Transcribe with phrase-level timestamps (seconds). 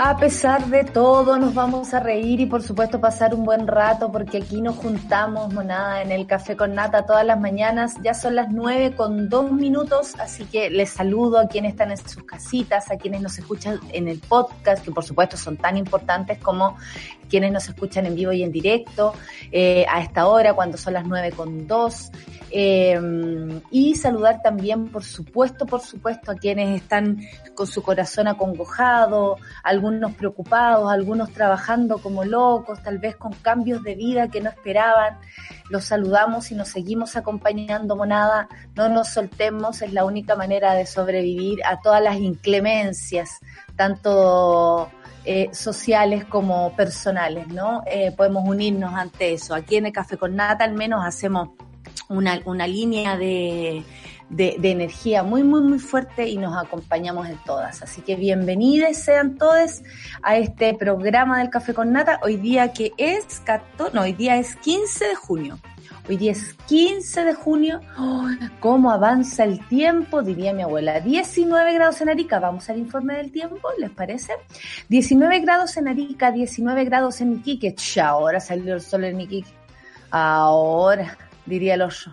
[0.00, 4.12] A pesar de todo, nos vamos a reír y por supuesto pasar un buen rato
[4.12, 7.96] porque aquí nos juntamos, monada, en el café con nata todas las mañanas.
[8.00, 11.96] Ya son las nueve con dos minutos, así que les saludo a quienes están en
[11.96, 16.38] sus casitas, a quienes nos escuchan en el podcast, que por supuesto son tan importantes
[16.38, 16.76] como
[17.28, 19.14] quienes nos escuchan en vivo y en directo
[19.52, 22.10] eh, a esta hora, cuando son las nueve con dos.
[22.50, 22.98] Eh,
[23.70, 27.20] y saludar también, por supuesto, por supuesto, a quienes están
[27.54, 33.94] con su corazón acongojado, algunos preocupados, algunos trabajando como locos, tal vez con cambios de
[33.94, 35.18] vida que no esperaban.
[35.68, 38.48] Los saludamos y nos seguimos acompañando, monada.
[38.74, 43.40] No nos soltemos, es la única manera de sobrevivir a todas las inclemencias,
[43.76, 44.90] tanto
[45.24, 47.82] eh, sociales como personales, ¿no?
[47.86, 49.54] Eh, podemos unirnos ante eso.
[49.54, 51.50] Aquí en el Café con Nata al menos hacemos
[52.08, 53.84] una, una línea de,
[54.30, 57.82] de, energía muy, muy, muy fuerte y nos acompañamos en todas.
[57.82, 59.82] Así que bienvenidos sean todos
[60.22, 62.20] a este programa del Café con Nata.
[62.22, 65.58] Hoy día que es, 14, no, hoy día es 15 de junio.
[66.08, 67.82] Hoy día es 15 de junio.
[67.98, 68.26] Oh,
[68.60, 70.22] ¿Cómo avanza el tiempo?
[70.22, 71.00] Diría mi abuela.
[71.00, 72.38] 19 grados en Arica.
[72.40, 74.32] Vamos al informe del tiempo, ¿les parece?
[74.88, 77.74] 19 grados en Arica, 19 grados en Iquique.
[78.02, 79.50] Ahora salió el sol en Iquique.
[80.10, 82.10] Ahora diría el oso.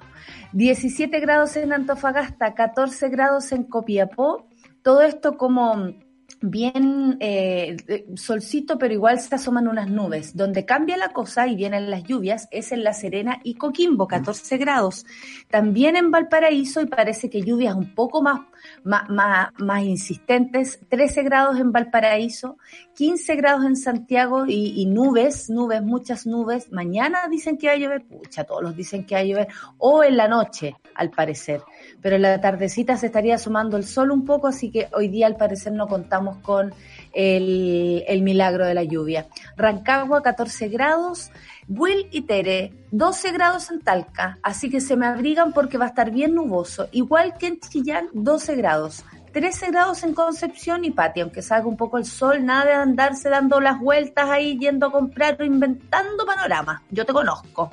[0.52, 4.46] 17 grados en Antofagasta, 14 grados en Copiapó.
[4.82, 5.94] Todo esto como
[6.42, 7.78] bien eh,
[8.16, 10.36] solcito, pero igual se asoman unas nubes.
[10.36, 14.58] Donde cambia la cosa y vienen las lluvias es en La Serena y Coquimbo, 14
[14.58, 15.06] grados.
[15.50, 18.42] También en Valparaíso y parece que lluvias un poco más,
[18.84, 22.58] más, más, más insistentes, 13 grados en Valparaíso,
[22.96, 26.72] 15 grados en Santiago y, y, nubes, nubes, muchas nubes.
[26.72, 29.48] Mañana dicen que va a llover, pucha, todos los dicen que va a llover,
[29.78, 31.62] o en la noche, al parecer.
[32.06, 35.26] Pero en la tardecita se estaría asomando el sol un poco, así que hoy día
[35.26, 36.72] al parecer no contamos con
[37.14, 39.26] el, el milagro de la lluvia.
[39.58, 41.32] Rancagua 14 grados,
[41.68, 45.88] Will y Tere 12 grados en Talca, así que se me abrigan porque va a
[45.88, 49.04] estar bien nuboso, igual que en Chillán 12 grados.
[49.36, 53.28] 13 grados en Concepción y Pati, aunque salga un poco el sol, nada de andarse
[53.28, 56.82] dando las vueltas ahí, yendo a comprar o inventando panoramas.
[56.90, 57.70] Yo te conozco.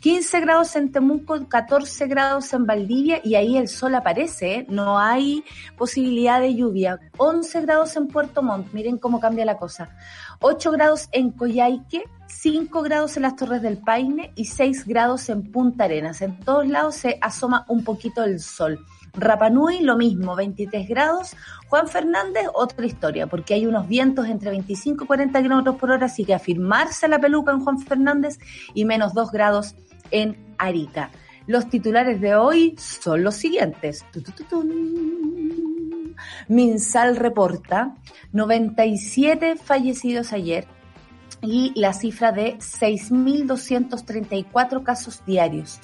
[0.00, 4.66] 15 grados en Temuco, 14 grados en Valdivia y ahí el sol aparece, ¿eh?
[4.68, 5.44] no hay
[5.78, 6.98] posibilidad de lluvia.
[7.16, 9.90] 11 grados en Puerto Montt, miren cómo cambia la cosa.
[10.40, 15.52] 8 grados en Coyhaique, 5 grados en las Torres del Paine y 6 grados en
[15.52, 16.22] Punta Arenas.
[16.22, 18.84] En todos lados se asoma un poquito el sol.
[19.16, 21.36] Rapanui lo mismo, 23 grados.
[21.68, 26.06] Juan Fernández, otra historia, porque hay unos vientos entre 25 y 40 kilómetros por hora,
[26.06, 28.38] así que afirmarse la peluca en Juan Fernández
[28.74, 29.76] y menos 2 grados
[30.10, 31.10] en Arica.
[31.46, 34.04] Los titulares de hoy son los siguientes.
[36.48, 37.94] Minsal reporta
[38.32, 40.66] 97 fallecidos ayer
[41.42, 45.78] y la cifra de 6.234 casos diarios.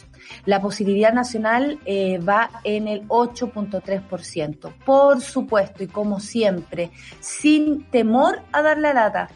[0.44, 4.72] La posibilidad nacional eh, va en el 8.3%.
[4.84, 9.28] Por supuesto, y como siempre, sin temor a dar la lata,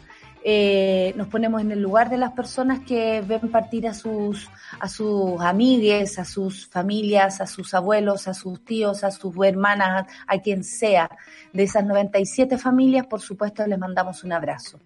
[0.47, 4.47] eh, nos ponemos en el lugar de las personas que ven partir a sus,
[4.79, 10.05] a sus amigues, a sus familias, a sus abuelos, a sus tíos, a sus hermanas,
[10.27, 11.09] a, a quien sea.
[11.51, 14.79] De esas 97 familias, por supuesto, les mandamos un abrazo.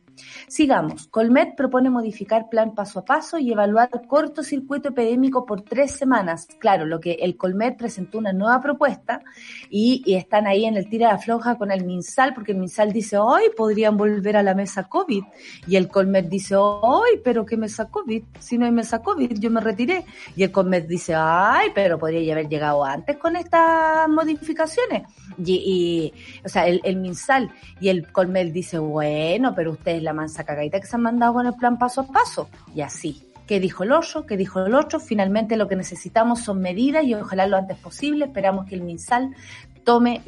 [0.47, 1.07] Sigamos.
[1.07, 6.47] Colmet propone modificar plan paso a paso y evaluar cortocircuito epidémico por tres semanas.
[6.59, 9.21] Claro, lo que el Colmet presentó una nueva propuesta
[9.69, 13.17] y, están ahí en el tira de floja con el MinSal, porque el MinSal dice,
[13.17, 15.23] hoy podrían volver a la mesa COVID.
[15.67, 18.23] Y el Colmet dice, hoy, pero ¿qué mesa COVID?
[18.39, 20.05] Si no hay mesa COVID, yo me retiré.
[20.35, 25.03] Y el Colmet dice, ay, pero podría haber llegado antes con estas modificaciones.
[25.37, 26.13] Y, y
[26.43, 30.79] o sea, el, el MinSal y el Colmet dice, bueno, pero ustedes la mansa cagadita
[30.79, 32.49] que se han mandado con el plan paso a paso.
[32.73, 33.25] Y así.
[33.47, 34.25] ¿Qué dijo el otro?
[34.25, 34.99] ¿Qué dijo el otro?
[34.99, 38.25] Finalmente lo que necesitamos son medidas y ojalá lo antes posible.
[38.25, 39.35] Esperamos que el MinSal
[39.83, 40.21] tome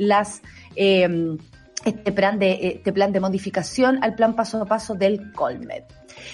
[0.76, 1.38] eh,
[1.86, 5.84] este plan de este plan de modificación al plan paso a paso del Colmed.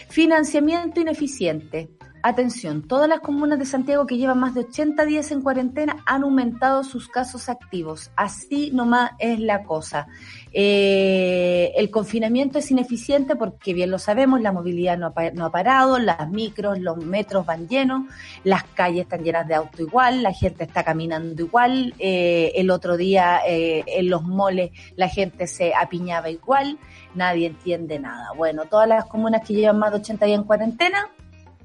[0.09, 1.89] Financiamiento ineficiente.
[2.27, 6.23] Atención, todas las comunas de Santiago que llevan más de 80 días en cuarentena han
[6.23, 8.11] aumentado sus casos activos.
[8.17, 10.09] Así nomás es la cosa.
[10.51, 15.05] Eh, el confinamiento es ineficiente porque, bien lo sabemos, la movilidad no
[15.45, 18.01] ha, parado, las micros, los metros van llenos,
[18.43, 22.97] las calles están llenas de auto igual, la gente está caminando igual, eh, el otro
[22.97, 26.77] día eh, en los moles la gente se apiñaba igual,
[27.15, 28.33] nadie entiende nada.
[28.35, 31.09] Bueno, todas las comunas que llevan más de 80 días en cuarentena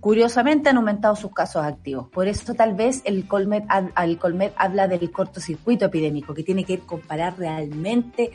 [0.03, 2.09] Curiosamente han aumentado sus casos activos.
[2.09, 3.65] Por eso tal vez el Colmet,
[4.19, 8.33] Colmet habla del cortocircuito epidémico, que tiene que comparar realmente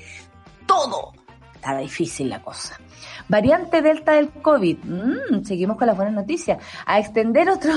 [0.65, 1.11] todo.
[1.53, 2.79] Está difícil la cosa.
[3.27, 4.77] Variante Delta del COVID.
[4.81, 6.57] Mm, seguimos con las buenas noticias.
[6.85, 7.73] A extender otro,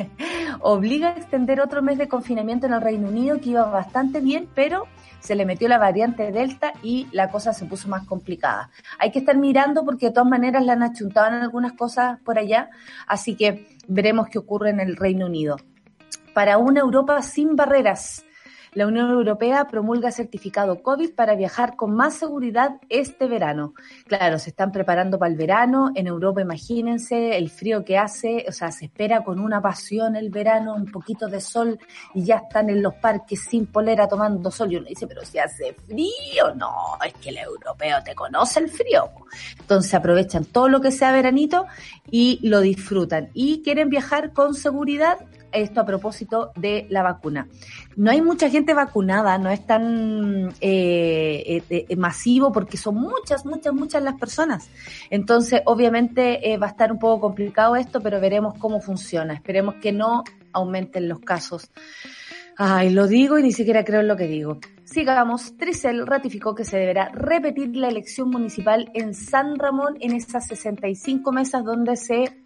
[0.60, 4.48] obliga a extender otro mes de confinamiento en el Reino Unido que iba bastante bien,
[4.54, 4.86] pero
[5.26, 8.70] se le metió la variante Delta y la cosa se puso más complicada.
[8.98, 12.38] Hay que estar mirando porque de todas maneras la han achuntado en algunas cosas por
[12.38, 12.70] allá,
[13.08, 15.56] así que veremos qué ocurre en el Reino Unido.
[16.32, 18.25] Para una Europa sin barreras,
[18.76, 23.72] la Unión Europea promulga certificado COVID para viajar con más seguridad este verano.
[24.06, 25.92] Claro, se están preparando para el verano.
[25.94, 28.44] En Europa, imagínense el frío que hace.
[28.46, 31.78] O sea, se espera con una pasión el verano, un poquito de sol
[32.12, 34.70] y ya están en los parques sin polera tomando sol.
[34.70, 36.54] Y uno dice, pero si hace frío.
[36.54, 39.08] No, es que el europeo te conoce el frío.
[39.58, 41.64] Entonces aprovechan todo lo que sea veranito
[42.10, 43.30] y lo disfrutan.
[43.32, 45.16] Y quieren viajar con seguridad
[45.52, 47.48] esto a propósito de la vacuna.
[47.96, 53.44] No hay mucha gente vacunada, no es tan eh, eh, eh, masivo porque son muchas,
[53.46, 54.68] muchas, muchas las personas.
[55.10, 59.34] Entonces, obviamente va a estar un poco complicado esto, pero veremos cómo funciona.
[59.34, 61.70] Esperemos que no aumenten los casos.
[62.58, 64.58] Ay, lo digo y ni siquiera creo en lo que digo.
[64.84, 70.46] Sigamos, Tricel ratificó que se deberá repetir la elección municipal en San Ramón en esas
[70.46, 72.45] 65 mesas donde se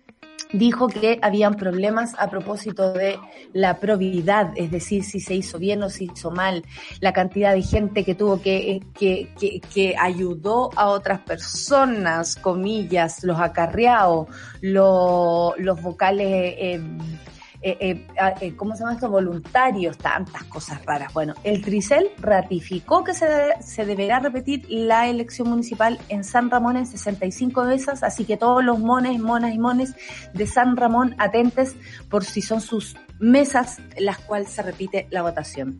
[0.53, 3.19] dijo que habían problemas a propósito de
[3.53, 6.65] la probidad, es decir, si se hizo bien o si hizo mal,
[7.01, 13.23] la cantidad de gente que tuvo que, que, que, que ayudó a otras personas, comillas,
[13.23, 14.29] los acarreados,
[14.61, 16.81] los, los vocales eh,
[17.63, 18.07] eh, eh,
[18.41, 19.11] eh, ¿cómo se llama esto?
[19.11, 21.13] Voluntarios, tantas cosas raras.
[21.13, 26.87] Bueno, el Tricel ratificó que se, deberá repetir la elección municipal en San Ramón en
[26.87, 29.95] 65 veces, así que todos los mones, monas y mones
[30.33, 31.77] de San Ramón atentes
[32.09, 35.79] por si son sus mesas las cuales se repite la votación.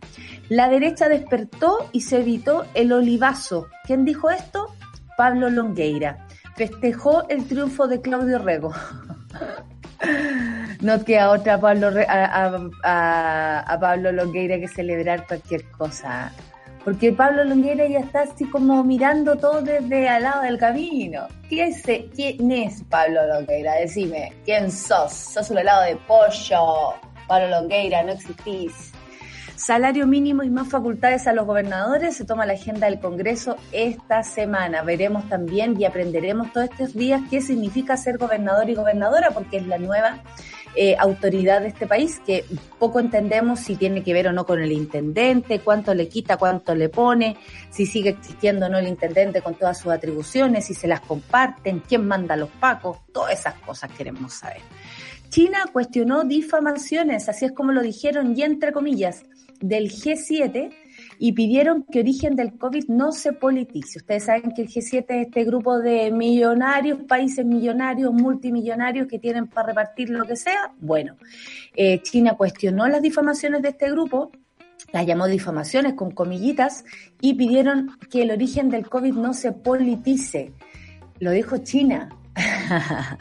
[0.49, 3.67] La derecha despertó y se evitó el olivazo.
[3.85, 4.67] ¿Quién dijo esto?
[5.17, 6.27] Pablo Longueira.
[6.55, 8.71] Festejó el triunfo de Claudio Rego.
[10.81, 16.31] No queda otra Pablo, a, a, Pablo Longueira que celebrar cualquier cosa.
[16.83, 21.27] Porque Pablo Longueira ya está así como mirando todo desde al lado del camino.
[21.47, 21.83] ¿Quién es,
[22.15, 23.75] quién es Pablo Longueira?
[23.75, 25.13] Decime, ¿quién sos?
[25.13, 26.95] ¿Sos un helado de pollo?
[27.27, 28.90] Pablo Longueira, no existís
[29.61, 34.23] salario mínimo y más facultades a los gobernadores, se toma la agenda del Congreso esta
[34.23, 34.81] semana.
[34.81, 39.67] Veremos también y aprenderemos todos estos días qué significa ser gobernador y gobernadora, porque es
[39.67, 40.23] la nueva
[40.73, 42.43] eh, autoridad de este país que
[42.79, 46.73] poco entendemos si tiene que ver o no con el intendente, cuánto le quita, cuánto
[46.73, 47.37] le pone,
[47.69, 51.81] si sigue existiendo o no el intendente con todas sus atribuciones, si se las comparten,
[51.87, 54.61] quién manda los pacos, todas esas cosas queremos saber.
[55.29, 59.23] China cuestionó difamaciones, así es como lo dijeron, y entre comillas,
[59.61, 60.71] del G7
[61.19, 63.99] y pidieron que origen del COVID no se politice.
[63.99, 69.47] Ustedes saben que el G7 es este grupo de millonarios, países millonarios, multimillonarios que tienen
[69.47, 70.73] para repartir lo que sea.
[70.79, 71.15] Bueno,
[71.75, 74.31] eh, China cuestionó las difamaciones de este grupo,
[74.91, 76.83] las llamó difamaciones con comillitas
[77.21, 80.53] y pidieron que el origen del COVID no se politice.
[81.19, 82.09] Lo dijo China.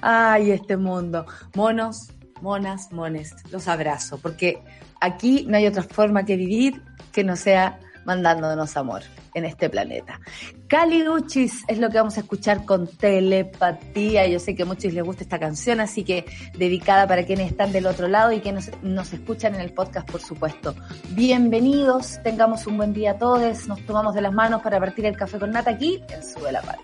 [0.00, 1.26] Ay, este mundo.
[1.54, 3.34] Monos, monas, mones.
[3.50, 4.62] Los abrazo, porque
[5.00, 9.02] aquí no hay otra forma que vivir que no sea mandándonos amor
[9.34, 10.20] en este planeta.
[10.66, 14.26] Cali Uchis es lo que vamos a escuchar con telepatía.
[14.26, 16.24] Yo sé que a muchos les gusta esta canción, así que
[16.56, 20.10] dedicada para quienes están del otro lado y que nos, nos escuchan en el podcast,
[20.10, 20.74] por supuesto.
[21.10, 23.68] Bienvenidos, tengamos un buen día a todos.
[23.68, 26.62] Nos tomamos de las manos para partir el café con nata aquí en Sube la
[26.62, 26.78] Pal.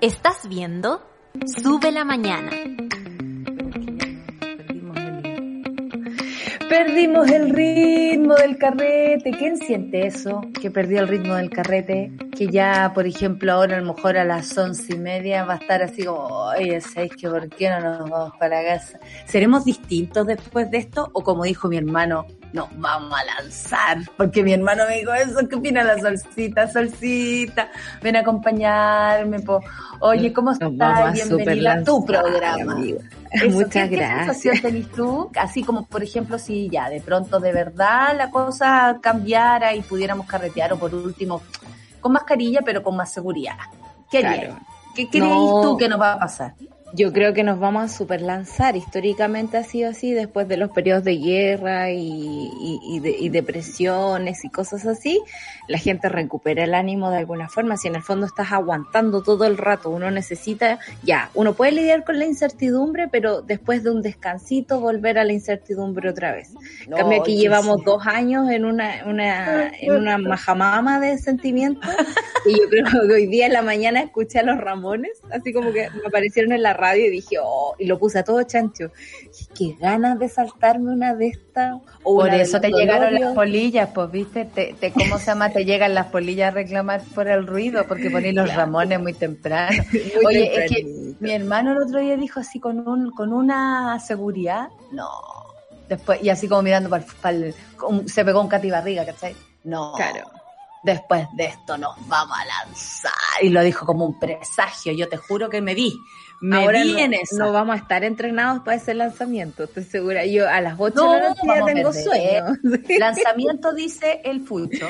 [0.00, 1.17] ¿Estás viendo?
[1.46, 2.50] Sube la mañana.
[6.68, 9.30] Perdimos el ritmo del carrete.
[9.30, 10.42] ¿Quién siente eso?
[10.60, 12.12] Que perdió el ritmo del carrete.
[12.36, 15.56] Que ya, por ejemplo, ahora a lo mejor a las once y media va a
[15.56, 19.00] estar así como, oye, ¿sabes que por qué no nos vamos para casa?
[19.24, 21.10] ¿Seremos distintos después de esto?
[21.14, 25.46] O como dijo mi hermano, nos vamos a lanzar, porque mi hermano me dijo eso,
[25.48, 26.70] ¿qué opina la solcita?
[26.70, 27.70] Solcita,
[28.02, 29.60] ven a acompañarme, po.
[30.00, 31.12] oye, ¿cómo estás?
[31.12, 32.76] Bienvenida a tu programa.
[33.50, 34.56] Muchas gracias.
[34.56, 35.30] ¿Qué tenés tú?
[35.36, 40.26] Así como, por ejemplo, si ya de pronto de verdad la cosa cambiara y pudiéramos
[40.26, 41.42] carretear, o por último,
[42.00, 43.56] con mascarilla, pero con más seguridad.
[44.10, 44.22] ¿Qué
[44.94, 45.28] ¿Qué crees
[45.62, 46.54] tú que nos va a pasar?
[46.94, 48.74] Yo creo que nos vamos a super lanzar.
[48.76, 54.86] Históricamente ha sido así después de los periodos de guerra y, y, depresiones y cosas
[54.86, 55.20] así.
[55.66, 57.76] La gente recupera el ánimo de alguna forma.
[57.76, 62.04] Si en el fondo estás aguantando todo el rato, uno necesita, ya, uno puede lidiar
[62.04, 66.54] con la incertidumbre, pero después de un descansito volver a la incertidumbre otra vez.
[66.86, 71.90] En cambio aquí llevamos dos años en una, una, en una majamama de sentimientos.
[72.46, 75.72] y yo creo que hoy día en la mañana escuché a los Ramones, así como
[75.72, 78.90] que me aparecieron en la radio y dije, oh, y lo puse a todo chancho.
[79.54, 81.80] Qué ganas de saltarme una de estas.
[82.02, 85.50] Por eso te llegaron las polillas, pues, viste, te, te, ¿cómo se llama?
[85.50, 89.82] Te llegan las polillas a reclamar por el ruido, porque poní los ramones muy temprano.
[90.26, 94.68] Oye, es que mi hermano el otro día dijo así con un, con una seguridad,
[94.92, 95.10] no.
[95.88, 97.54] Después, y así como mirando para, el,
[98.06, 99.34] se pegó un catibarriga, ¿cachai?
[99.64, 99.92] No.
[99.96, 100.38] Claro
[100.82, 103.12] después de esto nos vamos a lanzar.
[103.42, 105.94] Y lo dijo como un presagio, yo te juro que me vi.
[106.40, 107.36] Me Ahora vi en eso.
[107.36, 110.24] no vamos a estar entrenados para ese lanzamiento, estoy segura.
[110.24, 112.44] Yo a las 8 de la noche tengo sueño.
[112.98, 114.86] Lanzamiento dice el fucho.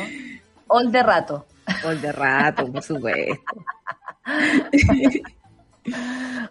[0.66, 1.46] All de rato.
[1.84, 3.42] All de rato, por supuesto.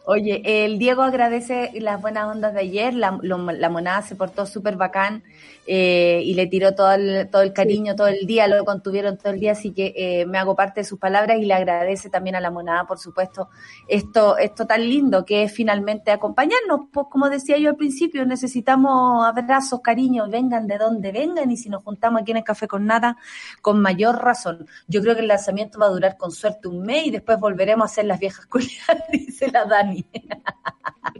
[0.05, 4.75] Oye, el Diego agradece las buenas ondas de ayer, la, la monada se portó súper
[4.77, 5.23] bacán
[5.67, 9.33] eh, y le tiró todo el, todo el cariño todo el día, lo contuvieron todo
[9.33, 12.38] el día, así que eh, me hago parte de sus palabras y le agradece también
[12.38, 13.50] a la monada, por supuesto,
[13.88, 19.25] esto, esto tan lindo que es finalmente acompañarnos, pues como decía yo al principio, necesitamos
[19.25, 22.86] abrazos, cariños, vengan de donde vengan y si nos juntamos aquí en el Café con
[22.86, 23.17] Nada,
[23.62, 24.67] con mayor razón.
[24.88, 27.83] Yo creo que el lanzamiento va a durar con suerte un mes y después volveremos
[27.83, 30.05] a hacer las viejas culiadas dice la Dani.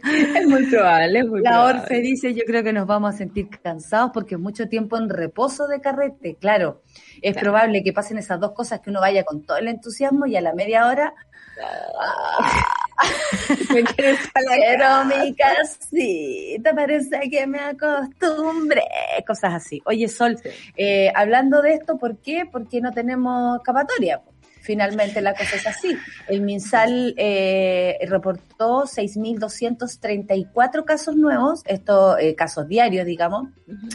[0.04, 4.12] Es muy probable, muy La Orfe dice, yo creo que nos vamos a sentir cansados
[4.14, 6.36] porque mucho tiempo en reposo de carrete.
[6.36, 6.82] Claro,
[7.22, 10.36] es probable que pasen esas dos cosas, que uno vaya con todo el entusiasmo y
[10.36, 11.14] a la media hora...
[13.74, 18.84] me quiero, quiero mi casita, parece que me acostumbré,
[19.26, 19.82] cosas así.
[19.86, 20.38] Oye, Sol,
[20.76, 22.48] eh, hablando de esto, ¿por qué?
[22.52, 24.22] Porque no tenemos escapatoria
[24.68, 25.98] finalmente la cosa es así.
[26.28, 33.48] El MinSal eh, reportó 6.234 casos nuevos, estos eh, casos diarios, digamos.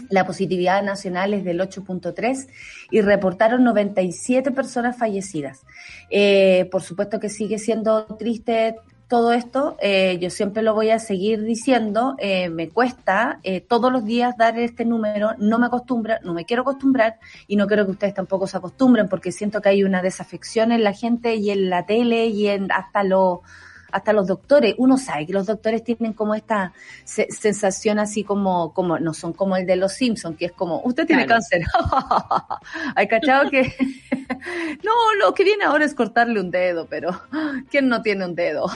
[0.08, 2.48] La positividad nacional es del 8.3
[2.90, 5.60] y reportaron 97 personas fallecidas.
[6.08, 8.76] Eh, por supuesto que sigue siendo triste
[9.12, 13.92] todo esto, eh, yo siempre lo voy a seguir diciendo, eh, me cuesta eh, todos
[13.92, 17.84] los días dar este número, no me acostumbra, no me quiero acostumbrar y no quiero
[17.84, 21.50] que ustedes tampoco se acostumbren porque siento que hay una desafección en la gente y
[21.50, 23.40] en la tele y en hasta los
[23.92, 26.72] hasta los doctores, uno sabe que los doctores tienen como esta
[27.04, 31.06] sensación así como, como, no son como el de los Simpsons, que es como, usted
[31.06, 31.62] tiene cáncer.
[32.96, 33.62] Hay cachado que,
[34.82, 37.20] no, lo que viene ahora es cortarle un dedo, pero
[37.70, 38.66] ¿quién no tiene un dedo?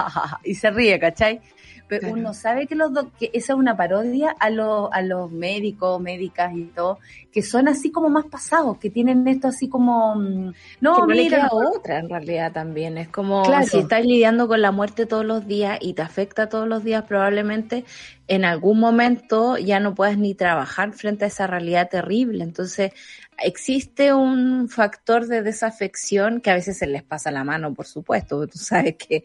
[0.44, 1.40] y se ríe, ¿cachai?
[1.88, 6.00] Pero uno sabe que los que esa es una parodia a los a los médicos,
[6.00, 6.98] médicas y todo,
[7.32, 11.98] que son así como más pasados, que tienen esto así como mm, no, mira otra
[11.98, 15.94] en realidad también, es como si estás lidiando con la muerte todos los días y
[15.94, 17.84] te afecta todos los días probablemente
[18.28, 22.92] en algún momento ya no puedes ni trabajar frente a esa realidad terrible, entonces
[23.38, 28.36] existe un factor de desafección que a veces se les pasa la mano, por supuesto,
[28.36, 29.22] porque tú sabes que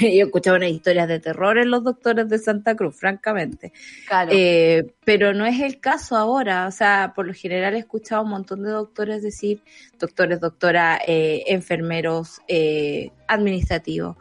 [0.00, 3.72] yo escuchaba unas historias de terror en los doctores de Santa Cruz, francamente.
[4.06, 4.30] Claro.
[4.34, 8.30] Eh, pero no es el caso ahora, o sea, por lo general he escuchado un
[8.30, 9.62] montón de doctores decir,
[9.98, 14.16] doctores, doctora, eh, enfermeros, eh, administrativos,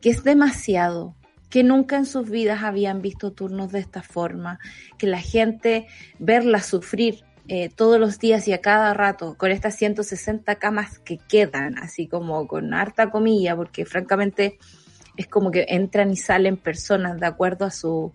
[0.00, 1.14] que es demasiado,
[1.48, 4.58] que nunca en sus vidas habían visto turnos de esta forma,
[4.98, 5.86] que la gente
[6.18, 11.18] verla sufrir eh, todos los días y a cada rato con estas 160 camas que
[11.18, 14.58] quedan, así como con harta comilla, porque francamente
[15.16, 18.12] es como que entran y salen personas de acuerdo a su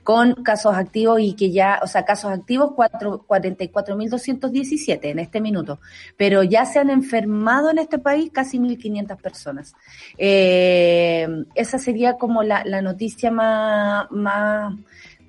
[0.04, 5.80] con casos activos y que ya, o sea, casos activos 44.217 en este minuto,
[6.18, 9.76] pero ya se han enfermado en este país casi 1.500 personas.
[10.18, 14.74] Eh, esa sería como la, la noticia más, más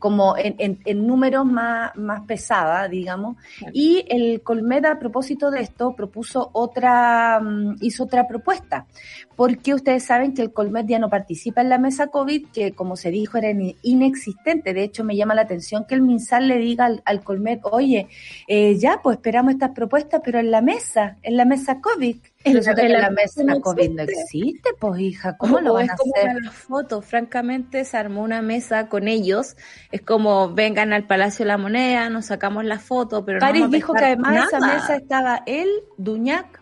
[0.01, 3.37] como en, en, números más, más pesada, digamos.
[3.73, 8.87] Y el Colmeda, a propósito de esto, propuso otra, mm, hizo otra propuesta,
[9.37, 12.97] porque ustedes saben que el Colmed ya no participa en la mesa COVID, que como
[12.97, 13.51] se dijo era
[13.83, 14.73] inexistente.
[14.73, 18.09] De hecho, me llama la atención que el MinSal le diga al, al Colmed, oye,
[18.49, 22.17] eh, ya, pues esperamos estas propuestas, pero en la mesa, en la mesa COVID.
[22.43, 22.55] En
[22.93, 26.37] la, mesa no COVID no existe, pues hija, ¿cómo lo van a como hacer?
[26.43, 29.57] Las fotos, francamente se armó una mesa con ellos,
[29.93, 33.93] es como vengan al Palacio de la Moneda, nos sacamos la foto, pero París dijo
[33.93, 35.69] que además en esa mesa estaba él,
[35.99, 36.61] Duñac,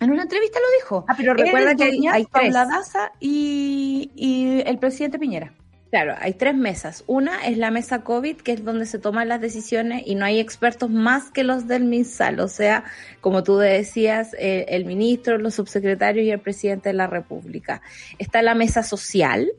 [0.00, 1.04] en una entrevista lo dijo.
[1.08, 2.52] Ah, pero recuerda que hay, tres.
[2.52, 5.52] Daza y, y el presidente Piñera.
[5.94, 7.04] Claro, hay tres mesas.
[7.06, 10.40] Una es la mesa COVID, que es donde se toman las decisiones y no hay
[10.40, 12.40] expertos más que los del MinSal.
[12.40, 12.82] O sea,
[13.20, 17.80] como tú decías, eh, el ministro, los subsecretarios y el presidente de la República.
[18.18, 19.52] Está la mesa social,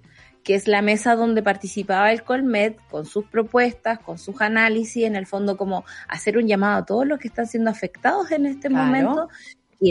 [0.44, 5.16] que es la mesa donde participaba el Colmet con sus propuestas, con sus análisis, en
[5.16, 8.68] el fondo como hacer un llamado a todos los que están siendo afectados en este
[8.68, 9.30] momento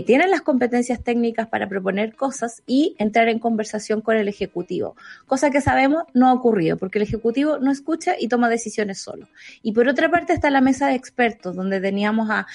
[0.03, 5.51] tienen las competencias técnicas para proponer cosas y entrar en conversación con el Ejecutivo, cosa
[5.51, 9.29] que sabemos no ha ocurrido, porque el Ejecutivo no escucha y toma decisiones solo.
[9.63, 12.47] Y por otra parte está la mesa de expertos, donde teníamos a,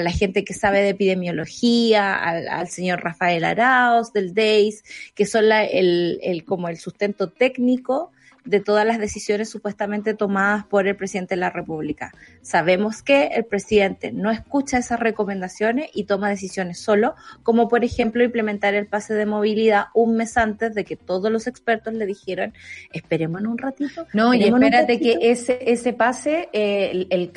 [0.00, 4.82] la gente que sabe de epidemiología, al, al señor Rafael Arauz del DEIS,
[5.14, 8.12] que son la, el, como el sustento técnico
[8.44, 12.12] de todas las decisiones supuestamente tomadas por el presidente de la República.
[12.42, 18.24] Sabemos que el presidente no escucha esas recomendaciones y toma decisiones solo, como por ejemplo
[18.24, 22.54] implementar el pase de movilidad un mes antes de que todos los expertos le dijeron,
[22.92, 24.06] esperemos un ratito.
[24.12, 27.32] No, y espérate que ese, ese pase, eh, el, el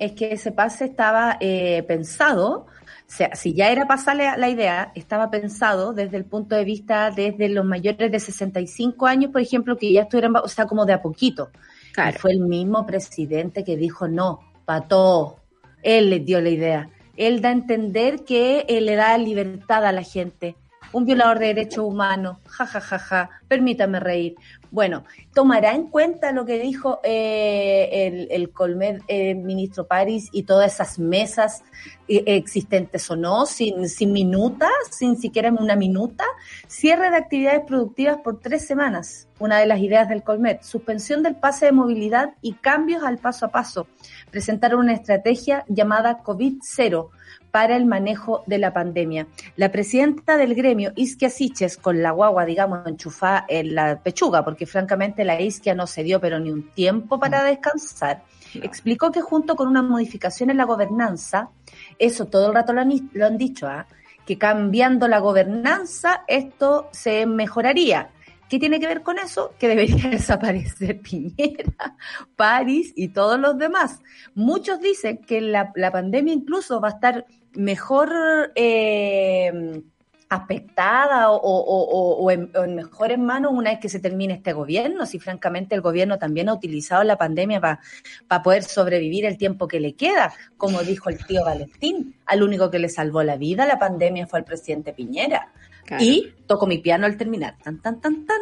[0.00, 2.66] es que ese pase estaba eh, pensado
[3.16, 7.48] sea, si ya era pasarle la idea, estaba pensado desde el punto de vista desde
[7.48, 11.02] los mayores de 65 años, por ejemplo, que ya estuvieran, o sea, como de a
[11.02, 11.50] poquito.
[11.92, 12.18] Claro.
[12.18, 15.38] fue el mismo presidente que dijo no, pató.
[15.82, 16.90] Él les dio la idea.
[17.16, 20.56] Él da a entender que él le da libertad a la gente.
[20.94, 24.36] Un violador de derechos humanos, ja, ja, ja, ja, permítame reír.
[24.70, 30.44] Bueno, tomará en cuenta lo que dijo eh, el, el Colmed, eh, ministro París, y
[30.44, 31.64] todas esas mesas
[32.06, 36.24] eh, existentes o no, sin, sin minutas, sin siquiera una minuta.
[36.68, 40.58] Cierre de actividades productivas por tres semanas, una de las ideas del Colmed.
[40.62, 43.88] Suspensión del pase de movilidad y cambios al paso a paso.
[44.30, 47.10] Presentaron una estrategia llamada COVID-0
[47.54, 49.28] para el manejo de la pandemia.
[49.54, 54.66] La presidenta del gremio, Isquia Siches, con la guagua, digamos, enchufada en la pechuga, porque
[54.66, 59.54] francamente la Isquia no se dio pero ni un tiempo para descansar, explicó que junto
[59.54, 61.50] con una modificación en la gobernanza,
[61.96, 63.86] eso todo el rato lo han, dicho, ¿ah?
[64.26, 68.10] que cambiando la gobernanza esto se mejoraría.
[68.48, 69.54] ¿Qué tiene que ver con eso?
[69.60, 71.96] Que debería desaparecer Piñera,
[72.34, 74.00] París y todos los demás.
[74.34, 79.82] Muchos dicen que la, la pandemia incluso va a estar mejor eh,
[80.28, 85.80] aspectada o, en, mejores manos una vez que se termine este gobierno, si francamente el
[85.80, 90.82] gobierno también ha utilizado la pandemia para poder sobrevivir el tiempo que le queda, como
[90.82, 92.16] dijo el tío Valentín.
[92.26, 95.52] Al único que le salvó la vida la pandemia fue el presidente Piñera.
[96.00, 97.56] Y tocó mi piano al terminar.
[97.62, 98.40] Tan, tan, tan, tan.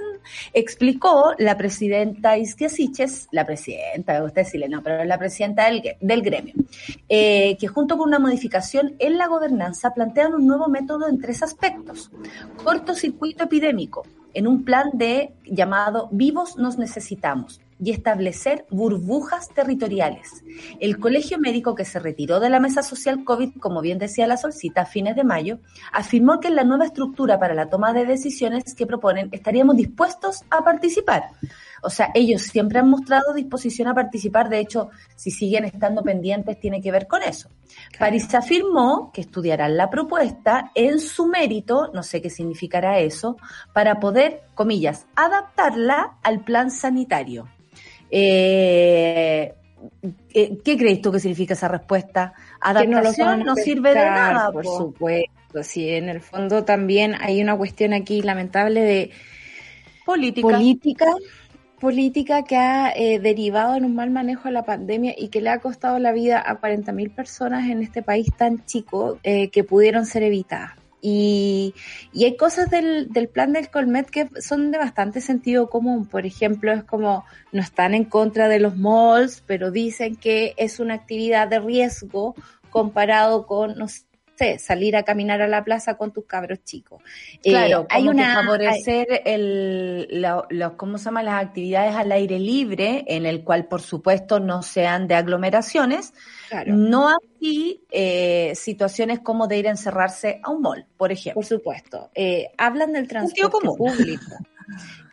[0.52, 6.22] Explicó la presidenta Isquia Siches, la presidenta, usted decirle, no, pero la presidenta del, del
[6.22, 6.54] gremio,
[7.08, 11.42] eh, que junto con una modificación en la gobernanza plantean un nuevo método en tres
[11.42, 12.10] aspectos.
[12.62, 20.44] Cortocircuito epidémico, en un plan de llamado Vivos nos necesitamos y establecer burbujas territoriales.
[20.78, 24.36] El colegio médico que se retiró de la mesa social COVID, como bien decía la
[24.36, 25.58] Solcita, a fines de mayo,
[25.92, 30.42] afirmó que en la nueva estructura para la toma de decisiones que proponen estaríamos dispuestos
[30.50, 31.30] a participar.
[31.82, 36.60] O sea, ellos siempre han mostrado disposición a participar, de hecho, si siguen estando pendientes,
[36.60, 37.48] tiene que ver con eso.
[37.98, 43.36] París afirmó que estudiarán la propuesta en su mérito, no sé qué significará eso,
[43.72, 47.48] para poder, comillas, adaptarla al plan sanitario.
[48.14, 49.54] Eh,
[50.64, 52.34] ¿qué, crees tú que significa esa respuesta?
[52.60, 54.52] Adaptación no, no sirve de nada.
[54.52, 59.10] Por supuesto, sí, en el fondo también hay una cuestión aquí lamentable de
[60.04, 60.48] política.
[60.48, 61.06] política
[61.80, 65.50] política que ha eh, derivado en un mal manejo de la pandemia y que le
[65.50, 70.06] ha costado la vida a 40.000 personas en este país tan chico eh, que pudieron
[70.06, 70.81] ser evitadas.
[71.04, 71.74] Y,
[72.12, 76.06] y hay cosas del, del, plan del Colmet que son de bastante sentido común.
[76.06, 80.78] Por ejemplo, es como no están en contra de los malls, pero dicen que es
[80.78, 82.36] una actividad de riesgo
[82.70, 83.88] comparado con, no
[84.42, 87.02] sé, salir a caminar a la plaza con tus cabros chicos.
[87.42, 90.24] Eh, claro, hay una favorecer el,
[90.76, 91.22] ¿cómo se llama?
[91.22, 96.12] Las actividades al aire libre, en el cual, por supuesto, no sean de aglomeraciones.
[96.66, 101.40] No así eh, situaciones como de ir a encerrarse a un mall, por ejemplo.
[101.40, 102.10] Por supuesto.
[102.14, 104.36] Eh, hablan del transporte público.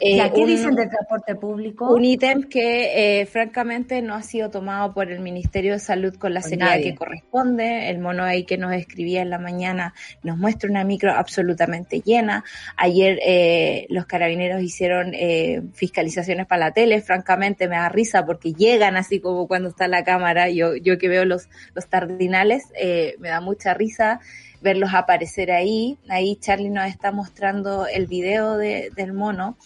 [0.02, 1.93] Eh, ¿Qué dicen del transporte público?
[1.93, 6.34] Un ítem que eh, francamente no ha sido tomado por el Ministerio de Salud con
[6.34, 7.89] la seriedad que corresponde.
[7.89, 9.93] El mono ahí que nos escribía en la mañana
[10.24, 12.45] nos muestra una micro absolutamente llena.
[12.78, 17.02] Ayer eh, los carabineros hicieron eh, fiscalizaciones para la tele.
[17.02, 20.50] Francamente me da risa porque llegan así como cuando está la cámara.
[20.50, 24.22] Yo, yo que veo los, los tardinales, eh, me da mucha risa
[24.62, 25.98] verlos aparecer ahí.
[26.08, 29.58] Ahí Charlie nos está mostrando el video de, del mono.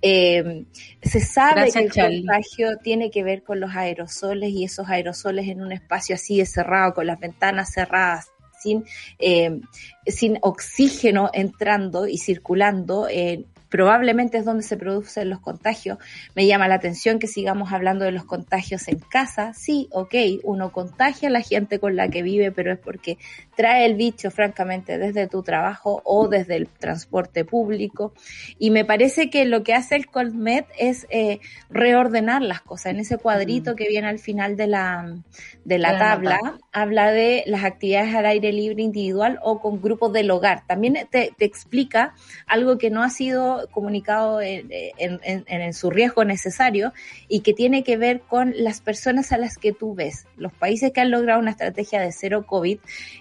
[0.00, 0.64] Eh,
[1.02, 5.62] se sabe que el contagio tiene que ver con los aerosoles y esos aerosoles en
[5.62, 8.84] un espacio así de cerrado, con las ventanas cerradas, sin,
[9.18, 9.60] eh,
[10.06, 15.96] sin oxígeno entrando y circulando, eh, probablemente es donde se producen los contagios.
[16.34, 19.54] Me llama la atención que sigamos hablando de los contagios en casa.
[19.54, 23.16] Sí, ok, uno contagia a la gente con la que vive, pero es porque
[23.54, 28.12] trae el bicho, francamente, desde tu trabajo o desde el transporte público.
[28.58, 32.92] Y me parece que lo que hace el Colmet es eh, reordenar las cosas.
[32.92, 35.16] En ese cuadrito que viene al final de la,
[35.64, 36.38] de la tabla,
[36.72, 40.66] habla de las actividades al aire libre individual o con grupos del hogar.
[40.66, 42.14] También te, te explica
[42.46, 46.92] algo que no ha sido comunicado en, en, su riesgo necesario
[47.28, 50.26] y que tiene que ver con las personas a las que tú ves.
[50.36, 52.78] Los países que han logrado una estrategia de cero COVID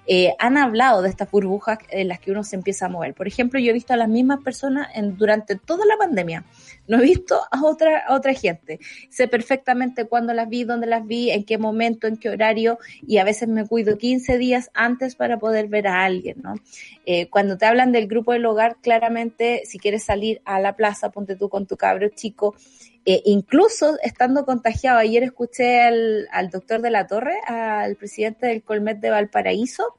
[0.07, 3.13] eh, han hablado de estas burbujas en las que uno se empieza a mover.
[3.13, 6.45] Por ejemplo, yo he visto a las mismas personas durante toda la pandemia.
[6.87, 8.79] No he visto a otra, otra gente.
[9.09, 13.17] Sé perfectamente cuándo las vi, dónde las vi, en qué momento, en qué horario y
[13.17, 16.55] a veces me cuido 15 días antes para poder ver a alguien, ¿no?
[17.05, 21.11] Eh, cuando te hablan del grupo del hogar, claramente si quieres salir a la plaza,
[21.11, 22.55] ponte tú con tu cabro chico,
[23.05, 28.63] eh, incluso estando contagiado, ayer escuché al, al doctor de la Torre, al presidente del
[28.63, 29.97] Colmet de Valparaíso,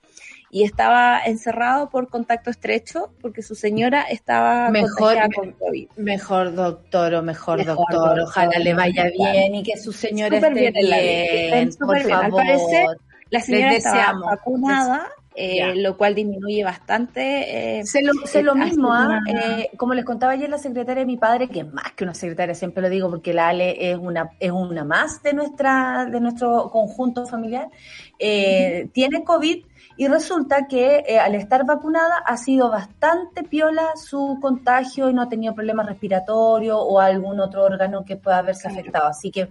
[0.51, 5.89] y estaba encerrado por contacto estrecho porque su señora estaba mejor, con COVID.
[5.97, 10.75] Mejor doctor o mejor, doctor, ojalá le vaya bien y que su señora esté bien,
[10.75, 12.25] bien, por favor.
[12.25, 12.87] Al parecer,
[13.31, 17.79] la señora estaba vacunada eh, lo cual disminuye bastante.
[17.79, 18.03] Eh, sé
[18.43, 19.21] lo, mismo, ¿ah?
[19.27, 22.15] eh, como les contaba ayer la secretaria de mi padre, que es más que una
[22.15, 26.21] secretaria, siempre lo digo porque la Ale es una, es una más de, nuestra, de
[26.21, 27.69] nuestro conjunto familiar,
[28.19, 29.65] eh, tiene COVID
[29.97, 35.29] y resulta que al estar vacunada ha sido bastante piola su contagio y no ha
[35.29, 39.07] tenido problemas respiratorios o algún otro órgano que pueda haberse afectado.
[39.09, 39.49] Así que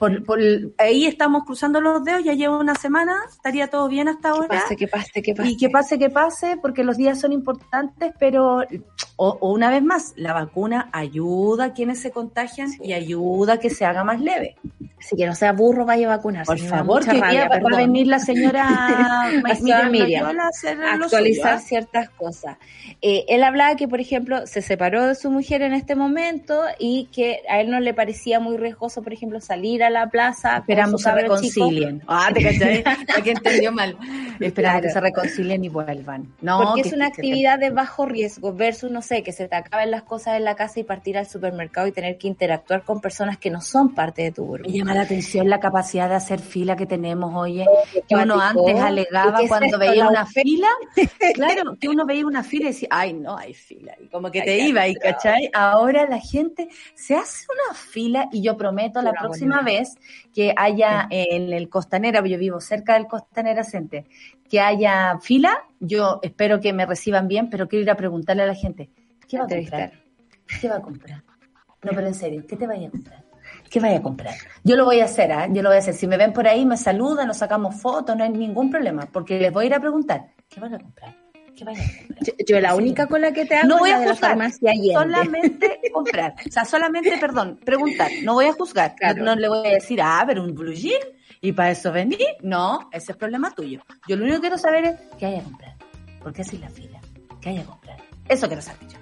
[0.00, 0.40] por,
[0.78, 4.48] ahí estamos cruzando los dedos, ya lleva una semana, estaría todo bien hasta ahora.
[4.48, 5.50] Que pase, que pase, que pase.
[5.50, 8.62] Y que pase, que pase, porque los días son importantes, pero,
[9.16, 13.68] o, una vez más, la vacuna ayuda a quienes se contagian y ayuda a que
[13.68, 14.56] se haga más leve.
[14.98, 16.46] Así que no sea burro, vaya a vacunarse.
[16.46, 19.30] Por favor, que rabia, va, a venir la señora
[19.90, 22.56] Miriam, a actualizar ciertas cosas.
[23.02, 27.08] Eh, él hablaba que, por ejemplo, se separó de su mujer en este momento y
[27.12, 30.58] que a él no le parecía muy riesgoso, por ejemplo, salir a la plaza.
[30.58, 32.02] Esperamos a reconcilien.
[32.06, 32.84] Ah, te cachai,
[33.24, 33.96] que entendió mal.
[34.40, 36.32] esperando que se reconcilien y vuelvan.
[36.40, 39.90] No, Porque es una actividad de bajo riesgo versus, no sé, que se te acaben
[39.90, 43.38] las cosas en la casa y partir al supermercado y tener que interactuar con personas
[43.38, 44.68] que no son parte de tu grupo.
[44.68, 47.66] Me llama la atención la capacidad de hacer fila que tenemos, oye,
[48.08, 50.68] que uno antes alegaba cuando veía una fila,
[51.34, 54.42] claro, que uno veía una fila y decía, ay, no hay fila, y como que
[54.42, 55.50] te iba, y ¿cachai?
[55.52, 59.79] Ahora la gente se hace una fila y yo prometo la próxima vez
[60.34, 64.04] que haya en el Costanera, yo vivo cerca del Costanera Center,
[64.48, 68.46] que haya fila, yo espero que me reciban bien, pero quiero ir a preguntarle a
[68.46, 68.90] la gente,
[69.28, 69.92] ¿qué va a comprar?
[70.60, 71.22] ¿Qué va a comprar?
[71.82, 73.24] No, pero en serio, ¿qué te vaya a comprar?
[73.70, 74.34] ¿Qué vaya a comprar?
[74.64, 75.48] Yo lo voy a hacer, ¿eh?
[75.50, 75.94] Yo lo voy a hacer.
[75.94, 79.38] Si me ven por ahí, me saludan, nos sacamos fotos, no hay ningún problema, porque
[79.38, 81.16] les voy a ir a preguntar, ¿qué van a comprar?
[81.60, 82.36] ¿Qué van a comprar?
[82.46, 84.38] Yo, la única con la que te hago no voy a juzgar,
[84.92, 86.34] solamente comprar.
[86.48, 88.10] O sea, solamente, perdón, preguntar.
[88.22, 88.94] No voy a juzgar.
[89.16, 91.02] No, le voy a decir, ah, pero un blue jean
[91.42, 92.16] y para eso vení.
[92.40, 93.82] No, ese es problema tuyo.
[94.08, 95.76] Yo lo único que quiero saber es qué hay a comprar.
[96.22, 96.98] ¿Por qué así la fila?
[97.42, 97.98] ¿Qué hay a comprar?
[98.26, 98.99] Eso quiero saber yo.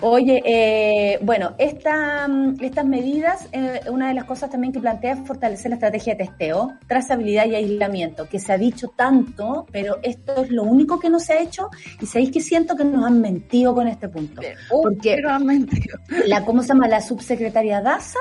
[0.00, 5.12] Oye, eh, bueno, esta, mm, estas medidas, eh, una de las cosas también que plantea
[5.14, 9.98] es fortalecer la estrategia de testeo, trazabilidad y aislamiento, que se ha dicho tanto, pero
[10.02, 11.68] esto es lo único que no se ha hecho
[12.00, 14.40] y sabéis que siento que nos han mentido con este punto.
[14.70, 15.98] Uh, porque han mentido.
[16.26, 16.88] La, ¿cómo se llama?
[16.88, 18.18] La subsecretaria Daza,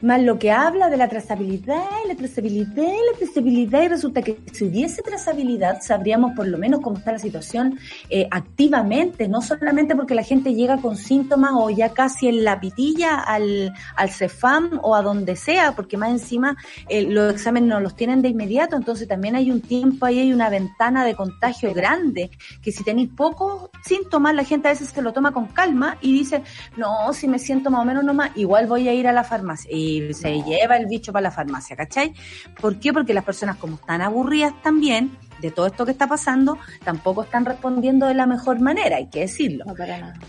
[0.00, 2.76] más lo que habla de la trazabilidad, la trazabilidad,
[3.12, 7.18] la trazabilidad, y resulta que si hubiese trazabilidad, sabríamos por lo menos cómo está la
[7.18, 7.78] situación
[8.10, 12.60] eh, activamente, no solamente porque la gente llega con síntomas o ya casi en la
[12.60, 16.56] pitilla al, al CEFAM o a donde sea, porque más encima
[16.88, 20.32] eh, los exámenes no los tienen de inmediato, entonces también hay un tiempo ahí, hay
[20.32, 22.30] una ventana de contagio grande,
[22.62, 26.12] que si tenéis pocos síntomas, la gente a veces se lo toma con calma y
[26.12, 26.42] dice,
[26.76, 29.70] no, si me siento más o menos nomás, igual voy a ir a la farmacia.
[29.72, 32.14] Y se lleva el bicho para la farmacia, ¿cachai?
[32.60, 32.92] ¿Por qué?
[32.92, 37.44] Porque las personas como están aburridas también, de todo esto que está pasando, tampoco están
[37.44, 39.64] respondiendo de la mejor manera, hay que decirlo.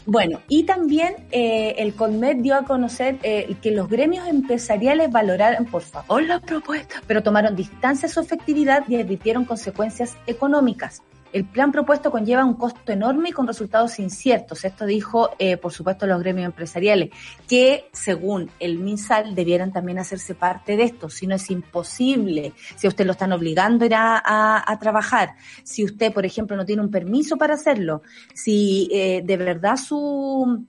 [0.05, 5.65] Bueno, y también eh, el CONMED dio a conocer eh, que los gremios empresariales valoraron,
[5.65, 11.01] por favor, la propuesta, pero tomaron distancia a su efectividad y advirtieron consecuencias económicas.
[11.33, 14.65] El plan propuesto conlleva un costo enorme y con resultados inciertos.
[14.65, 17.09] Esto dijo, eh, por supuesto, los gremios empresariales,
[17.47, 21.09] que según el MinSal debieran también hacerse parte de esto.
[21.09, 26.13] Si no es imposible, si a usted lo están obligando a a, trabajar, si usted,
[26.13, 28.01] por ejemplo, no tiene un permiso para hacerlo,
[28.33, 30.65] si eh, de verdad su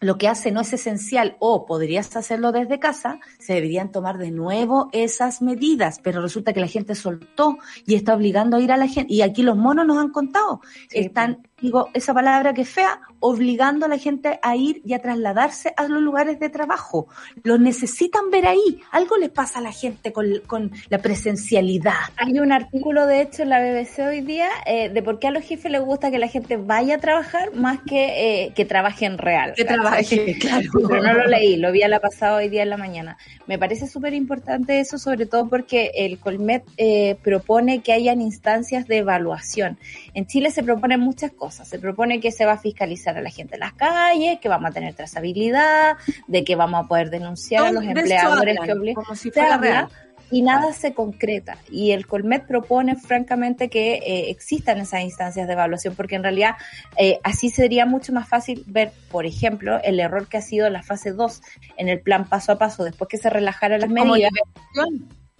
[0.00, 4.30] lo que hace no es esencial o podrías hacerlo desde casa, se deberían tomar de
[4.30, 8.76] nuevo esas medidas, pero resulta que la gente soltó y está obligando a ir a
[8.76, 12.68] la gente, y aquí los monos nos han contado, están digo esa palabra que es
[12.68, 17.08] fea, obligando a la gente a ir y a trasladarse a los lugares de trabajo.
[17.44, 18.82] Lo necesitan ver ahí.
[18.92, 21.94] Algo le pasa a la gente con, la presencialidad.
[22.18, 25.30] Hay un artículo, de hecho, en la BBC hoy día eh, de por qué a
[25.30, 29.06] los jefes les gusta que la gente vaya a trabajar más que eh, que trabaje
[29.06, 29.54] en real.
[29.56, 30.68] Que trabaje, claro.
[30.88, 33.16] Pero no lo leí, lo vi a la pasada hoy día en la mañana.
[33.46, 38.86] Me parece súper importante eso, sobre todo porque el Colmet eh, propone que hayan instancias
[38.86, 39.78] de evaluación.
[40.12, 43.30] En Chile se proponen muchas cosas se propone que se va a fiscalizar a la
[43.30, 47.66] gente en las calles, que vamos a tener trazabilidad, de que vamos a poder denunciar
[47.66, 49.04] a los empleadores que obligan.
[49.14, 49.30] Si
[50.30, 51.58] y nada se concreta.
[51.70, 56.56] Y el Colmet propone francamente que eh, existan esas instancias de evaluación, porque en realidad
[56.96, 60.82] eh, así sería mucho más fácil ver, por ejemplo, el error que ha sido la
[60.82, 61.42] fase 2
[61.76, 64.32] en el plan paso a paso, después que se relajaran las medidas,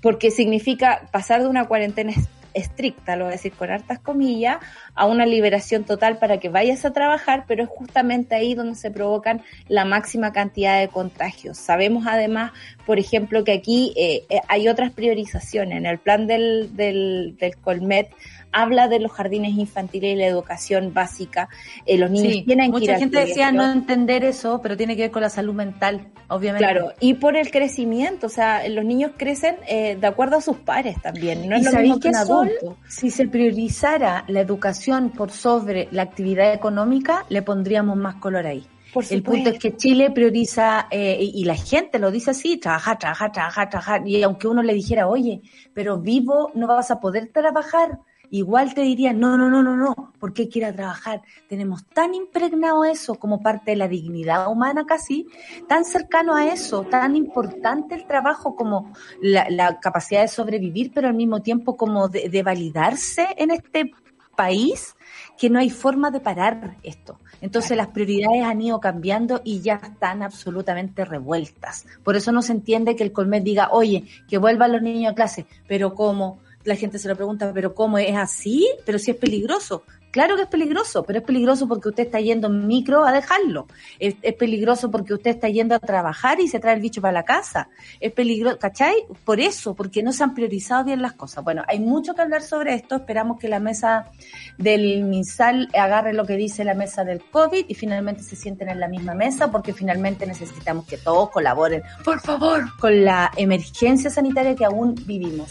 [0.01, 2.13] porque significa pasar de una cuarentena
[2.57, 4.59] estricta, lo voy a decir con hartas comillas,
[4.95, 8.91] a una liberación total para que vayas a trabajar, pero es justamente ahí donde se
[8.91, 11.59] provocan la máxima cantidad de contagios.
[11.59, 12.53] Sabemos además,
[12.87, 15.79] por ejemplo, que aquí eh, eh, hay otras priorizaciones.
[15.79, 18.09] En el plan del, del, del Colmet
[18.57, 21.51] habla de los jardines infantiles y la educación básica.
[21.85, 25.11] Eh, los niños tienen que Mucha gente decía no entender eso, pero tiene que ver
[25.11, 26.65] con la salud mental, obviamente.
[26.65, 30.57] Claro, y por el crecimiento, o sea, los niños crecen eh, de acuerdo a sus
[30.57, 32.79] pares también, no es lo mismo que un adulto.
[32.89, 38.67] si se priorizara la educación por sobre la actividad económica, le pondríamos más color ahí.
[39.11, 43.33] el punto es que Chile prioriza, eh, y, la gente lo dice así, trabajar, trabajar,
[43.33, 44.09] trabajar, trabajar.
[44.09, 45.43] Y aunque uno le dijera, oye,
[45.75, 47.99] pero vivo no vas a poder trabajar,
[48.31, 51.23] igual te diría, no, no, no, no, no, ¿por qué quiera trabajar?
[51.49, 55.27] Tenemos tan impregnado eso como parte de la dignidad humana casi,
[55.69, 61.15] tan cercano a eso, tan importante el trabajo como la, capacidad de sobrevivir, pero al
[61.15, 63.93] mismo tiempo como de, validarse en este
[64.37, 64.95] país,
[65.39, 67.19] que no hay forma de parar esto.
[67.41, 71.87] Entonces las prioridades han ido cambiando y ya están absolutamente revueltas.
[72.05, 75.15] Por eso no se entiende que el Colmet diga, oye, que vuelvan los niños a
[75.15, 76.39] clase, pero ¿cómo?
[76.67, 78.69] La gente se lo pregunta, pero ¿cómo es así?
[78.85, 79.85] Pero si es peligroso.
[80.17, 83.67] Claro que es peligroso, pero es peligroso porque usted está yendo en micro a dejarlo.
[83.99, 87.25] Es, peligroso porque usted está yendo a trabajar y se trae el bicho para la
[87.25, 87.69] casa.
[88.01, 88.95] Es peligroso, ¿cachai?
[89.27, 91.45] Por eso, porque no se han priorizado bien las cosas.
[91.45, 92.97] Bueno, hay mucho que hablar sobre esto.
[92.97, 94.11] Esperamos que la mesa
[94.57, 98.81] del MinSal agarre lo que dice la mesa del COVID y finalmente se sienten en
[98.81, 104.55] la misma mesa porque finalmente necesitamos que todos colaboren, por favor, con la emergencia sanitaria
[104.55, 105.51] que aún vivimos.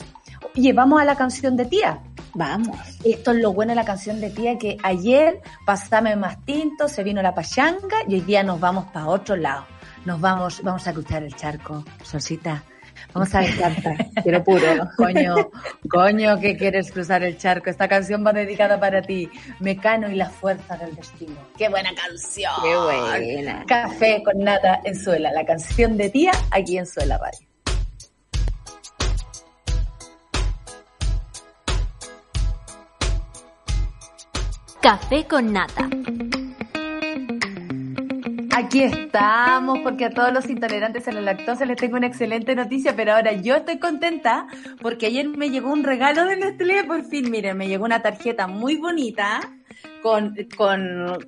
[0.56, 2.00] Oye, vamos a la canción de tía.
[2.34, 2.78] Vamos.
[3.04, 7.04] Esto es lo bueno de la canción de tía, que ayer pasame más tinto, se
[7.04, 9.66] vino la pachanga y hoy día nos vamos para otro lado.
[10.04, 12.64] Nos vamos, vamos a cruzar el charco, Solcita.
[13.14, 14.90] Vamos a descartar, quiero puro.
[14.98, 15.36] Coño,
[15.90, 17.70] coño, que quieres cruzar el charco.
[17.70, 19.30] Esta canción va dedicada para ti.
[19.60, 21.36] Mecano y la fuerza del destino.
[21.58, 22.52] ¡Qué buena canción!
[22.62, 23.64] ¡Qué buena!
[23.66, 25.32] Café con nata en Suela.
[25.32, 27.48] La canción de tía aquí en Suela Radio.
[34.86, 35.90] Café con nata.
[38.56, 42.96] Aquí estamos, porque a todos los intolerantes a la lactosa les tengo una excelente noticia,
[42.96, 44.46] pero ahora yo estoy contenta
[44.84, 48.46] porque ayer me llegó un regalo de Nestlé, por fin, miren, me llegó una tarjeta
[48.46, 49.40] muy bonita
[50.06, 50.36] con,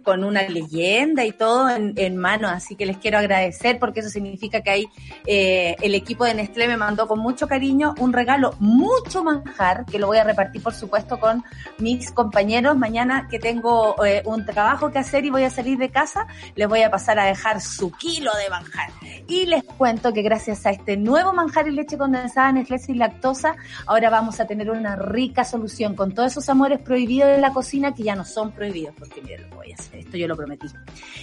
[0.04, 4.62] con, una leyenda y todo en, mano, así que les quiero agradecer porque eso significa
[4.62, 4.88] que ahí
[5.26, 9.98] eh, el equipo de Nestlé me mandó con mucho cariño un regalo, mucho manjar, que
[9.98, 11.44] lo voy a repartir por supuesto con
[11.80, 12.78] mis compañeros.
[12.78, 16.68] Mañana que tengo eh, un trabajo que hacer y voy a salir de casa, les
[16.68, 18.92] voy a pasar a dejar su kilo de manjar.
[19.28, 23.56] Y les cuento que gracias a este nuevo manjar y leche condensada Nestlé sin lactosa,
[23.88, 27.96] ahora vamos a tener una rica solución con todos esos amores prohibidos en la cocina
[27.96, 28.67] que ya no son prohibidos
[28.98, 30.00] porque miren, lo voy a hacer.
[30.00, 30.68] Esto yo lo prometí.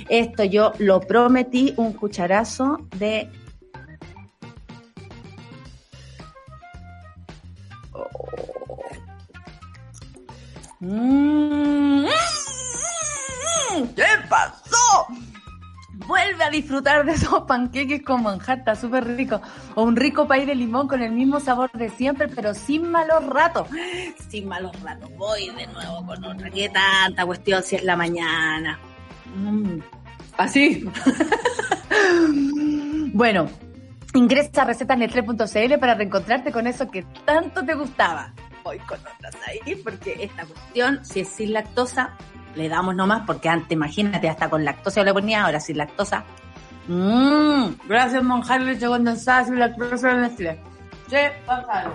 [0.09, 3.31] Esto yo lo prometí, un cucharazo de...
[10.81, 12.07] Mm.
[13.97, 15.07] ¿Qué pasó?
[16.07, 19.41] Vuelve a disfrutar de esos panqueques con manjar, está súper rico.
[19.75, 23.25] O un rico pay de limón con el mismo sabor de siempre, pero sin malos
[23.27, 23.69] ratos.
[24.29, 25.11] Sin malos ratos.
[25.17, 26.51] Voy de nuevo con otra.
[26.51, 28.79] ¿Qué tanta cuestión si es la mañana?
[29.37, 29.79] Mm.
[30.37, 30.85] Así.
[33.13, 33.49] bueno,
[34.15, 38.33] ingresa a recetasnetre.cl para reencontrarte con eso que tanto te gustaba.
[38.65, 42.17] Voy con otras ahí porque esta cuestión, si es sin lactosa,
[42.57, 46.25] le damos nomás, porque antes, imagínate, hasta con lactosa yo le ponía, ahora sin lactosa.
[46.89, 50.59] Mmm, gracias monjar leche condensada sin lactosa de Nestlé.
[51.09, 51.93] Che, Gonzalo,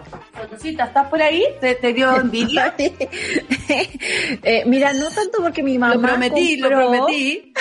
[0.64, 1.44] ¿estás por ahí?
[1.60, 2.76] ¿Te, te dio envidia?
[2.78, 7.54] eh, mira, no tanto porque mi mamá Lo prometí, compró, lo prometí.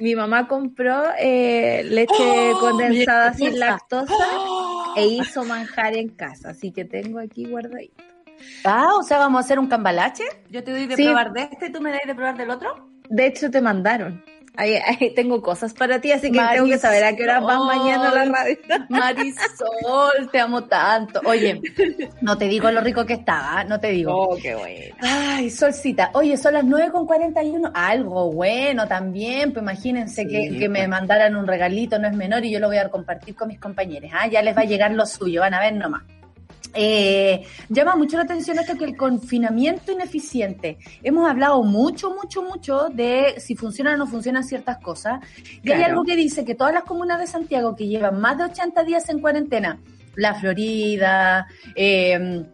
[0.00, 2.58] mi mamá compró eh, leche ¡Oh!
[2.58, 4.14] condensada sin lactosa
[4.96, 8.02] e hizo manjar en casa, así que tengo aquí guardadito.
[8.64, 10.24] Ah, o sea, vamos a hacer un cambalache.
[10.50, 11.04] Yo te doy de Sí.
[11.04, 12.88] probar de este y tú me das de probar del otro.
[13.08, 14.22] De hecho, te mandaron.
[14.58, 17.58] Ahí, ahí tengo cosas para ti, así que tengo que saber a qué hora vas
[17.58, 17.76] Marisol.
[17.84, 18.56] mañana a la radio.
[18.88, 21.20] Marisol, te amo tanto.
[21.26, 21.60] Oye,
[22.22, 24.12] no te digo lo rico que estaba, no te digo.
[24.16, 24.96] Oh, qué bueno.
[25.02, 27.70] Ay, Solcita, oye, son las 9 con 41.
[27.74, 30.88] Algo bueno también, pues imagínense Sí, que, que me pues.
[30.88, 34.10] mandaran un regalito, no es menor, y yo lo voy a compartir con mis compañeros.
[34.14, 36.02] Ah, ya les va a llegar lo suyo, van a ver nomás.
[36.78, 40.78] Eh, llama mucho la atención esto que el confinamiento ineficiente.
[41.02, 45.20] Hemos hablado mucho, mucho, mucho de si funcionan o no funcionan ciertas cosas.
[45.62, 48.44] Y hay algo que dice que todas las comunas de Santiago que llevan más de
[48.44, 49.78] 80 días en cuarentena,
[50.16, 52.44] La Florida, eh,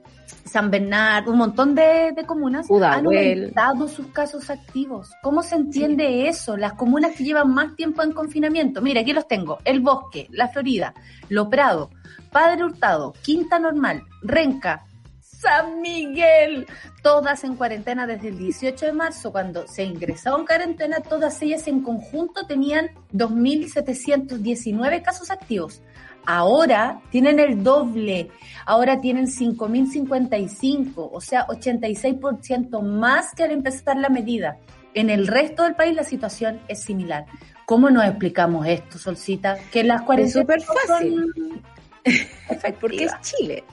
[0.52, 5.10] San Bernardo, un montón de, de comunas han aumentado sus casos activos.
[5.22, 6.58] ¿Cómo se entiende eso?
[6.58, 8.82] Las comunas que llevan más tiempo en confinamiento.
[8.82, 9.60] Mira, aquí los tengo.
[9.64, 10.92] El Bosque, La Florida,
[11.30, 11.90] Lo Prado,
[12.30, 14.84] Padre Hurtado, Quinta Normal, Renca,
[15.22, 16.66] San Miguel,
[17.02, 21.66] todas en cuarentena desde el 18 de marzo, cuando se ingresó en cuarentena, todas ellas
[21.66, 25.82] en conjunto tenían 2.719 casos activos.
[26.26, 28.28] Ahora tienen el doble,
[28.64, 34.58] ahora tienen 5.055, o sea, 86% más que al empezar la medida.
[34.94, 37.26] En el resto del país la situación es similar.
[37.66, 39.56] ¿Cómo nos explicamos esto, Solcita?
[39.70, 41.62] Que las Es cuarentenas súper son fácil.
[42.80, 43.12] Porque es.
[43.22, 43.64] Chile.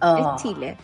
[0.00, 0.34] Oh.
[0.36, 0.76] Es Chile.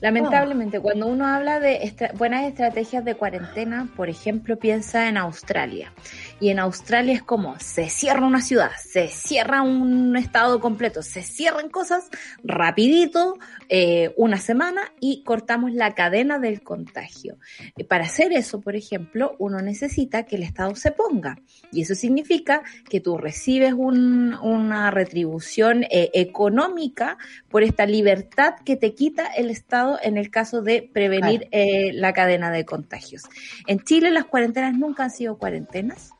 [0.00, 5.92] Lamentablemente, cuando uno habla de estra- buenas estrategias de cuarentena, por ejemplo, piensa en Australia.
[6.40, 11.22] Y en Australia es como se cierra una ciudad, se cierra un estado completo, se
[11.22, 12.08] cierran cosas
[12.42, 17.36] rapidito, eh, una semana y cortamos la cadena del contagio.
[17.76, 21.36] Y para hacer eso, por ejemplo, uno necesita que el Estado se ponga.
[21.72, 27.18] Y eso significa que tú recibes un, una retribución eh, económica
[27.50, 32.12] por esta libertad que te quita el Estado en el caso de prevenir eh, la
[32.12, 33.24] cadena de contagios.
[33.66, 36.12] En Chile las cuarentenas nunca han sido cuarentenas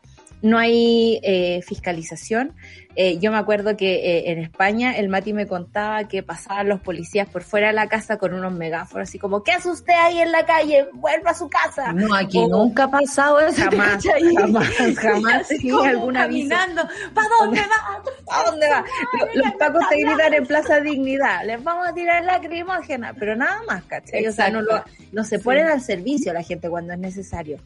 [0.43, 2.55] no hay eh, fiscalización.
[2.97, 6.81] Eh, yo me acuerdo que eh, en España el Mati me contaba que pasaban los
[6.81, 10.19] policías por fuera de la casa con unos megáfonos, así como, ¿qué hace usted ahí
[10.19, 10.89] en la calle?
[10.95, 11.93] Vuelva a su casa.
[11.93, 13.63] No, aquí nunca ha pasado eso.
[13.63, 14.05] Jamás,
[14.37, 16.83] jamás, jamás sí, alguna caminando.
[17.15, 18.03] ¿Para dónde va?
[18.27, 18.85] ¿Para dónde va?
[19.21, 23.63] Los, los pacos te gritan en Plaza Dignidad, les vamos a tirar lacrimógena, pero nada
[23.69, 24.27] más, ¿cachai?
[24.27, 24.83] O sea, no, lo,
[25.13, 27.59] no se ponen al servicio la gente cuando es necesario.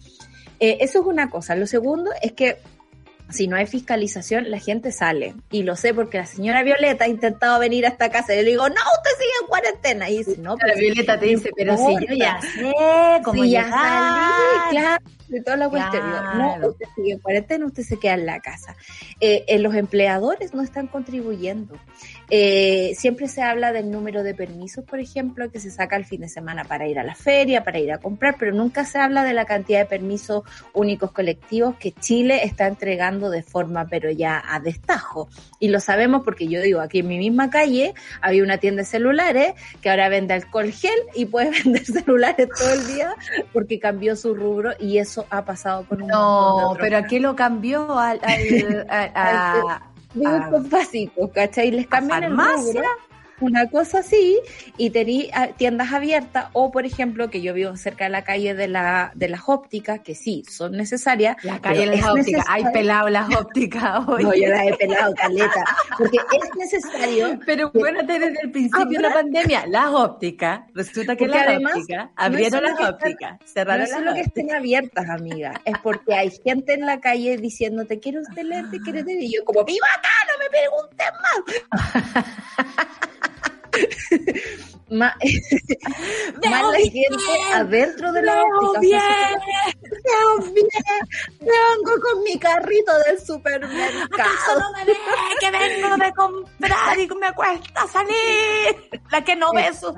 [0.61, 1.55] Eh, eso es una cosa.
[1.57, 2.59] Lo segundo es que
[3.31, 5.35] si no hay fiscalización, la gente sale.
[5.51, 8.35] Y lo sé porque la señora Violeta ha intentado venir a esta casa.
[8.35, 10.11] Y yo le digo, no, usted sigue en cuarentena.
[10.11, 12.73] Y dice, no, pero Violeta te dice, pero si yo ya sé
[13.25, 15.05] cómo sí, ya salí, claro,
[15.35, 16.03] de toda la cuestión.
[16.07, 18.77] Digo, No, usted sigue en cuarentena, usted se queda en la casa.
[19.21, 21.77] Eh, eh, los empleadores no están contribuyendo.
[22.31, 26.23] Eh, siempre se habla del número de permisos, por ejemplo, que se saca el fin
[26.23, 29.25] de semana para ir a la feria, para ir a comprar, pero nunca se habla
[29.25, 34.43] de la cantidad de permisos únicos colectivos que Chile está entregando de forma, pero ya
[34.47, 35.29] a destajo.
[35.59, 38.87] Y lo sabemos porque yo digo, aquí en mi misma calle había una tienda de
[38.87, 43.15] celulares que ahora vende alcohol gel y puede vender celulares todo el día
[43.53, 47.35] porque cambió su rubro y eso ha pasado con un No, pero ¿a qué lo
[47.37, 47.99] cambió?
[47.99, 51.71] Al, al, a, a, productos básicos, ¿cachai?
[51.71, 52.83] Les cambian el rubro,
[53.41, 54.39] una cosa así,
[54.77, 58.69] y tení tiendas abiertas, o por ejemplo, que yo vivo cerca de la calle de
[58.69, 61.37] la de las ópticas, que sí, son necesarias.
[61.43, 64.25] La calle de las ópticas, hay pelado las ópticas hoy.
[64.25, 65.65] No, yo las he pelado, caleta,
[65.99, 67.39] porque es necesario.
[67.47, 71.75] Pero bueno, desde el principio de la pandemia, las ópticas, resulta que Porque las además,
[71.77, 74.27] ópticas abrieron no las ópticas, No cerraron es las solo que ópticas.
[74.45, 78.71] estén abiertas, amiga, es porque hay gente en la calle diciendo, te quiero usted leer,
[78.71, 82.85] te quiero leer, y yo como, viva acá, no me pregunten más.
[84.91, 85.17] Ma-
[86.51, 87.17] más la gente
[87.55, 88.81] adentro de la óptica.
[88.81, 89.03] bien.
[90.05, 90.69] Veo bien,
[91.41, 94.05] vengo con mi carrito del supermercado.
[94.13, 94.95] ¿Acaso no me ve
[95.41, 98.91] que vengo de comprar y me cuesta salir?
[99.11, 99.89] La que no ve usted.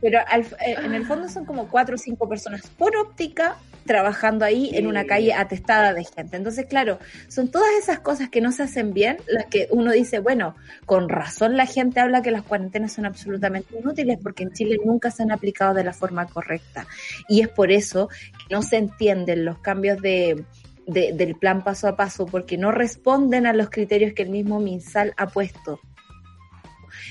[0.00, 4.44] Pero al- eh, en el fondo son como cuatro o cinco personas por óptica trabajando
[4.44, 6.36] ahí en una calle atestada de gente.
[6.36, 10.18] Entonces, claro, son todas esas cosas que no se hacen bien las que uno dice,
[10.20, 10.54] bueno,
[10.86, 15.10] con razón la gente habla que las cuarentenas son absolutamente inútiles porque en Chile nunca
[15.10, 16.86] se han aplicado de la forma correcta.
[17.28, 20.44] Y es por eso que no se entienden los cambios de,
[20.86, 24.60] de- del plan paso a paso porque no responden a los criterios que el mismo
[24.60, 25.80] MinSal ha puesto.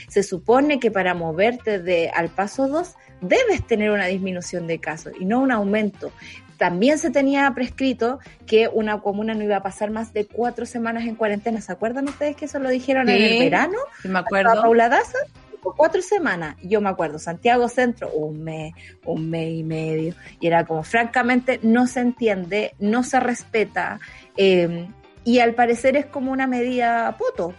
[0.09, 5.13] Se supone que para moverte de al paso 2 debes tener una disminución de casos
[5.19, 6.11] y no un aumento.
[6.57, 11.05] También se tenía prescrito que una comuna no iba a pasar más de cuatro semanas
[11.05, 11.61] en cuarentena.
[11.61, 13.77] ¿Se acuerdan ustedes que eso lo dijeron en el verano?
[14.01, 14.61] Sí, me a acuerdo.
[14.61, 15.17] Paula Daza,
[15.61, 16.55] cuatro semanas.
[16.61, 18.73] Yo me acuerdo, Santiago Centro, un mes,
[19.05, 20.15] un mes y medio.
[20.39, 23.99] Y era como, francamente, no se entiende, no se respeta.
[24.37, 24.87] eh,
[25.25, 27.53] y al parecer es como una medida poto.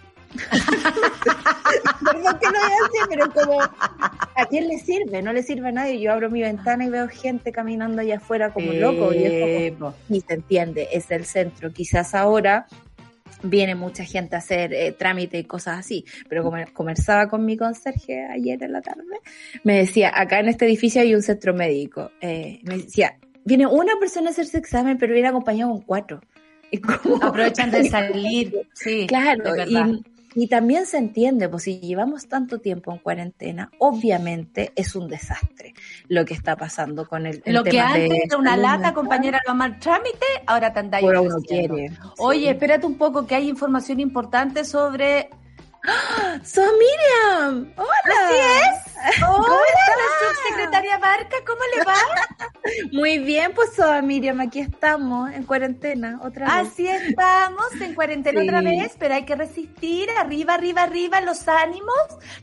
[2.05, 5.22] Perdón que lo diga así, pero como, ¿a quién le sirve?
[5.22, 6.01] No le sirve a nadie.
[6.01, 9.12] Yo abro mi ventana y veo gente caminando allá afuera como Sí, loco.
[9.12, 11.72] Y es como, y se entiende, es el centro.
[11.72, 12.66] Quizás ahora
[13.43, 17.57] viene mucha gente a hacer eh, trámite y cosas así, pero como conversaba con mi
[17.57, 19.03] conserje ayer en la tarde,
[19.62, 23.99] me decía, acá en este edificio hay un centro médico, eh, me decía, viene una
[24.01, 26.20] persona a hacerse examen, pero viene acompañado con cuatro.
[27.22, 28.66] Aprovechan de salir.
[28.72, 30.03] Sí, Claro, y,
[30.35, 35.74] y también se entiende, pues si llevamos tanto tiempo en cuarentena, obviamente es un desastre
[36.09, 38.76] lo que está pasando con el, el Lo que tema de antes era una lata,
[38.76, 41.07] mental, compañera, lo mal trámite, ahora te andáis.
[42.18, 45.30] Oye, espérate un poco que hay información importante sobre...
[46.45, 47.72] ¡Soy Miriam!
[47.76, 47.89] ¡Hola!
[48.26, 49.20] Así es.
[49.20, 49.97] ¿Cómo Hola, estás?
[49.99, 51.95] la subsecretaria Barca, ¿cómo le va?
[52.93, 56.68] Muy bien, pues Soa Miriam, aquí estamos en cuarentena otra vez.
[56.72, 58.49] Así estamos, en cuarentena Sí.
[58.49, 61.95] otra vez, pero hay que resistir, arriba, arriba, arriba, los ánimos.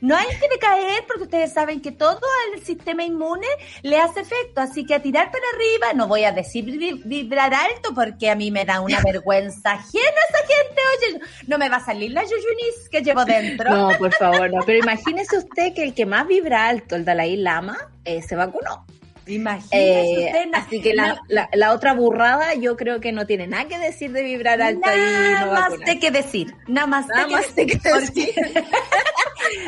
[0.01, 2.19] No hay que decaer porque ustedes saben que todo
[2.53, 3.47] el sistema inmune
[3.81, 7.51] le hace efecto, así que a tirar para arriba, no voy a decir vi- vibrar
[7.55, 10.81] alto porque a mí me da una vergüenza ajena esa gente,
[11.17, 13.25] oye, no me va a salir la yuyunis que llevo
[13.69, 14.61] No, por favor, no.
[14.65, 18.85] Pero imagínese usted que el que más vibra alto, el Dalai Lama, eh, se vacunó.
[19.31, 23.77] Imagínese eh, Así que la, la, otra burrada yo creo que no tiene nada que
[23.77, 26.55] decir de vibrar alto nada y no más de que decir.
[26.67, 28.29] Nada más, nada más que decir.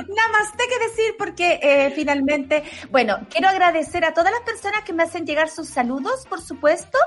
[0.07, 4.83] nada más de que decir porque eh, finalmente, bueno, quiero agradecer a todas las personas
[4.83, 6.97] que me hacen llegar sus saludos, por supuesto,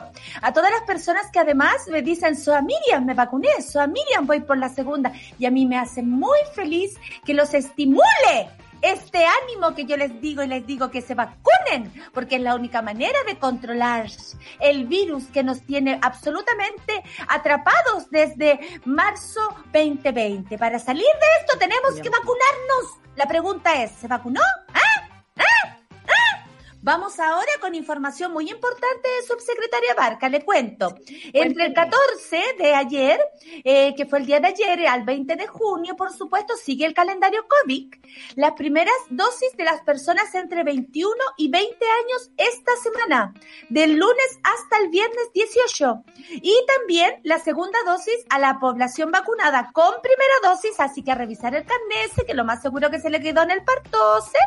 [0.42, 4.40] a todas las personas que además me dicen, soy Miriam, me vacuné, soy Miriam, voy
[4.40, 8.48] por la segunda, y a mí me hace muy feliz que los estimule
[8.83, 12.55] este ánimo que yo les digo y les digo que se vacunen, porque es la
[12.55, 14.07] única manera de controlar
[14.61, 19.41] el virus que nos tiene absolutamente atrapados desde marzo
[19.72, 20.59] 2020.
[20.59, 23.01] Para salir de esto tenemos que vacunarnos.
[23.16, 24.43] La pregunta es, ¿se vacunó?
[26.87, 30.95] Vamos ahora con información muy importante de subsecretaria Barca, le cuento.
[31.32, 33.18] Entre el 14 de ayer,
[33.64, 36.95] eh, que fue el día de ayer, al 20 de junio, por supuesto, sigue el
[36.95, 37.93] calendario COVID.
[38.37, 43.34] Las primeras dosis de las personas entre 21 y 20 años esta semana,
[43.68, 46.05] del lunes hasta el viernes 18.
[46.34, 51.16] Y también la segunda dosis a la población vacunada con primera dosis, así que a
[51.16, 54.39] revisar el carnet, que lo más seguro que se le quedó en el partose,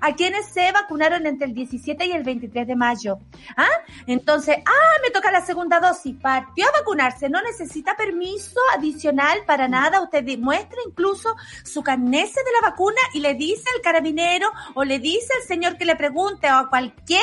[0.00, 3.18] a quienes se vacunaron entre el 17 y el 23 de mayo.
[3.56, 3.66] ¿Ah?
[4.06, 6.16] Entonces, ah, me toca la segunda dosis.
[6.20, 7.28] Partió a vacunarse.
[7.28, 10.02] No necesita permiso adicional para nada.
[10.02, 11.34] Usted muestra incluso
[11.64, 15.76] su carnet de la vacuna y le dice al carabinero o le dice al señor
[15.76, 17.22] que le pregunte o a cualquier,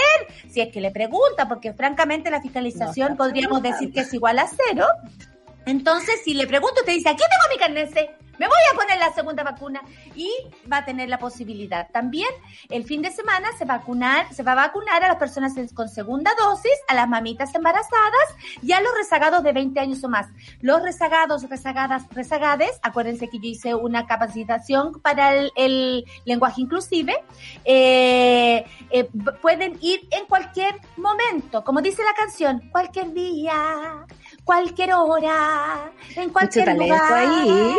[0.50, 4.48] si es que le pregunta, porque francamente la fiscalización podríamos decir que es igual a
[4.48, 4.86] cero.
[5.66, 9.14] Entonces, si le pregunto, usted dice, aquí tengo mi carnet me voy a poner la
[9.14, 9.82] segunda vacuna
[10.16, 10.32] y
[10.72, 11.90] va a tener la posibilidad.
[11.92, 12.30] También
[12.70, 16.32] el fin de semana se, vacunar, se va a vacunar a las personas con segunda
[16.38, 20.28] dosis, a las mamitas embarazadas y a los rezagados de 20 años o más.
[20.62, 27.16] Los rezagados, rezagadas, rezagades, acuérdense que yo hice una capacitación para el, lenguaje inclusive,
[27.64, 29.10] eh, eh,
[29.42, 34.06] pueden ir en cualquier momento, como dice la canción, cualquier día
[34.46, 37.14] cualquier hora, en cualquier lugar.
[37.14, 37.76] Ahí.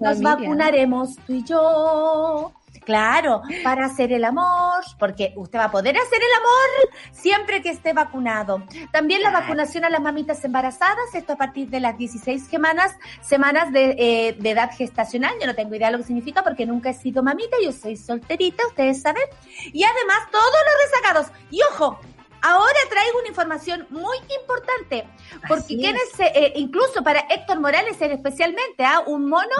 [0.00, 2.52] Nos vacunaremos tú y yo.
[2.84, 7.70] Claro, para hacer el amor, porque usted va a poder hacer el amor siempre que
[7.70, 8.64] esté vacunado.
[8.90, 13.70] También la vacunación a las mamitas embarazadas, esto a partir de las 16 semanas, semanas
[13.72, 15.34] de, eh, de edad gestacional.
[15.40, 17.96] Yo no tengo idea de lo que significa porque nunca he sido mamita, yo soy
[17.96, 19.24] solterita, ustedes saben.
[19.72, 21.46] Y además todos los rezagados.
[21.50, 22.00] Y ojo,
[22.42, 25.06] Ahora traigo una información muy importante,
[25.46, 29.02] porque quienes, eh, incluso para Héctor Morales especialmente, ¿ah?
[29.06, 29.56] un mono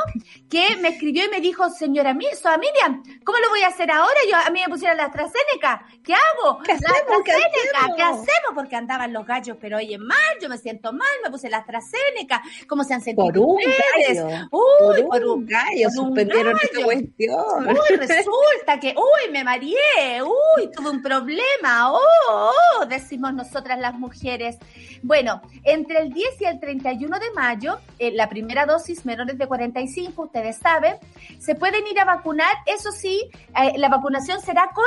[0.49, 4.19] que me escribió y me dijo, señora Mirso, Miriam, ¿cómo lo voy a hacer ahora?
[4.31, 6.59] Yo a mí me pusieron la AstraZeneca, ¿qué hago?
[6.61, 8.53] ¿Qué la AstraZeneca, ¿qué hacemos?
[8.55, 12.43] Porque andaban los gallos, pero oye, mal, yo me siento mal, me puse la AstraZeneca,
[12.67, 14.49] ¿cómo se han sentido Por un gallo.
[14.51, 17.69] Uy, por un, gallo, suspendieron esta cuestión.
[17.69, 23.95] Uy, resulta que, uy, me mareé, uy, tuve un problema, oh, oh decimos nosotras las
[23.95, 24.59] mujeres.
[25.03, 29.47] Bueno, entre el 10 y el 31 de mayo, eh, la primera dosis menores de
[29.47, 30.97] 45, ustedes saben,
[31.39, 32.55] se pueden ir a vacunar.
[32.67, 33.31] Eso sí,
[33.63, 34.85] eh, la vacunación será con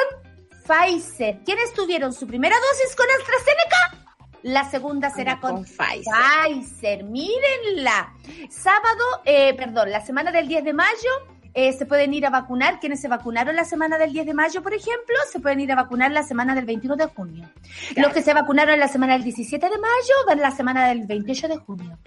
[0.66, 1.40] Pfizer.
[1.46, 4.04] ¿Quiénes tuvieron su primera dosis con AstraZeneca?
[4.44, 6.04] La segunda será con, Pfizer.
[6.46, 7.04] Pfizer.
[7.06, 8.14] Mírenla.
[8.50, 12.80] Sábado, eh, perdón, la semana del 10 de mayo eh, se pueden ir a vacunar.
[12.80, 15.76] Quienes se vacunaron la semana del 10 de mayo, por ejemplo, se pueden ir a
[15.76, 17.50] vacunar la semana del 21 de junio.
[17.96, 21.48] Los que se vacunaron la semana del 17 de mayo van la semana del 28
[21.48, 21.98] de junio.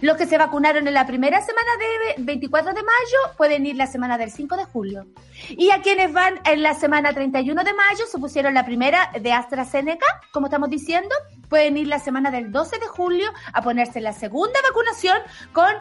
[0.00, 1.70] Los que se vacunaron en la primera semana
[2.16, 5.06] de 24 de mayo pueden ir la semana del 5 de julio.
[5.50, 9.32] Y a quienes van en la semana 31 de mayo, se pusieron la primera de
[9.32, 11.14] AstraZeneca, como estamos diciendo,
[11.48, 15.18] pueden ir la semana del 12 de julio a ponerse la segunda vacunación
[15.52, 15.72] con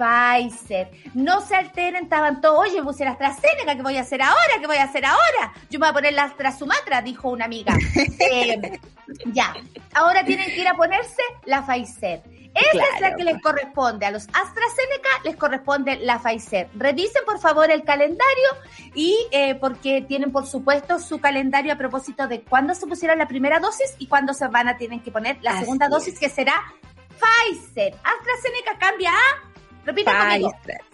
[0.00, 0.90] Pfizer.
[1.14, 4.58] No se alteren, estaban todos, oye, puse la AstraZeneca, ¿qué voy a hacer ahora?
[4.58, 5.52] ¿Qué voy a hacer ahora?
[5.68, 7.74] Yo me voy a poner la Astra Sumatra, dijo una amiga.
[8.32, 8.78] Eh,
[9.32, 9.54] ya,
[9.92, 12.22] ahora tienen que ir a ponerse la Pfizer.
[12.54, 14.06] Esa es la que les corresponde.
[14.06, 16.68] A los AstraZeneca les corresponde la Pfizer.
[16.74, 18.48] Revisen por favor el calendario
[18.94, 23.26] y eh, porque tienen por supuesto su calendario a propósito de cuándo se pusieron la
[23.26, 26.54] primera dosis y cuándo se van a tener que poner la segunda dosis que será
[27.08, 27.94] Pfizer.
[27.94, 29.49] AstraZeneca cambia a
[29.90, 30.52] Repita conmigo.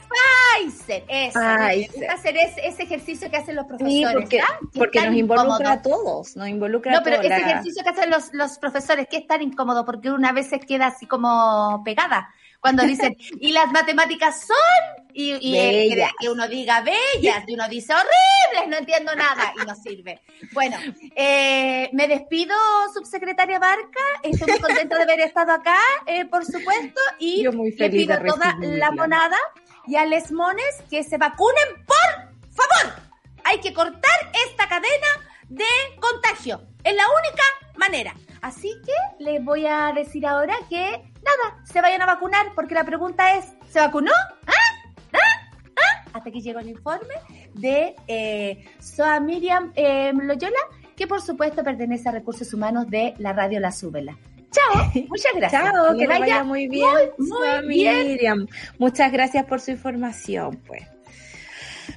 [0.08, 1.38] Pfizer, eso.
[1.38, 2.10] Pfizer.
[2.10, 4.14] Hacer ese, ese, ejercicio que hacen los profesores.
[4.14, 4.40] porque,
[4.74, 8.58] porque nos involucra a todos, nos involucra no, pero ese ejercicio que hacen los, los
[8.58, 12.30] profesores, que es tan incómodo, porque una vez se queda así como pegada
[12.60, 17.94] cuando dicen, y las matemáticas son, y, y que uno diga bellas, y uno dice
[17.94, 20.20] horribles, no entiendo nada, y no sirve.
[20.52, 20.76] Bueno,
[21.14, 22.54] eh, me despido,
[22.92, 27.72] subsecretaria Barca, estoy muy contenta de haber estado acá, eh, por supuesto, y Yo muy
[27.72, 29.38] feliz pido toda la monada
[29.86, 33.00] y a les mones que se vacunen, por favor.
[33.44, 35.06] Hay que cortar esta cadena
[35.48, 35.64] de
[35.98, 36.60] contagio.
[36.84, 37.44] Es la única
[37.76, 38.14] manera.
[38.42, 40.82] Así que les voy a decir ahora que
[41.26, 44.12] nada, se vayan a vacunar porque la pregunta es, ¿se vacunó?
[44.46, 44.52] ¿Ah?
[46.16, 47.14] Hasta que llegó el informe
[47.52, 50.58] de eh, Soa Miriam eh, Loyola,
[50.96, 54.16] que por supuesto pertenece a Recursos Humanos de la radio La Súbela.
[54.50, 55.62] Chao, muchas gracias.
[55.62, 56.88] Chao, que, vaya, muy bien.
[57.18, 58.06] Muy, bien.
[58.06, 58.46] Miriam.
[58.78, 60.84] Muchas gracias por su información, pues.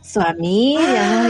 [0.03, 1.23] Su amiga,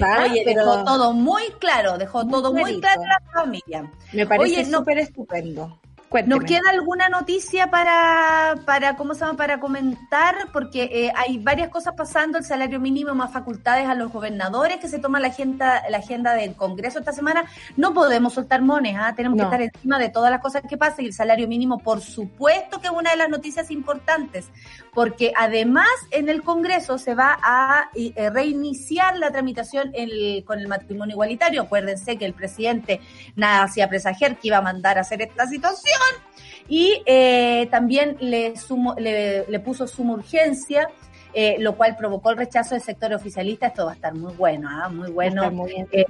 [0.00, 3.90] ah, Oye, dejó todo muy claro, dejó todo muy claro la familia.
[4.12, 5.80] Me parece súper estupendo.
[6.26, 9.36] ¿Nos queda alguna noticia para, para, ¿cómo se llama?
[9.36, 10.48] para comentar?
[10.52, 14.88] Porque eh, hay varias cosas pasando, el salario mínimo, más facultades a los gobernadores que
[14.88, 17.44] se toma la agenda, la agenda del Congreso esta semana.
[17.76, 19.14] No podemos soltar mones, ¿ah?
[19.16, 22.00] tenemos que estar encima de todas las cosas que pasan y el salario mínimo, por
[22.00, 24.46] supuesto que es una de las noticias importantes,
[24.94, 29.92] porque además en el Congreso se va a eh, reiniciar la tramitación
[30.44, 31.62] con el matrimonio igualitario.
[31.62, 33.00] Acuérdense que el presidente
[33.34, 35.95] nada hacía presagiar que iba a mandar a hacer esta situación
[36.68, 40.88] y eh, también le, sumo, le, le, puso suma urgencia,
[41.32, 43.68] eh, lo cual provocó el rechazo del sector oficialista.
[43.68, 44.88] Esto va a estar muy bueno, ¿ah?
[44.88, 45.48] muy bueno.
[45.50, 46.04] Muy eh,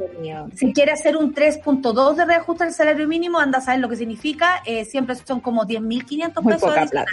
[0.54, 3.96] si quiere hacer un 3.2 de reajuste al salario mínimo, anda a saber lo que
[3.96, 4.62] significa.
[4.88, 6.60] siempre son como 10.500 pesos.
[6.60, 7.10] Poca plata.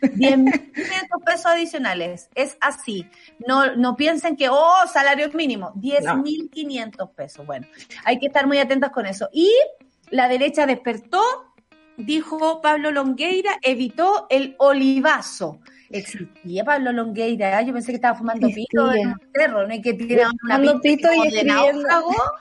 [0.00, 2.30] 10.500 pesos adicionales.
[2.34, 3.06] Es así.
[3.46, 5.72] No, no piensen que, oh, salario mínimo.
[5.74, 7.44] 10.500 pesos.
[7.44, 7.66] Bueno,
[8.04, 9.28] hay que estar muy atentos con eso.
[9.32, 9.52] Y
[10.10, 11.20] la derecha despertó
[11.96, 15.60] dijo Pablo Longueira, evitó el olivazo.
[15.88, 19.94] Existía Pablo Longueira, yo pensé que estaba fumando pito en un cerro, no hay que
[19.94, 21.88] tirar una pito y escribiendo,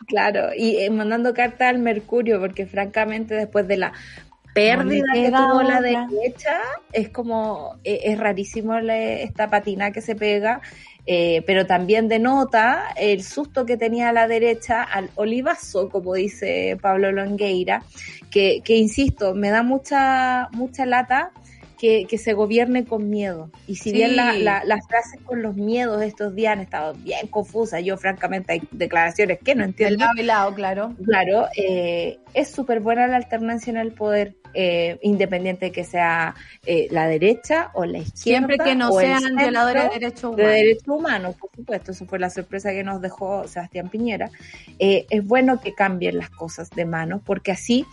[0.07, 3.93] claro, y eh, mandando carta al Mercurio, porque francamente después de la
[4.55, 10.61] pérdida que tuvo la derecha, es como, eh, es rarísimo esta patina que se pega,
[11.07, 17.11] eh, pero también denota el susto que tenía la derecha al olivazo, como dice Pablo
[17.11, 17.83] Longueira,
[18.31, 21.31] que, que insisto, me da mucha, mucha lata
[21.77, 23.51] que, que, se gobierne con miedo.
[23.67, 24.33] Y si bien la,
[24.63, 29.39] las frases con los miedos estos días han estado bien confusas, yo francamente hay declaraciones
[29.43, 30.05] que no entiendo.
[30.15, 30.95] Del lado claro.
[31.05, 36.33] Claro, eh, es súper buena la alternancia en el poder eh, independiente que sea
[36.65, 38.47] eh, la derecha o la izquierda.
[38.47, 40.37] Siempre que no sean violadores de derechos humanos.
[40.37, 44.31] De derechos humanos, por supuesto, eso fue la sorpresa que nos dejó Sebastián Piñera.
[44.79, 47.85] Eh, es bueno que cambien las cosas de manos porque así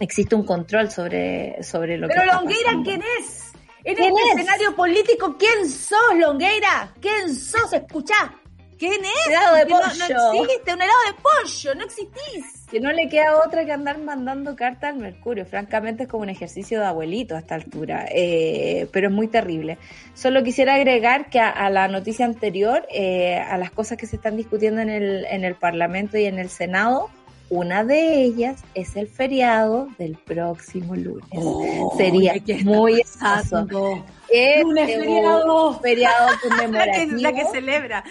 [0.00, 3.52] existe un control sobre, sobre lo que Pero Longueira, ¿quién es?
[3.84, 6.92] En este escenario político, ¿quién sos, Longueira?
[7.00, 7.72] ¿Quién sos?
[7.72, 8.41] Escuchá.
[8.82, 9.26] ¿Quién es?
[9.28, 10.32] Un helado de pollo.
[10.34, 12.66] No, existe, un helado de pollo, no existís.
[12.68, 15.46] Que no le queda otra que andar mandando carta al Mercurio.
[15.46, 19.78] Francamente es como un ejercicio de abuelito a esta altura, eh, pero es muy terrible.
[20.14, 24.36] Solo quisiera agregar que a, la noticia anterior, eh, a las cosas que se están
[24.36, 27.08] discutiendo en el, en el Parlamento y en el Senado,
[27.50, 31.28] una de ellas es el feriado del próximo lunes.
[31.36, 34.04] Oh, Sería muy exacto.
[34.32, 35.80] Es lunes feriado.
[35.80, 37.16] feriado conmemorativo.
[37.20, 38.04] la que celebra.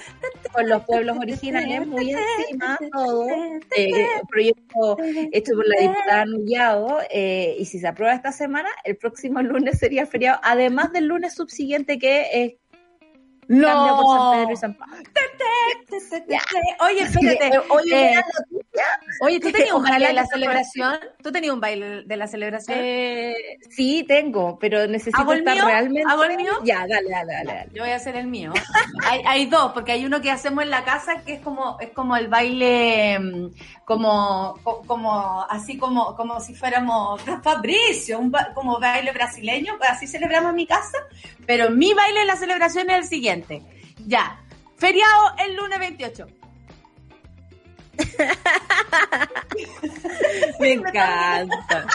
[0.54, 3.28] Con los pueblos originales muy encima, todo.
[3.76, 4.98] Eh, proyecto
[5.32, 7.00] hecho por la diputada Nullado.
[7.10, 11.34] Eh, y si se aprueba esta semana, el próximo lunes sería feriado, además del lunes
[11.34, 12.54] subsiguiente que es
[13.48, 14.48] no.
[16.80, 17.60] Oye, espérate.
[17.70, 18.24] Oye, eh,
[19.22, 21.00] oye, ¿tú tenías un baile de la celebración?
[21.22, 22.78] ¿Tú tenías un baile de la celebración?
[22.82, 26.10] Eh, sí, tengo, pero necesito estar realmente.
[26.10, 26.54] ¿Hago el mío?
[26.64, 27.70] Ya, dale, dale, dale.
[27.74, 28.54] Yo voy a hacer el mío.
[29.04, 31.90] hay, hay dos, porque hay uno que hacemos en la casa que es como, es
[31.90, 33.48] como el baile, mm,
[33.86, 40.56] como, como, así como, como si fuéramos Fabricio, un como baile brasileño, así celebramos en
[40.56, 40.98] mi casa,
[41.46, 43.31] pero mi baile de la celebración es el siguiente.
[44.06, 44.40] Ya,
[44.78, 46.28] feriado el lunes 28.
[50.60, 51.88] me encanta,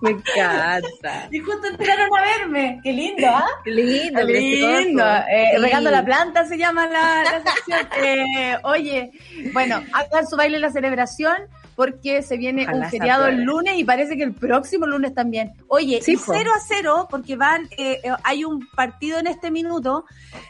[0.00, 1.28] me encanta.
[1.30, 3.46] Y justo entraron a verme, qué lindo, ¿ah?
[3.64, 5.04] Qué lindo, qué lindo.
[5.04, 7.88] Eh, regando la planta se llama la, la sección.
[8.02, 9.10] Eh, oye,
[9.52, 11.34] bueno, hagan su baile la celebración
[11.80, 15.54] porque se viene un feriado el lunes y parece que el próximo lunes también.
[15.66, 20.04] Oye, sí, 0 a 0 porque van, eh, eh, hay un partido en este minuto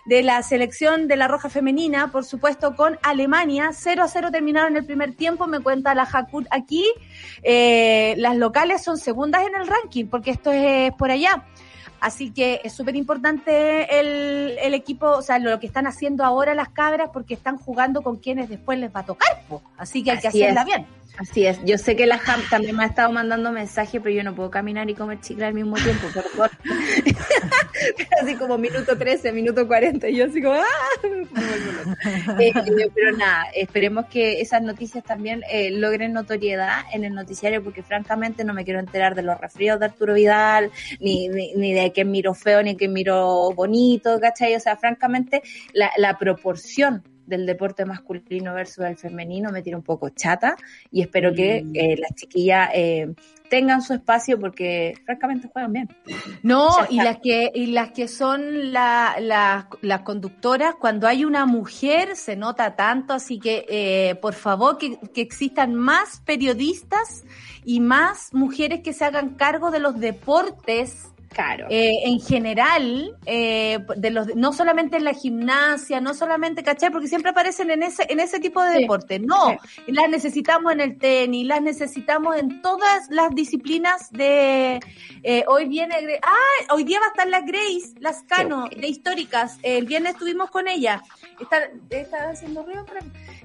[0.06, 3.70] de la selección de la Roja Femenina, por supuesto, con Alemania.
[3.72, 6.84] 0 a 0 terminaron el primer tiempo, me cuenta la Hakut aquí.
[7.44, 11.44] Eh, las locales son segundas en el ranking porque esto es por allá.
[12.00, 16.54] Así que es súper importante el, el, equipo, o sea, lo que están haciendo ahora
[16.54, 19.42] las cabras porque están jugando con quienes después les va a tocar.
[19.76, 20.86] Así que hay que hacerla bien.
[21.18, 24.24] Así es, yo sé que la Ham también me ha estado mandando mensajes, pero yo
[24.24, 26.50] no puedo caminar y comer chicle al mismo tiempo, perdón.
[28.22, 30.64] así como minuto 13, minuto 40, y yo así como, ¡ah!
[32.38, 32.52] Eh,
[32.94, 38.44] pero nada, esperemos que esas noticias también eh, logren notoriedad en el noticiario, porque francamente
[38.44, 42.34] no me quiero enterar de los resfríos de Arturo Vidal, ni, ni, de que miro
[42.34, 44.54] feo, ni que miro bonito, ¿cachai?
[44.54, 45.42] O sea, francamente,
[45.72, 50.56] la, la proporción del deporte masculino versus el femenino me tiene un poco chata
[50.90, 51.70] y espero que mm.
[51.74, 53.14] eh, las chiquillas eh,
[53.48, 55.88] tengan su espacio porque francamente juegan bien.
[56.42, 59.16] No, y las que y las que son la,
[59.80, 64.98] las conductoras, cuando hay una mujer se nota tanto, así que eh, por favor que,
[65.14, 67.24] que existan más periodistas
[67.64, 71.66] y más mujeres que se hagan cargo de los deportes Claro.
[71.70, 76.90] Eh, en general, eh, de los, no solamente en la gimnasia, no solamente, ¿cachai?
[76.90, 79.20] Porque siempre aparecen en ese, en ese tipo de deporte.
[79.20, 79.56] No,
[79.86, 84.80] las necesitamos en el tenis, las necesitamos en todas las disciplinas de,
[85.22, 89.58] eh, hoy viene, ah, hoy día va a estar la Grace, las Cano, de históricas.
[89.62, 91.00] el viernes estuvimos con ella.
[91.40, 92.84] Está, está haciendo ruido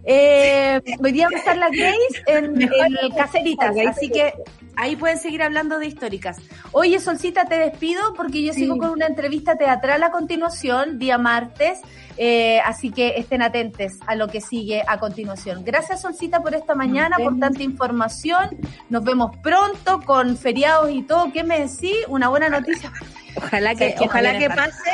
[0.07, 4.33] eh, hoy día va a estar la Grace en, en Caceritas, así que
[4.76, 6.38] ahí pueden seguir hablando de históricas.
[6.71, 11.80] Oye, Solcita, te despido porque yo sigo con una entrevista teatral a continuación, día martes,
[12.17, 15.63] eh, así que estén atentos a lo que sigue a continuación.
[15.65, 18.57] Gracias, Solcita, por esta mañana, por tanta información.
[18.89, 21.32] Nos vemos pronto con feriados y todo.
[21.32, 21.95] ¿Qué me decís?
[22.07, 22.91] Una buena noticia.
[23.36, 24.91] Ojalá que, ojalá que pase,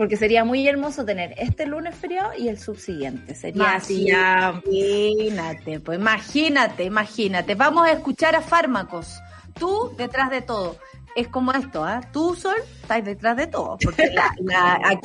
[0.00, 3.34] porque sería muy hermoso tener este lunes feriado y el subsiguiente.
[3.34, 4.58] Sería así ya.
[4.64, 7.54] Imagínate, pues imagínate, imagínate.
[7.54, 9.20] Vamos a escuchar a fármacos.
[9.58, 10.78] Tú detrás de todo.
[11.14, 12.00] Es como esto, ¿ah?
[12.14, 13.76] Tú, Sol, estás detrás de todo.
[13.84, 14.10] Porque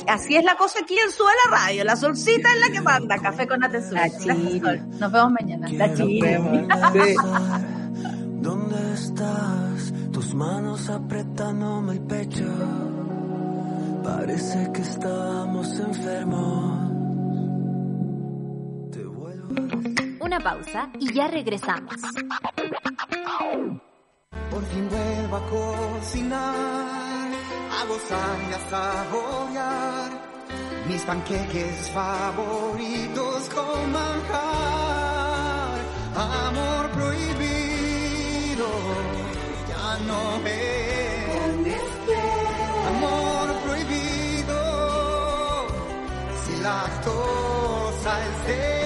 [0.07, 1.83] así es la cosa aquí en Suela Radio.
[1.83, 3.17] La solcita es la que manda.
[3.17, 3.99] Café con atención.
[4.97, 5.67] Nos vemos mañana.
[5.73, 5.87] La
[8.39, 9.93] ¿Dónde estás?
[10.13, 12.45] Tus manos apretándome el pecho.
[14.05, 16.91] Parece que estamos enfermos.
[18.91, 19.55] Te vuelvo
[20.19, 21.95] Una pausa y ya regresamos.
[24.51, 27.31] Por fin vuelvo a cocinar,
[27.71, 30.11] a gozar y a saborear
[30.87, 35.79] mis panqueques favoritos con manjar.
[36.15, 38.67] Amor prohibido,
[39.67, 42.34] ya no es
[48.45, 48.84] Si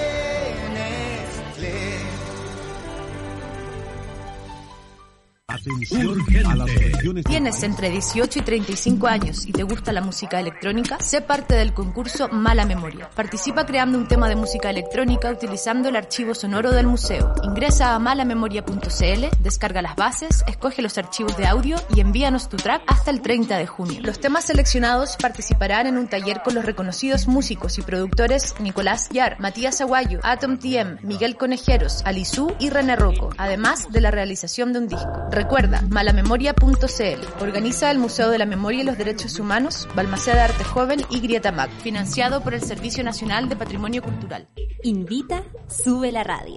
[5.54, 11.20] es de Tienes entre 18 y 35 años y te gusta la música electrónica, sé
[11.20, 13.10] parte del concurso Mala Memoria.
[13.14, 17.34] Participa creando un tema de música electrónica utilizando el archivo sonoro del museo.
[17.42, 22.82] Ingresa a malamemoria.cl, descarga las bases, escoge los archivos de audio y envíanos tu track
[22.86, 24.00] hasta el 30 de junio.
[24.02, 29.38] Los temas seleccionados participarán en un taller con los reconocidos músicos y productores Nicolás Yar,
[29.40, 34.78] Matías Aguayo, Atom TM, Miguel Conejeros, Alisú y René Rocco, además de la realización de
[34.78, 35.28] un disco.
[35.40, 37.42] Recuerda, malamemoria.cl.
[37.42, 41.50] Organiza el Museo de la Memoria y los Derechos Humanos, Balmaceda Arte Joven y Grieta
[41.50, 44.50] Mac, financiado por el Servicio Nacional de Patrimonio Cultural.
[44.82, 46.56] Invita, sube la radio.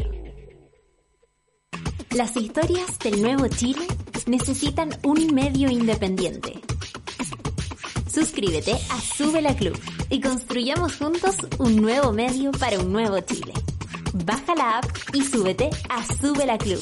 [2.12, 3.88] Las historias del nuevo Chile
[4.26, 6.60] necesitan un medio independiente.
[8.14, 9.80] Suscríbete a Sube la Club
[10.10, 13.54] y construyamos juntos un nuevo medio para un nuevo Chile.
[14.26, 16.82] Baja la app y súbete a Sube la Club.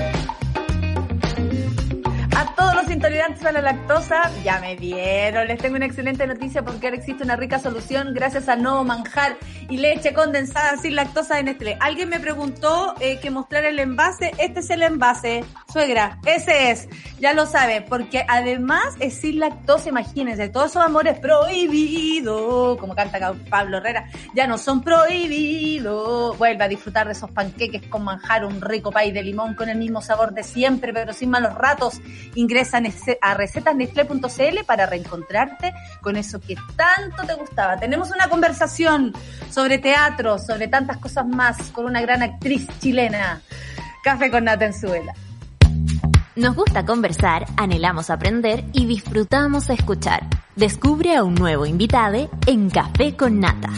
[2.91, 5.47] Intolerantes a la lactosa, ya me vieron.
[5.47, 9.37] Les tengo una excelente noticia porque ahora existe una rica solución gracias a no manjar
[9.69, 11.77] y leche condensada sin lactosa de Nestlé.
[11.79, 14.33] Alguien me preguntó eh, que mostrar el envase.
[14.37, 16.19] Este es el envase, suegra.
[16.25, 16.89] Ese es.
[17.21, 19.87] Ya lo sabe, porque además es sin lactosa.
[19.87, 26.37] Imagínense, todos esos amores prohibidos, como canta Pablo Herrera, ya no son prohibidos.
[26.37, 29.77] Vuelve a disfrutar de esos panqueques con manjar, un rico pay de limón con el
[29.77, 32.01] mismo sabor de siempre, pero sin malos ratos.
[32.35, 32.80] Ingresa
[33.21, 37.77] a recetasnestlé.cl para reencontrarte con eso que tanto te gustaba.
[37.77, 39.13] Tenemos una conversación
[39.49, 43.41] sobre teatro, sobre tantas cosas más, con una gran actriz chilena.
[44.03, 45.13] Café con Nata en Suela.
[46.35, 50.25] Nos gusta conversar, anhelamos aprender y disfrutamos escuchar.
[50.55, 53.69] Descubre a un nuevo invitado en Café con Nata.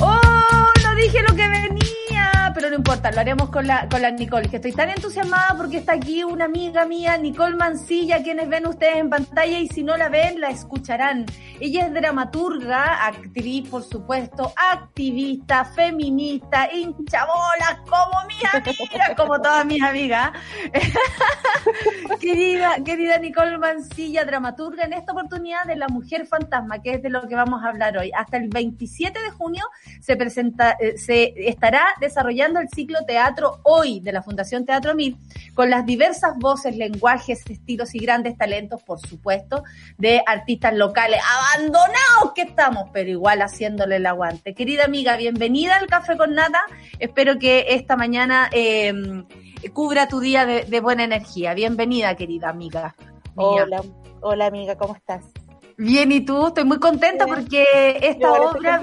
[0.00, 0.20] ¡Oh!
[0.82, 1.67] No dije lo que venía,
[2.58, 5.76] pero no importa, lo haremos con la, con la Nicole, que estoy tan entusiasmada porque
[5.76, 9.96] está aquí una amiga mía, Nicole Mancilla, quienes ven ustedes en pantalla y si no
[9.96, 11.24] la ven, la escucharán.
[11.60, 19.80] Ella es dramaturga, actriz, por supuesto, activista, feminista, hinchabolas, como mi amiga, como todas mis
[19.80, 20.32] amigas.
[22.20, 27.10] querida, querida Nicole Mancilla, dramaturga, en esta oportunidad de La Mujer Fantasma, que es de
[27.10, 28.10] lo que vamos a hablar hoy.
[28.16, 29.64] Hasta el 27 de junio
[30.00, 35.16] se presenta, eh, se estará desarrollando el ciclo Teatro Hoy de la Fundación Teatro Mil,
[35.54, 39.62] con las diversas voces, lenguajes, estilos y grandes talentos, por supuesto,
[39.98, 41.20] de artistas locales,
[41.54, 44.54] abandonados que estamos, pero igual haciéndole el aguante.
[44.54, 46.62] Querida amiga, bienvenida al Café con Nata.
[46.98, 48.92] Espero que esta mañana eh,
[49.72, 51.54] cubra tu día de, de, buena energía.
[51.54, 52.94] Bienvenida, querida amiga.
[53.34, 53.82] Hola,
[54.20, 55.24] hola amiga, ¿cómo estás?
[55.80, 56.48] Bien, ¿y tú?
[56.48, 57.36] Estoy muy contenta Bien.
[57.36, 58.82] porque esta obra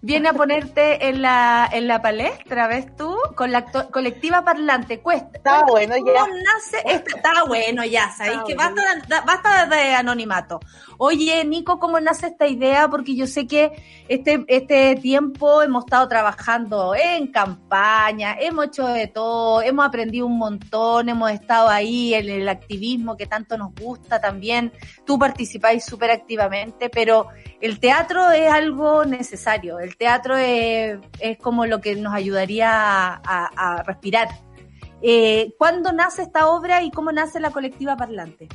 [0.00, 3.16] viene a ponerte en la, en la palestra, ¿ves tú?
[3.34, 5.00] Con la colectiva parlante.
[5.00, 5.30] Cuesta.
[5.34, 6.24] Está bueno ya.
[6.28, 6.82] Nace?
[6.86, 8.42] Está bueno ya, ¿sabéis?
[8.46, 8.80] Que basta,
[9.26, 10.60] basta de anonimato.
[10.98, 12.86] Oye, Nico, ¿cómo nace esta idea?
[12.88, 13.72] Porque yo sé que
[14.08, 20.38] este, este tiempo hemos estado trabajando en campaña, hemos hecho de todo, hemos aprendido un
[20.38, 24.72] montón, hemos estado ahí en el activismo que tanto nos gusta también.
[25.04, 27.28] Tú participáis súper activamente, pero
[27.60, 29.78] el teatro es algo necesario.
[29.78, 30.98] El teatro es,
[31.40, 34.28] como lo que nos ayudaría a respirar.
[35.02, 38.48] Eh, ¿Cuándo nace esta obra y cómo nace la colectiva parlante?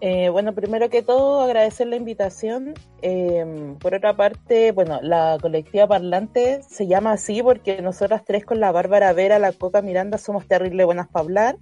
[0.00, 2.74] Eh, bueno, primero que todo, agradecer la invitación.
[3.00, 8.60] Eh, por otra parte, bueno, la colectiva parlante se llama así porque nosotras tres con
[8.60, 11.56] la Bárbara Vera, la Coca Miranda, somos terrible buenas para hablar.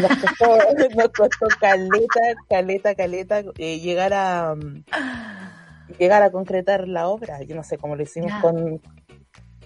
[0.00, 0.56] Nos costó,
[0.96, 4.82] nos costó caleta, caleta, caleta eh, llegar a um,
[5.98, 7.42] llegar a concretar la obra.
[7.42, 8.40] Yo no sé cómo lo hicimos yeah.
[8.40, 8.80] con,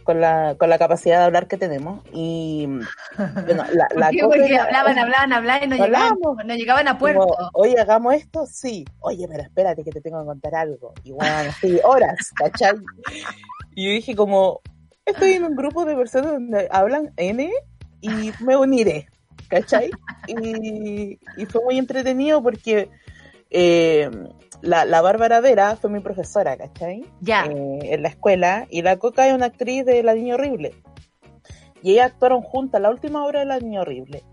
[0.02, 2.02] con la, con la capacidad de hablar que tenemos.
[2.12, 4.22] Y bueno, la, la ¿Por qué?
[4.22, 7.26] Porque hablaban, hablaban, hablaban y no llegaban, no llegaban a puerto.
[7.26, 8.84] Como, Oye, hagamos esto, sí.
[9.00, 10.92] Oye, pero espérate que te tengo que contar algo.
[11.04, 12.74] Y bueno, sí, horas, ¿cachai?
[13.74, 14.60] Y yo dije como,
[15.04, 17.50] estoy en un grupo de personas donde hablan N
[18.00, 19.08] y me uniré,
[19.52, 19.90] ¿cachai?
[20.26, 22.88] Y, y fue muy entretenido porque
[23.50, 24.10] eh,
[24.62, 27.04] la, la Bárbara Vera fue mi profesora, ¿cachai?
[27.20, 27.44] Ya.
[27.44, 28.66] Eh, en la escuela.
[28.70, 30.74] Y la Coca es una actriz de La Niña Horrible.
[31.82, 34.24] Y ellas actuaron juntas la última obra de La Niña Horrible.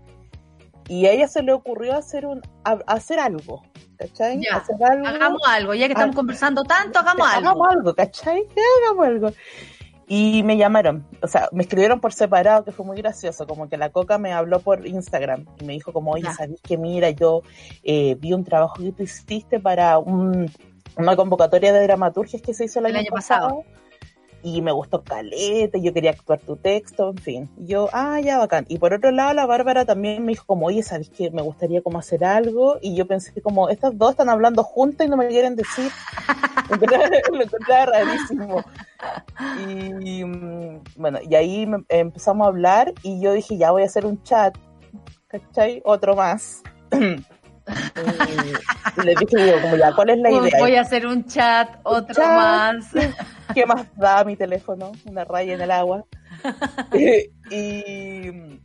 [0.88, 3.62] Y a ella se le ocurrió hacer un a, hacer algo,
[3.96, 4.40] ¿cachai?
[4.42, 4.56] Ya.
[4.56, 6.16] Hacer algo, hagamos algo, ya que estamos algo.
[6.16, 7.48] conversando tanto, hagamos algo.
[7.48, 8.46] Hagamos algo, ¿cachai?
[8.86, 9.30] Hagamos algo.
[10.12, 13.76] Y me llamaron, o sea, me escribieron por separado, que fue muy gracioso, como que
[13.76, 16.34] la Coca me habló por Instagram y me dijo como, oye, Ya.
[16.34, 17.42] ¿sabes que Mira, yo
[17.84, 20.50] eh, vi un trabajo que tú hiciste para un,
[20.96, 23.62] una convocatoria de dramaturgias que se hizo el, El año pasado.
[24.42, 27.50] Y me gustó caleta, y yo quería actuar tu texto, en fin.
[27.58, 28.66] Y yo, ah, ya, bacán.
[28.68, 31.82] Y por otro lado, la Bárbara también me dijo como, oye, ¿sabes que me gustaría
[31.82, 32.78] como hacer algo?
[32.80, 35.90] Y yo pensé como, estas dos están hablando juntas y no me quieren decir.
[37.32, 38.64] lo encontraba rarísimo.
[39.64, 44.06] Y mm, bueno, y ahí empezamos a hablar y yo dije, ya voy a hacer
[44.06, 44.56] un chat,
[45.28, 45.82] ¿cachai?
[45.84, 46.62] Otro más.
[48.96, 50.58] y, les dije, digo, como ya, ¿cuál es la idea?
[50.58, 52.26] Voy a hacer un chat, otro chat.
[52.26, 52.86] más.
[53.54, 54.92] ¿Qué más da mi teléfono?
[55.04, 56.04] Una raya en el agua.
[57.50, 58.60] y,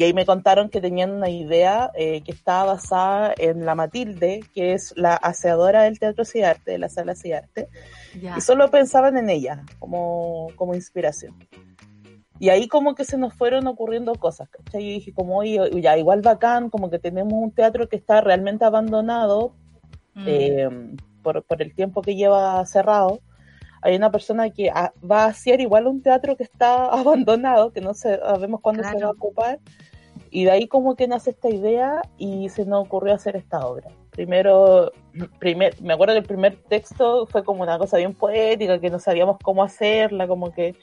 [0.00, 4.40] y ahí me contaron que tenían una idea eh, que estaba basada en la Matilde,
[4.54, 7.68] que es la aseadora del Teatro Ciarte, de la sala Ciarte,
[8.14, 11.36] y solo pensaban en ella como, como inspiración.
[12.40, 14.82] Y ahí como que se nos fueron ocurriendo cosas, ¿cachai?
[14.82, 18.64] Y dije como, oye, ya igual bacán, como que tenemos un teatro que está realmente
[18.64, 19.52] abandonado,
[20.14, 20.24] Mm.
[20.26, 20.68] eh,
[21.22, 23.20] por, por el tiempo que lleva cerrado.
[23.82, 26.86] Hay una persona que a- va a hacer igual un teatro que está
[27.26, 29.58] abandonado, que no sabemos cuándo se va a ocupar.
[30.32, 33.88] Y de ahí como que nace esta idea y se nos ocurrió hacer esta obra.
[34.10, 34.92] Primero,
[35.38, 38.98] primer, me acuerdo que el primer texto fue como una cosa bien poética, que no
[38.98, 40.74] sabíamos cómo hacerla, como que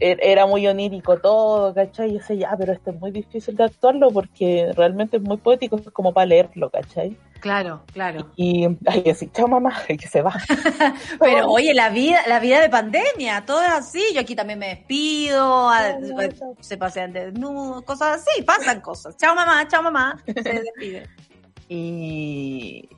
[0.00, 2.08] era muy onírico todo, ¿cachai?
[2.10, 5.36] Y yo decía, ya, pero esto es muy difícil de actuarlo porque realmente es muy
[5.38, 7.16] poético, es como para leerlo, ¿cachai?
[7.40, 8.30] Claro, claro.
[8.36, 10.34] Y ay, así, chao mamá, y que se va.
[11.20, 14.02] Pero oye, la vida, la vida de pandemia, todo es así.
[14.14, 16.54] Yo aquí también me despido, a- No, no, no.
[16.60, 19.16] se pasean desnudos, cosas así, pasan cosas.
[19.16, 20.20] Chao mamá, chao mamá.
[20.26, 21.08] Se despide.
[21.70, 22.88] Y,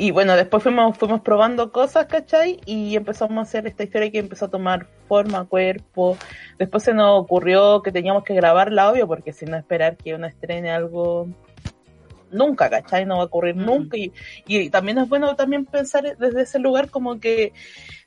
[0.00, 2.60] y bueno, después fuimos, fuimos probando cosas, ¿cachai?
[2.64, 6.16] Y empezamos a hacer esta historia que empezó a tomar forma, cuerpo.
[6.58, 10.26] Después se nos ocurrió que teníamos que grabarla, obvio, porque si no esperar que uno
[10.26, 11.28] estrene algo
[12.30, 13.04] nunca, ¿cachai?
[13.04, 13.66] No va a ocurrir Mm.
[13.66, 13.96] nunca.
[13.96, 14.12] Y,
[14.46, 17.52] y también es bueno también pensar desde ese lugar como que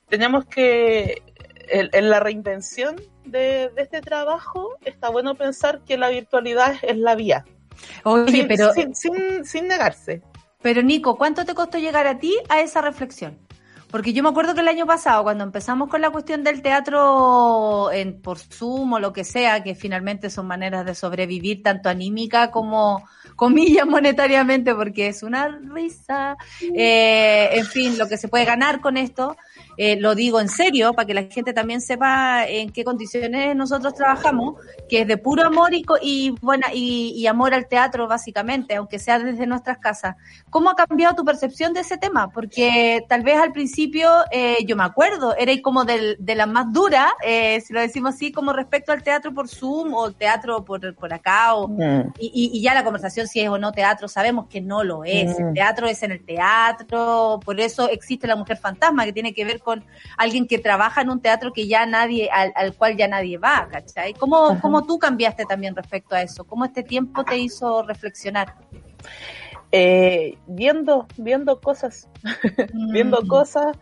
[0.10, 1.22] tenemos que
[1.70, 7.46] en, la reinvención de, este trabajo está bueno pensar que la virtualidad es la vía.
[8.04, 8.72] Oye, pero...
[8.74, 10.22] Sin, sin, negarse.
[10.64, 13.38] Pero Nico, ¿cuánto te costó llegar a ti a esa reflexión?
[13.91, 17.91] Porque yo me acuerdo que el año pasado, cuando empezamos con la cuestión del teatro
[17.91, 22.49] en, por Zoom o lo que sea, que finalmente son maneras de sobrevivir tanto anímica
[22.49, 23.03] como,
[23.36, 26.38] comillas, monetariamente, porque es una risa,
[26.76, 29.36] eh, en fin, lo que se puede ganar con esto,
[29.78, 33.94] eh, lo digo en serio, para que la gente también sepa en qué condiciones nosotros
[33.96, 34.56] trabajamos,
[34.88, 39.20] que es de puro amor y, y, buena, y, amor al teatro, básicamente, aunque sea
[39.20, 40.16] desde nuestras casas.
[40.50, 42.30] ¿Cómo ha cambiado tu percepción de ese tema?
[42.30, 47.14] Porque tal vez al principio, eh, yo me acuerdo, era como de la más dura,
[47.26, 51.14] eh, si lo decimos así, como respecto al teatro por Zoom o teatro por, por
[51.14, 52.14] acá, o, mm.
[52.20, 55.38] y, y, ya la conversación si es o no teatro, sabemos que no lo es.
[55.40, 55.54] El mm.
[55.54, 59.60] teatro es en el teatro, por eso existe la mujer fantasma, que tiene que ver
[59.64, 59.84] con
[60.18, 64.14] alguien que trabaja en un teatro que ya nadie, al, cual ya nadie va, ¿cachai?
[64.14, 66.45] ¿Cómo, ¿Cómo, tú cambiaste también respecto a eso?
[66.45, 68.55] ¿Cómo este tiempo te hizo reflexionar?
[69.72, 72.07] Eh, viendo, viendo cosas,
[72.91, 73.28] viendo mm.
[73.28, 73.78] cosas,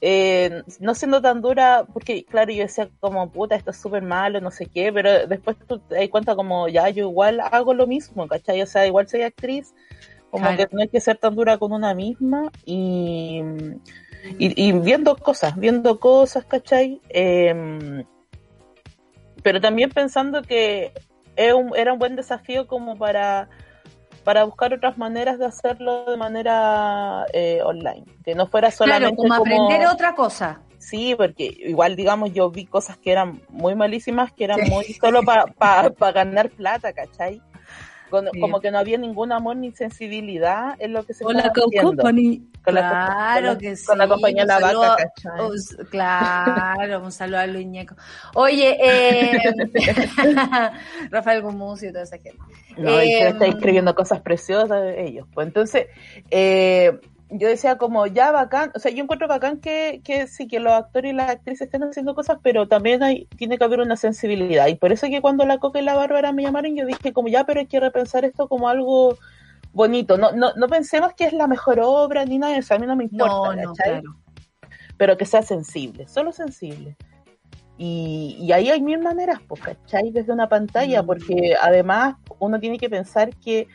[0.00, 4.40] eh, no siendo tan dura, porque claro, yo decía como, puta, esto es súper malo,
[4.40, 7.86] no sé qué, pero después tú te das cuenta como, ya, yo igual hago lo
[7.86, 8.62] mismo, ¿cachai?
[8.62, 9.74] O sea, igual soy actriz,
[10.30, 13.40] como que no hay que ser tan dura con una misma y
[14.38, 17.00] y, viendo cosas, viendo cosas, ¿cachai?
[17.08, 18.04] Em,
[19.42, 20.92] pero también pensando que
[21.36, 23.48] era un, buen desafío como para,
[24.24, 29.34] para buscar otras maneras de hacerlo de manera eh, online, que no fuera solamente como,
[29.34, 30.62] aprender otra cosa.
[30.78, 35.22] Sí, porque igual, digamos, yo vi cosas que eran muy malísimas, que eran muy solo
[35.22, 37.42] para ganar plata, ¿cachai?
[38.10, 42.02] Como que no había ningún amor ni sensibilidad en lo que se estaba haciendo.
[42.02, 42.18] Con
[42.70, 43.86] claro la, que sí.
[43.86, 45.12] Con la compañía La Vaca,
[45.90, 47.96] Claro, un saludo a Luis Ñeco.
[48.34, 49.38] Oye, eh,
[51.10, 52.38] Rafael Gumusi y toda esa gente.
[52.76, 55.26] No, eh, está escribiendo cosas preciosas de ellos.
[55.32, 55.86] Pues entonces,
[56.30, 56.98] eh,
[57.30, 60.72] yo decía como ya bacán, o sea, yo encuentro bacán que, que sí, que los
[60.72, 64.68] actores y las actrices estén haciendo cosas, pero también hay, tiene que haber una sensibilidad.
[64.68, 67.28] Y por eso que cuando la Coca y la Bárbara me llamaron, yo dije como
[67.28, 69.18] ya, pero hay que repensar esto como algo
[69.78, 70.18] bonito.
[70.18, 72.86] No, no, no pensemos que es la mejor obra ni nada de eso, a mí
[72.86, 73.72] no me importa, no,
[74.98, 76.96] Pero que sea sensible, solo sensible.
[77.78, 80.10] Y, y, ahí hay mil maneras, pues, ¿cachai?
[80.10, 81.06] Desde una pantalla, mm.
[81.06, 83.68] porque además uno tiene que pensar que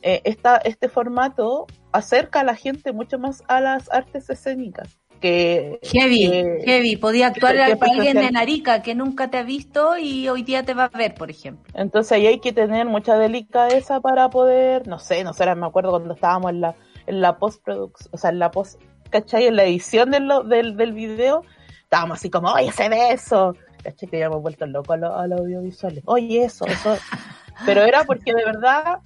[0.00, 4.88] eh, esta, este formato acerca a la gente mucho más a las artes escénicas.
[5.22, 6.96] Que, heavy, heavy.
[6.96, 10.84] Podía actuar alguien en Arica que nunca te ha visto y hoy día te va
[10.92, 11.72] a ver, por ejemplo.
[11.74, 15.90] Entonces ahí hay que tener mucha delicadeza para poder, no sé, no sé, me acuerdo
[15.90, 16.74] cuando estábamos en la,
[17.06, 19.46] en la postproducción, o sea, en la post, ¿cachai?
[19.46, 21.44] En la edición del, del, del video,
[21.84, 23.56] estábamos así como, oye, ese beso.
[23.84, 24.08] ¿Cachai?
[24.08, 26.02] Que ya hemos vuelto loco a los audiovisuales.
[26.06, 26.96] Oye, eso, eso.
[27.64, 29.00] Pero era porque de verdad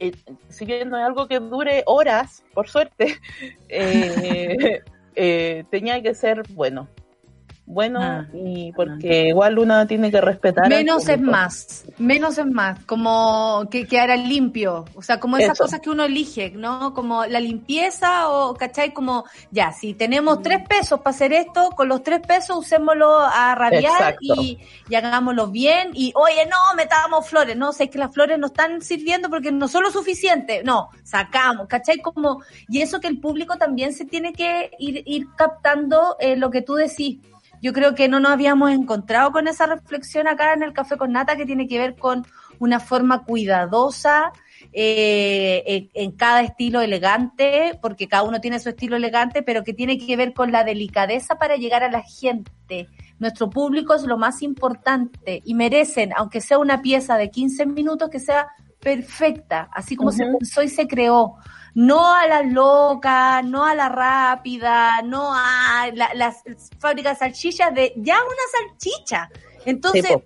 [0.00, 0.12] eh,
[0.48, 3.18] si bien no es algo que dure horas, por suerte,
[3.68, 4.82] eh,
[5.16, 6.88] eh, tenía que ser bueno
[7.66, 10.68] bueno ah, y porque igual uno tiene que respetar.
[10.68, 15.80] Menos es más, menos es más, como que quedara limpio, o sea, como esas cosas
[15.80, 16.92] que uno elige, ¿no?
[16.92, 18.92] Como la limpieza o, ¿cachai?
[18.92, 23.54] Como, ya, si tenemos tres pesos para hacer esto, con los tres pesos usémoslo a
[23.54, 24.58] rabiar y,
[24.88, 28.82] y, hagámoslo bien y, oye, no, metamos flores, no, sé que las flores no están
[28.82, 31.98] sirviendo porque no son lo suficiente, no, sacamos, ¿cachai?
[31.98, 36.50] Como, y eso que el público también se tiene que ir, ir captando eh, lo
[36.50, 37.18] que tú decís
[37.64, 41.12] yo creo que no nos habíamos encontrado con esa reflexión acá en el Café con
[41.12, 42.26] Nata que tiene que ver con
[42.58, 44.34] una forma cuidadosa
[44.74, 49.96] eh, en, cada estilo elegante, porque cada uno tiene su estilo elegante, pero que tiene
[49.96, 52.90] que ver con la delicadeza para llegar a la gente.
[53.18, 58.10] Nuestro público es lo más importante y merecen, aunque sea una pieza de 15 minutos,
[58.10, 58.48] que sea
[58.78, 61.36] perfecta, así como se pensó y se creó
[61.74, 66.42] no a la loca, no a la rápida, no a las
[66.78, 69.30] fábricas de salchichas de ya una salchicha.
[69.64, 70.18] Entonces,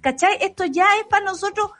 [0.00, 0.38] ¿cachai?
[0.40, 1.70] Esto ya es para nosotros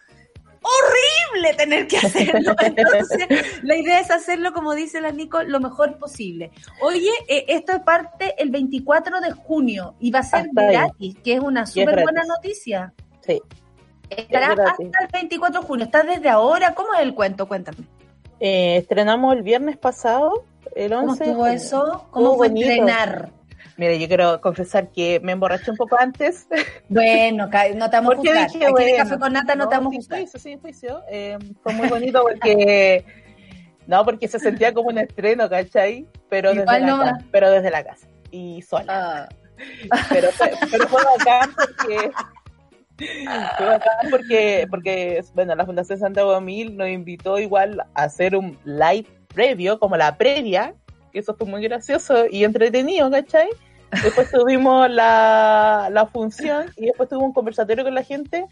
[0.66, 2.54] horrible tener que hacerlo.
[2.60, 6.50] Entonces, la idea es hacerlo, como dice la Nico, lo mejor posible.
[6.80, 11.34] Oye, eh, esto es parte el 24 de junio y va a ser gratis, que
[11.34, 12.92] es una súper buena noticia.
[13.20, 13.40] Sí.
[14.08, 15.84] Estará hasta el 24 de junio.
[15.84, 16.74] ¿Está desde ahora?
[16.74, 17.46] ¿Cómo es el cuento?
[17.46, 17.95] Cuéntame.
[18.40, 21.06] Eh, estrenamos el viernes pasado, el 11.
[21.06, 22.06] ¿Cómo estuvo eso?
[22.10, 23.30] ¿Cómo fue estrenar?
[23.76, 26.46] Mire, yo quiero confesar que me emborraché un poco antes.
[26.88, 28.44] Bueno, no te vamos a juzgar.
[28.44, 30.20] Aquí bueno, Café con Nata no, te vamos a juzgar.
[30.20, 31.02] Juicio, sí, juicio.
[31.10, 33.04] Eh, fue muy bonito porque...
[33.86, 36.06] no, porque se sentía como un estreno, ¿cachai?
[36.30, 38.06] Pero desde, la casa, pero desde la casa.
[38.30, 38.84] Y sola.
[38.88, 39.28] Ah.
[40.08, 40.28] pero,
[40.70, 42.10] pero fue bacán porque
[44.10, 49.78] porque, porque bueno, la Fundación Santiago Mil nos invitó igual a hacer un live previo,
[49.78, 50.74] como la previa,
[51.12, 53.48] que eso fue muy gracioso y entretenido, ¿cachai?
[54.02, 58.46] Después tuvimos la, la función y después tuvimos un conversatorio con la gente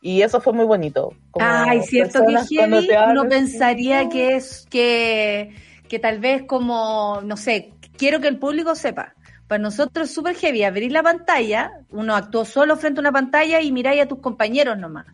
[0.00, 1.12] y eso fue muy bonito.
[1.40, 5.52] Ay, cierto que heavy, uno pensaría que es que,
[5.88, 9.15] que tal vez como, no sé, quiero que el público sepa.
[9.48, 13.60] Para nosotros es súper heavy abrir la pantalla, uno actuó solo frente a una pantalla
[13.60, 15.06] y miráis a tus compañeros nomás.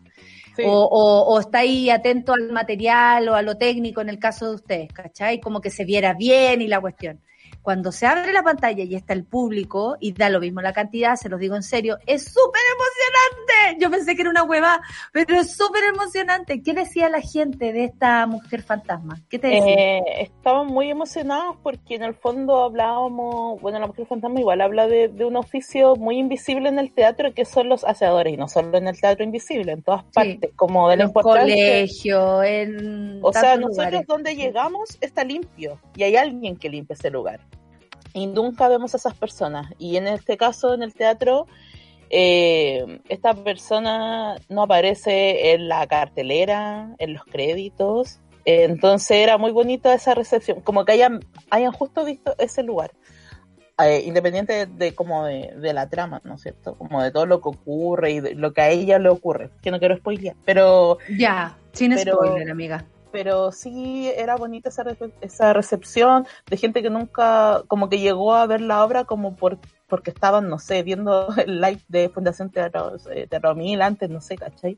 [0.63, 4.49] O, o, o está ahí atento al material o a lo técnico en el caso
[4.49, 5.39] de ustedes, ¿cachai?
[5.39, 7.19] Como que se viera bien y la cuestión.
[7.63, 11.15] Cuando se abre la pantalla y está el público, y da lo mismo la cantidad,
[11.15, 13.42] se los digo en serio, es súper emocionante.
[13.79, 14.81] Yo pensé que era una hueva,
[15.11, 16.61] pero es súper emocionante.
[16.61, 19.19] ¿Qué decía la gente de esta mujer fantasma?
[19.29, 19.73] ¿Qué te decía?
[19.97, 24.87] Eh, estaban muy emocionados porque en el fondo hablábamos, bueno, la mujer fantasma igual habla
[24.87, 28.47] de, de, un oficio muy invisible en el teatro que son los hacedores, y no
[28.47, 30.55] solo en el teatro invisible, en todas partes, Sí.
[30.55, 31.55] como de la importancia.
[31.55, 34.07] colegios, en O sea, nosotros lugares.
[34.07, 37.39] donde llegamos está limpio y hay alguien que limpia ese lugar.
[38.13, 39.73] Y nunca vemos a esas personas.
[39.79, 41.47] Y en este caso, en el teatro,
[42.15, 48.19] eh, esta persona no aparece en la cartelera, en los créditos.
[48.45, 52.91] Eh, entonces era muy bonita esa recepción, como que hayan, hayan justo visto ese lugar.
[53.83, 56.75] Eh, independiente de, de como de, de la trama, ¿no es cierto?
[56.75, 59.71] Como de todo lo que ocurre y de lo que a ella le ocurre, que
[59.71, 62.85] no quiero spoilear, pero Ya, sin Pero- spoiler, amiga.
[63.11, 64.83] pero sí era bonita esa,
[65.21, 69.57] esa recepción de gente que nunca, como que llegó a ver la obra como por
[69.87, 74.21] porque estaban, no sé, viendo el live de Fundación Teatro, eh, Teatro Mil antes, no
[74.21, 74.77] sé, ¿cachai?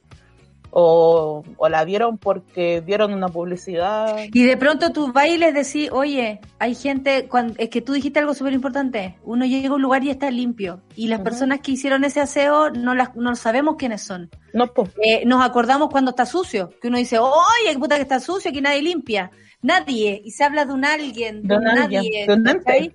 [0.77, 4.17] O, o la vieron porque vieron una publicidad.
[4.33, 7.93] Y de pronto tú vas y les decís, oye, hay gente, cuando, es que tú
[7.93, 11.61] dijiste algo súper importante, uno llega a un lugar y está limpio, y las personas
[11.61, 14.29] que hicieron ese aseo no las no sabemos quiénes son.
[14.53, 18.19] No, pues, Eh, nos acordamos cuando está sucio, que uno dice, oye, puta que está
[18.19, 19.31] sucio, que nadie limpia.
[19.61, 21.47] Nadie, y se habla de un alguien, de,
[22.25, 22.91] De un nadie.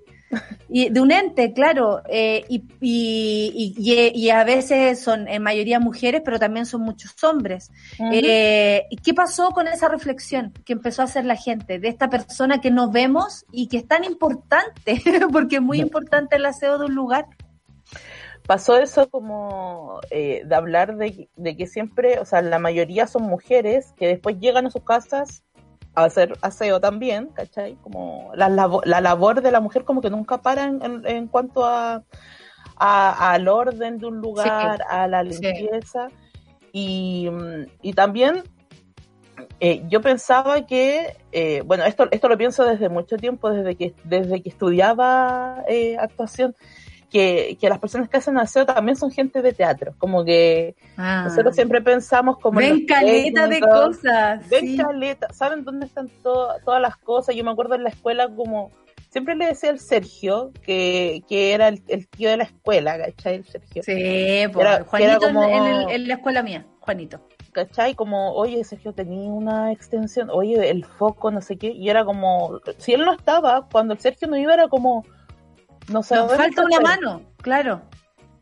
[0.72, 5.80] Y de un ente, claro, eh, y, y, y, y a veces son en mayoría
[5.80, 7.72] mujeres, pero también son muchos hombres.
[8.12, 12.08] Eh, ¿y ¿Qué pasó con esa reflexión que empezó a hacer la gente de esta
[12.08, 15.02] persona que no vemos y que es tan importante,
[15.32, 17.26] porque es muy importante el aseo de un lugar?
[18.46, 23.22] pasó eso como eh, de hablar de, de que siempre, o sea, la mayoría son
[23.22, 25.44] mujeres que después llegan a sus casas
[25.94, 27.74] hacer aseo también, ¿cachai?
[27.82, 31.26] Como la, labo- la labor de la mujer como que nunca para en, en- en
[31.28, 32.02] cuanto a,
[32.76, 35.30] a- al orden de un lugar, a la sí.
[35.42, 36.08] limpieza.
[36.72, 38.42] Y, mm, y también
[39.58, 43.94] eh, yo pensaba que, eh, bueno, esto, esto lo pienso desde mucho tiempo, desde que,
[44.04, 46.54] desde que estudiaba eh, actuación,
[47.10, 51.54] que, que las personas que hacen aseo también son gente de teatro, como que nosotros
[51.54, 52.60] siempre pensamos como...
[52.60, 52.70] en Ah.
[52.74, 54.48] Ven caleta de cosas.
[54.48, 54.76] Ven sí.
[54.76, 57.34] caleta, ¿saben dónde están to- todas las cosas?
[57.34, 58.70] Yo me acuerdo en la escuela como...
[59.10, 63.34] Siempre le decía al Sergio, que, que era el, el tío de la escuela, ¿cachai?
[63.36, 63.82] El Sergio.
[63.82, 67.20] Sí, Era- Juanito era como- en, en el- en la escuela mía, Juanito.
[67.52, 67.96] ¿cachai?
[67.96, 72.60] Como, oye, Sergio tenía una extensión, oye, el foco, no sé qué, y era como,
[72.78, 75.04] si él no estaba, cuando el Sergio no iba, era como,
[75.90, 77.82] no sé, Nos ¿dónde falta una mano, claro.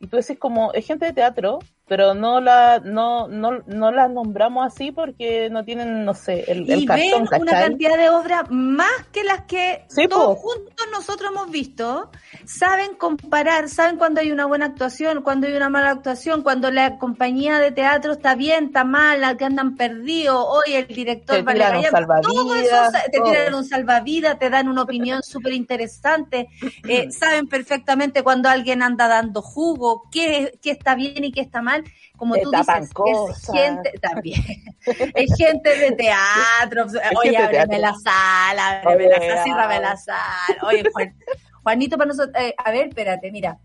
[0.00, 1.58] Y tú decís como, es gente de teatro,
[1.88, 6.70] pero no la, no, no, no la nombramos así porque no tienen, no sé, el,
[6.70, 10.36] el y cartón, ven una cantidad de obras más que las que Sí, todos po.
[10.36, 12.10] juntos nosotros hemos visto.
[12.46, 16.98] Saben comparar, saben cuando hay una buena actuación, cuando hay una mala actuación, cuando la
[16.98, 21.60] compañía de teatro está bien, está mal, que andan perdidos, hoy el director Te vale
[21.64, 23.32] eso salvavidas, sa- te todo.
[23.32, 26.48] tiran un salvavidas, te dan una opinión súper interesante,
[26.88, 31.62] eh, saben perfectamente cuando alguien anda dando jugo, qué, qué está bien y qué está
[31.62, 31.77] mal,
[32.16, 33.48] como Te tú tapan dices, cosas.
[33.48, 34.42] es gente también,
[35.14, 39.80] es gente de teatro, oye, gente de ábreme la sala, ábreme la Oye, sala, cierrame
[39.80, 41.16] la sala, oye, Juan-
[41.62, 43.58] Juanito para nosotros, eh, a ver, espérate, mira,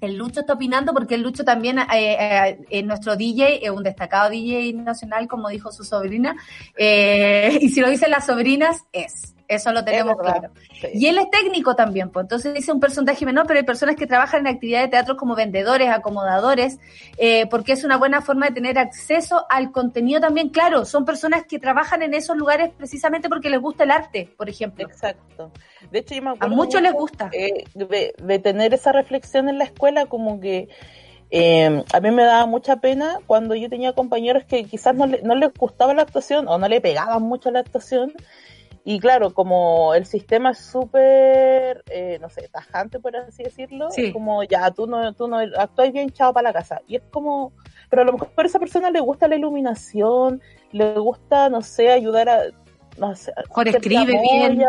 [0.00, 3.82] el Lucho está opinando porque el Lucho también, eh, eh, es nuestro DJ, es un
[3.82, 6.36] destacado DJ nacional, como dijo su sobrina,
[6.76, 9.34] eh, y si lo dicen las sobrinas, es.
[9.48, 10.50] Eso lo tenemos claro.
[10.80, 10.88] sí.
[10.92, 14.06] Y él es técnico también, pues entonces dice un porcentaje menor, pero hay personas que
[14.06, 16.78] trabajan en actividades de teatro como vendedores, acomodadores,
[17.16, 20.50] eh, porque es una buena forma de tener acceso al contenido también.
[20.50, 24.50] Claro, son personas que trabajan en esos lugares precisamente porque les gusta el arte, por
[24.50, 24.84] ejemplo.
[24.86, 25.50] Exacto.
[25.90, 27.30] De hecho, yo me A muchos les gusta.
[27.32, 30.68] eh, de, de tener esa reflexión en la escuela, como que
[31.30, 35.22] eh, a mí me daba mucha pena cuando yo tenía compañeros que quizás no, le-
[35.22, 38.12] no les gustaba la actuación o no le pegaban mucho la actuación
[38.90, 44.06] Y claro, como el sistema es súper, eh, no sé, tajante, por así decirlo, Sí.
[44.06, 46.80] es como, ya, tú no, tú no actúas bien, chao para la casa.
[46.86, 47.52] Y es como,
[47.90, 50.40] pero a lo mejor a esa persona le gusta la iluminación,
[50.72, 52.44] le gusta, no sé, ayudar a,
[52.96, 54.64] no sé, Mejor escribe bien.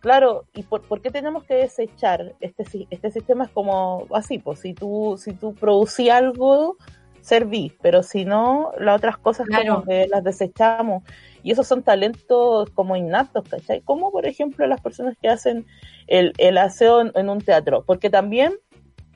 [0.00, 3.44] Claro, ¿y por, por qué tenemos que desechar este, este sistema?
[3.44, 6.78] Es como así, pues si tú, si tú producís algo,
[7.26, 9.74] serví, pero si no, las otras cosas Claro.
[9.76, 11.02] como que las desechamos.
[11.42, 13.80] Y esos son talentos como innatos, ¿cachai?
[13.82, 15.66] Como por ejemplo las personas que hacen
[16.06, 18.52] el, el aseo en, en un teatro, porque también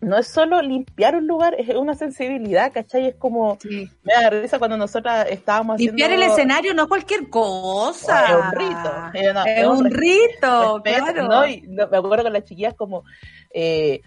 [0.00, 3.08] no es solo limpiar un lugar, es una sensibilidad, ¿cachai?
[3.08, 3.86] Es como, Sí.
[4.02, 8.24] me da risa cuando nosotras estábamos Limpiar el escenario no cualquier cosa.
[8.24, 8.92] Es un rito.
[9.14, 11.28] Eh, no, Es es un rito, claro.
[11.28, 11.46] ¿no?
[11.46, 13.04] Y me acuerdo con las chiquillas como
[13.52, 14.00] eh,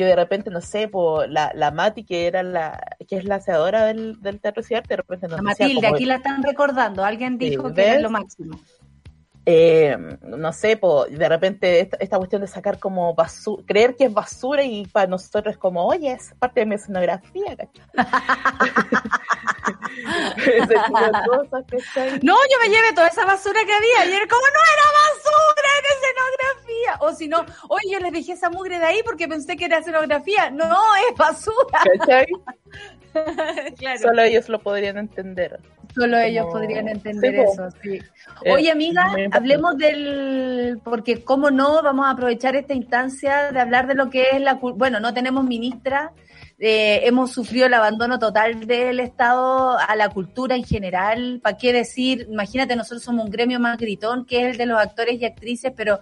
[0.00, 3.36] que de repente, no sé, po, la, la Mati, que era la, que es la
[3.36, 7.04] aseadora del, del Teatro Ciudad, de repente nos La Matilde, como, aquí la están recordando.
[7.04, 8.02] Alguien Sí, dijo que es ¿ves?
[8.02, 8.58] lo máximo.
[9.52, 14.04] Eh, no sé, po, de repente esta, esta cuestión de sacar como basura, creer que
[14.04, 17.84] es basura y para nosotros es como, oye, es parte de mi escenografía, ¿cachai?
[20.36, 22.20] Ese tipo de cosas, ¿cachai?
[22.22, 24.10] No, yo me llevé toda esa basura que había.
[24.10, 27.06] Y era como, no era basura, era escenografía.
[27.06, 29.78] O si no, oye, yo les dejé esa mugre de ahí porque pensé que era
[29.78, 30.50] escenografía.
[30.50, 30.78] No,
[31.10, 31.80] es basura.
[31.98, 32.26] ¿Cachai?
[33.78, 33.98] claro.
[33.98, 35.58] Solo ellos lo podrían entender.
[35.94, 38.00] Solo ellos Como- podrían entender Sí, eso, sí.
[38.44, 39.12] Eh, Oye, amiga.
[39.40, 44.28] Hablemos del, porque cómo no, vamos a aprovechar esta instancia de hablar de lo que
[44.32, 46.12] es la, bueno, no tenemos ministra,
[46.58, 51.72] eh, hemos sufrido el abandono total del Estado a la cultura en general, ¿para qué
[51.72, 52.26] decir?
[52.30, 55.72] Imagínate, nosotros somos un gremio más gritón que es el de los actores y actrices,
[55.74, 56.00] pero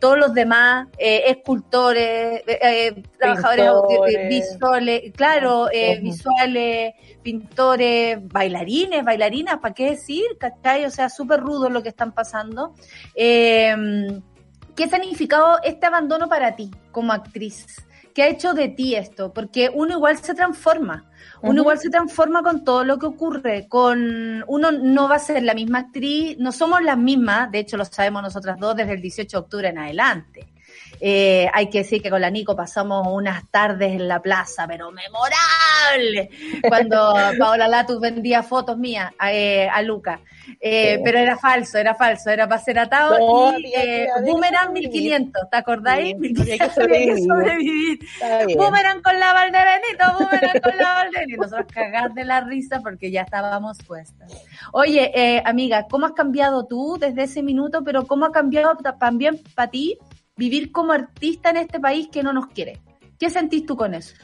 [0.00, 4.16] todos los demás, eh, escultores, eh, eh, trabajadores Pintores.
[4.16, 10.24] eh, visuales, claro, eh, visuales, pintores, bailarines, bailarinas, ¿para qué decir?
[10.38, 10.84] ¿Cachai?
[10.84, 12.74] O sea, súper rudo lo que están pasando.
[13.14, 13.74] Eh,
[14.74, 17.85] ¿Qué ha significado este abandono para ti como actriz?
[18.16, 19.34] ¿Qué ha hecho de ti esto?
[19.34, 21.04] Porque uno igual se transforma.
[21.42, 23.68] Uno igual se transforma con todo lo que ocurre.
[23.68, 27.76] Con uno no va a ser la misma actriz, no somos las mismas, de hecho
[27.76, 30.48] lo sabemos nosotras dos desde el 18 de octubre en adelante.
[31.00, 34.90] Eh, hay que decir que con la Nico pasamos unas tardes en la plaza, pero
[34.92, 36.28] memorables,
[36.68, 40.20] cuando Paola Latus vendía fotos mías a, eh, a Luca.
[40.60, 41.02] Eh, Sí.
[41.04, 43.72] Pero era falso, era falso, era para ser atado No, y
[44.24, 44.90] Boomerang sobrevivir.
[44.92, 46.06] 1500, ¿te acordáis?
[46.08, 47.98] Sí, 1500 había que sobrevivir.
[48.56, 51.42] Boomerang con la Valdebenito, boomerang con la Valdebenito.
[51.42, 54.32] Nosotros cagar de la risa porque ya estábamos puestas.
[54.72, 57.82] Oye, amiga, ¿cómo has cambiado tú desde ese minuto?
[57.84, 59.98] Pero ¿cómo ha cambiado ta- también para ti
[60.36, 62.80] vivir como artista en este país que no nos quiere?
[63.18, 64.14] ¿Qué sentís tú con eso?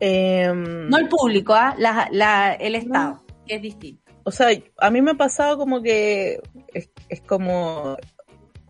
[0.00, 1.74] Em, No el público, ¿ah?
[1.78, 4.02] La- la- el Estado, que es distinto.
[4.24, 6.40] o sea, a mí me ha pasado como que
[6.74, 7.96] es, es como,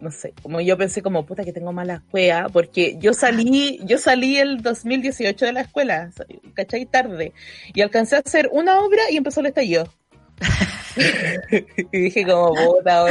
[0.01, 3.99] no sé, como yo pensé como, puta que tengo mala escuela, porque yo salí, yo
[3.99, 6.11] salí el 2018 de la escuela,
[6.55, 6.87] ¿cachai?
[6.87, 7.33] Tarde,
[7.75, 9.89] y alcancé a hacer una obra y empezó el estallido.
[11.93, 13.07] y dije como, puta,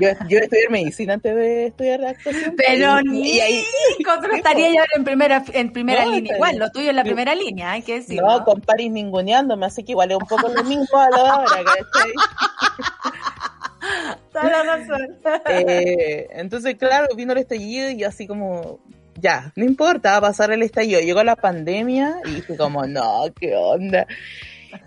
[0.00, 2.54] yo, yo estudié medicina antes de estudiar actuación.
[2.56, 3.64] Pero ni ahí,
[3.98, 6.36] tú no estarías ya en primera, en primera No, línea.
[6.36, 8.20] Igual, lo tuyo es la primera línea, hay que decir.
[8.20, 11.64] no, con Paris ninguneándome, así que igual es un poco lo mismo a la hora,
[11.64, 12.12] ¿cachai?
[14.32, 15.16] Toda la razón.
[15.48, 18.80] Eh, entonces, claro, vino el estallido y yo así como,
[19.20, 21.00] ya, no importa, va a pasar el estallido.
[21.00, 24.06] Llegó la pandemia y dije como, no, qué onda.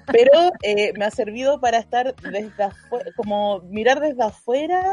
[0.07, 4.83] Pero eh, me ha servido para estar desde afuera, como mirar desde afuera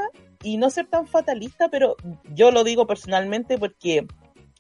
[0.43, 1.97] y no ser tan fatalista, pero
[2.35, 4.07] yo lo digo personalmente porque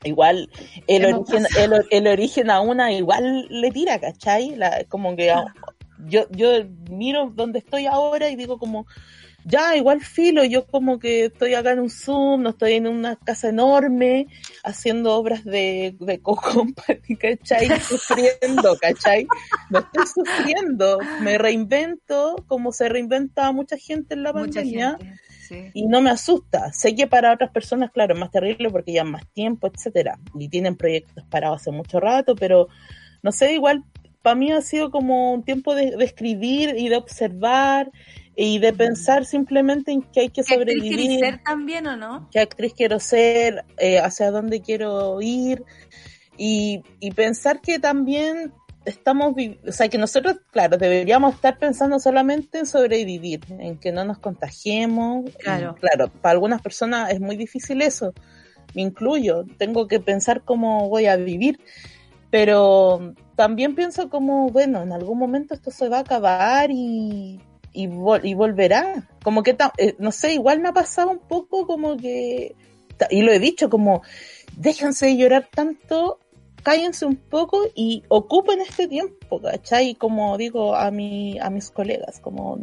[0.04, 0.50] igual
[0.86, 4.56] el origen, el, el origen a una igual le tira, ¿cachai?
[4.56, 5.32] La, como que
[6.06, 6.48] yo, yo
[6.90, 8.86] miro donde estoy ahora y digo como,
[9.48, 13.14] ya, igual filo, yo como que estoy acá en un Zoom, no estoy en una
[13.14, 14.26] casa enorme,
[14.64, 17.68] haciendo obras de, de co-company, ¿cachai?
[17.80, 19.28] Sufriendo, ¿cachai?
[19.70, 25.20] No estoy sufriendo, me reinvento como se reinventa mucha gente en la Mucha pandemia gente.
[25.46, 25.70] Sí.
[25.74, 26.72] y no me asusta.
[26.72, 30.48] Sé que para otras personas, claro, es más terrible porque llevan más tiempo, etcétera, y
[30.48, 32.66] tienen proyectos parados hace mucho rato, pero
[33.22, 33.84] no sé, igual
[34.22, 37.92] para mí ha sido como un tiempo de, de escribir y de observar
[38.36, 42.28] y de pensar simplemente en que hay que ¿Qué actriz sobrevivir, ser también o no?
[42.30, 45.64] qué actriz quiero ser, eh, hacia dónde quiero ir
[46.36, 48.52] y, y pensar que también
[48.84, 49.34] estamos,
[49.66, 54.18] o sea, que nosotros, claro, deberíamos estar pensando solamente en sobrevivir, en que no nos
[54.18, 55.26] contagiemos.
[55.26, 55.74] y, Claro.
[55.74, 58.14] claro, para algunas personas es muy difícil eso,
[58.74, 61.58] me incluyo, tengo que pensar cómo voy a vivir,
[62.30, 67.40] pero también pienso como, bueno, en algún momento esto se va a acabar y,
[67.76, 69.08] y, volverá.
[69.22, 72.54] Como que, eh, no sé, igual me ha pasado un poco como que,
[73.10, 74.02] y lo he dicho, como,
[74.56, 76.18] déjense de llorar tanto,
[76.62, 79.94] cállense un poco y ocupen este tiempo, ¿cachai?
[79.94, 82.58] Como digo a, mi, a mis colegas, como,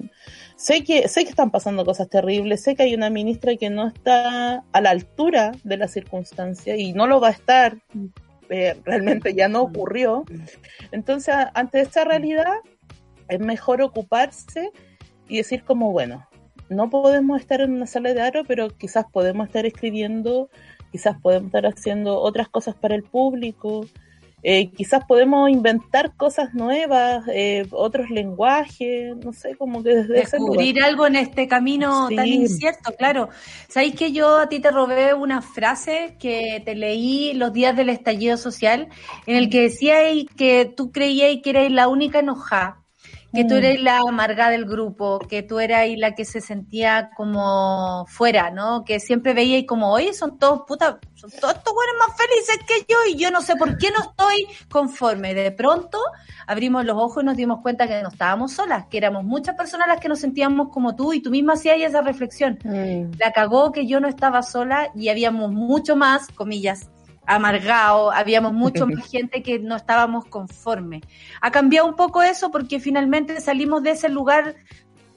[0.56, 3.88] sé que, sé que están pasando cosas terribles, sé que hay una ministra que no
[3.88, 7.78] está a la altura de la circunstancia y no lo va a estar,
[8.50, 10.26] eh, realmente ya no ocurrió.
[10.92, 12.56] Entonces, ante esta realidad,
[13.28, 14.72] es mejor ocuparse
[15.34, 16.28] y decir como, bueno,
[16.70, 20.48] no podemos estar en una sala de aro, pero quizás podemos estar escribiendo,
[20.92, 23.88] quizás podemos estar haciendo otras cosas para el público,
[24.44, 30.84] eh, quizás podemos inventar cosas nuevas, eh, otros lenguajes, no sé, como que desde Descubrir
[30.84, 33.30] algo en este camino tan incierto, claro.
[33.70, 37.90] ¿Sabéis que yo a ti te robé una frase que te leí los días del
[37.90, 38.88] estallido social,
[39.26, 39.96] en el que decía
[40.38, 42.83] que tú creías que erais la única enojada
[43.34, 43.58] que tú mm.
[43.58, 48.84] eres la amarga del grupo, que tú eras la que se sentía como fuera, ¿no?
[48.86, 52.58] Que siempre veía y como, oye, son todos puta, son todos estos güeyes más felices
[52.68, 55.34] que yo y yo no sé por qué no estoy conforme.
[55.34, 55.98] De pronto
[56.46, 59.88] abrimos los ojos y nos dimos cuenta que no estábamos solas, que éramos muchas personas
[59.88, 62.60] las que nos sentíamos como tú y tú misma hacías esa reflexión.
[62.64, 63.18] Mm.
[63.18, 66.90] La cagó que yo no estaba sola y habíamos mucho más, comillas,
[67.26, 71.02] amargado, habíamos mucho más gente que no estábamos conformes.
[71.42, 74.56] Ha cambiado un poco eso porque finalmente salimos de ese lugar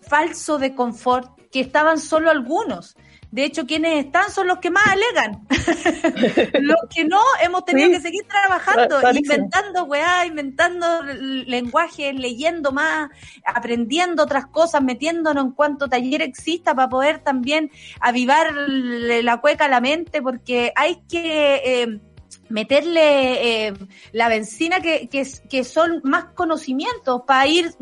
[0.01, 2.97] falso de confort que estaban solo algunos.
[3.37, 5.47] De hecho, quienes están son los que más alegan.
[6.63, 13.11] los que no, hemos tenido que seguir trabajando, inventando weá, inventando lenguajes, leyendo más,
[13.45, 19.69] aprendiendo otras cosas, metiéndonos en cuanto taller exista para poder también avivar la cueca a
[19.69, 21.57] la mente, porque hay que...
[21.63, 22.01] Eh,
[22.49, 23.75] meterle eh,
[24.13, 27.73] la benzina que, que, que, son más conocimientos para ir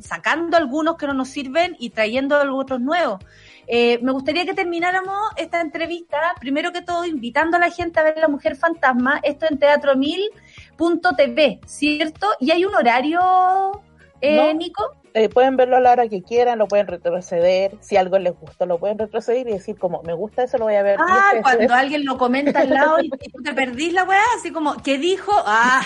[0.00, 3.20] sacando algunos que no nos sirven y trayendo otros nuevos.
[3.66, 8.02] Eh, me gustaría que termináramos esta entrevista, primero que todo, invitando a la gente a
[8.02, 12.26] ver La Mujer Fantasma, esto en teatromil.tv, ¿cierto?
[12.40, 13.82] ¿Y hay un horario,
[14.20, 14.96] eh, Nico?
[15.14, 18.64] Eh, pueden verlo a la hora que quieran, lo pueden retroceder, si algo les gustó
[18.64, 20.98] lo pueden retroceder y decir como, me gusta eso, lo voy a ver.
[21.00, 24.76] Ah, cuando alguien lo comenta al lado y, tú te perdís la weá, así como,
[24.82, 25.32] ¿qué dijo?
[25.44, 25.82] Ah,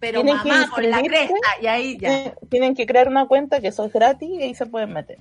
[0.00, 2.34] pero mamá, con la cresta, y ahí ya.
[2.50, 5.18] Tienen que crear una cuenta que eso es gratis y ahí se pueden meter.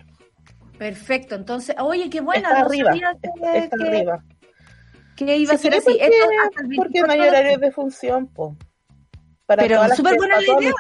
[0.84, 2.50] Perfecto, entonces, oye, qué buena.
[2.50, 4.22] Está arriba, está, arriba.
[5.16, 5.86] Que iba a ser así.
[5.86, 8.58] Porque, Esto porque no hay horarios de función, po.
[9.46, 10.74] Para Pero súper buena idea.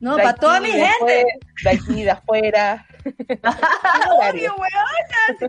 [0.00, 1.24] No, para toda mi gente.
[1.62, 2.84] De aquí, de afuera.
[4.32, 4.56] Obvio.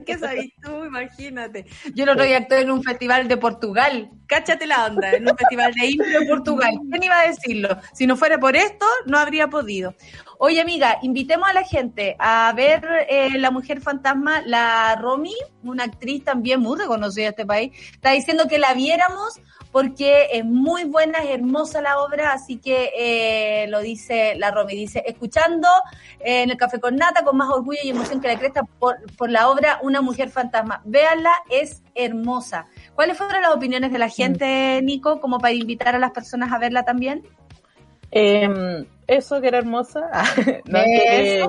[0.05, 0.85] ¿Qué sabes tú?
[0.85, 1.65] Imagínate.
[1.95, 4.11] Yo lo otro actué en un festival de Portugal.
[4.31, 6.79] Cáchate la onda, en un festival de impro de Portugal.
[6.89, 7.67] ¿Quién iba a decirlo?
[7.91, 9.93] Si no fuera por esto, no habría podido.
[10.37, 14.41] Oye, amiga, invitemos a la gente a ver eh, La Mujer Fantasma.
[14.45, 19.41] La Romy, una actriz también muy reconocida de este país, está diciendo que la viéramos
[19.71, 24.75] porque es muy buena, es hermosa la obra, así que eh, lo dice la Romy,
[24.75, 25.67] dice, escuchando
[26.19, 28.97] eh, en el Café con Nata con más orgullo y emoción que la cresta por,
[29.17, 30.81] por la obra Una Mujer Fantasma.
[30.85, 32.67] Véanla, es hermosa.
[33.01, 36.59] ¿Cuáles fueron las opiniones de la gente, Nico, como para invitar a las personas a
[36.59, 37.23] verla también?
[38.11, 40.01] Em, eso que era hermosa,
[40.65, 41.43] que,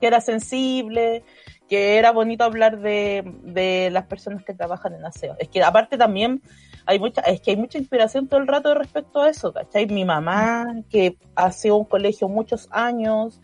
[0.00, 1.22] era, sensible,
[1.68, 5.36] que era bonito hablar de, de las personas que trabajan en aseo.
[5.38, 6.42] Es que aparte también
[6.84, 9.86] hay mucha, es que hay mucha inspiración todo el rato respecto a eso, ¿cachai?
[9.86, 13.40] Mi mamá, que ha sido un colegio muchos años,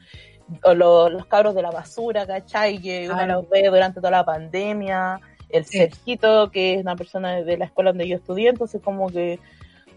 [0.64, 2.78] o los cabros de la basura, ¿cachai?
[2.80, 5.20] Que uno los ve durante toda la pandemia,
[5.52, 9.38] el Sergito, que es una persona de la escuela donde yo estudié, entonces como que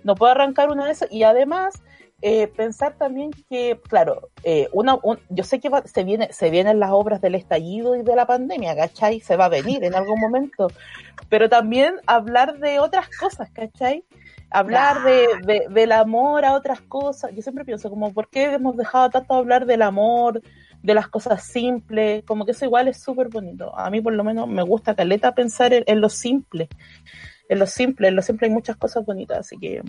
[0.04, 1.82] no puedo arrancar una de esas, y además,
[2.22, 4.98] eh, pensar también que, claro, eh, una,
[5.30, 8.76] yo sé que se, viene, se vienen las obras del estallido y de la pandemia,
[8.76, 9.20] ¿cachai?
[9.20, 10.68] Se va a venir en algún momento,
[11.30, 14.06] pero también hablar de otras cosas, ¿cachai?
[14.50, 17.32] Hablar de, del amor a otras cosas.
[17.36, 20.42] Yo siempre pienso como, ¿por qué hemos dejado tanto hablar del amor,
[20.86, 22.24] de las cosas simples?
[22.26, 23.78] Como que eso igual es súper bonito.
[23.78, 26.70] A mí por lo menos me gusta, Caleta, pensar en lo simple
[27.50, 29.82] en lo simple, en lo simple hay muchas cosas bonitas, así que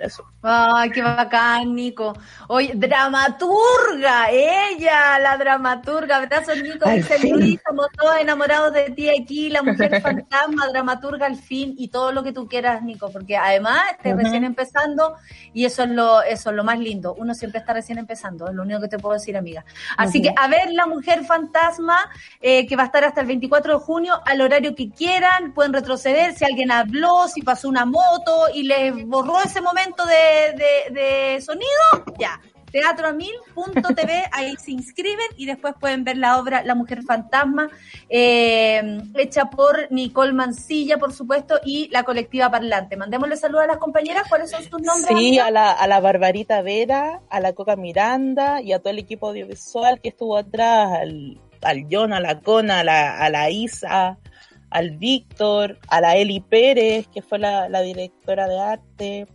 [0.00, 0.24] eso.
[0.42, 2.14] Ay, qué bacán, Nico.
[2.48, 7.60] Oye, dramaturga, ella, la dramaturga, abrazo Nico, dice Luis,
[7.98, 12.32] todos enamorados de ti aquí, la mujer fantasma, dramaturga al fin, y todo lo que
[12.32, 15.16] tú quieras, Nico, porque además estás recién empezando,
[15.52, 18.54] y eso es lo, eso es lo más lindo, uno siempre está recién empezando, es
[18.54, 19.64] lo único que te puedo decir, amiga.
[19.96, 21.98] Así que a ver la mujer fantasma,
[22.40, 25.72] eh, que va a estar hasta el 24 de junio, al horario que quieran, pueden
[25.72, 31.40] retroceder, si alguien habló, y pasó una moto y les borró ese momento de, de,
[31.40, 32.40] sonido, ya.
[32.70, 37.68] teatroamil.tv, ahí se inscriben y después pueden ver la obra La Mujer Fantasma,
[38.08, 42.96] eh, hecha por Nicole Mancilla, por supuesto, y la colectiva Parlante.
[42.96, 45.16] Mandémosle saludos a las compañeras, ¿cuáles son sus nombres?
[45.18, 48.98] Sí, a la, a la Barbarita Vera, a la Coca Miranda y a todo el
[48.98, 53.50] equipo audiovisual que estuvo atrás, al, al John, a la Cona, a la, a la
[53.50, 54.18] Isa,
[54.70, 59.26] al Víctor, a la Eli Pérez, que fue la, la directora de arte,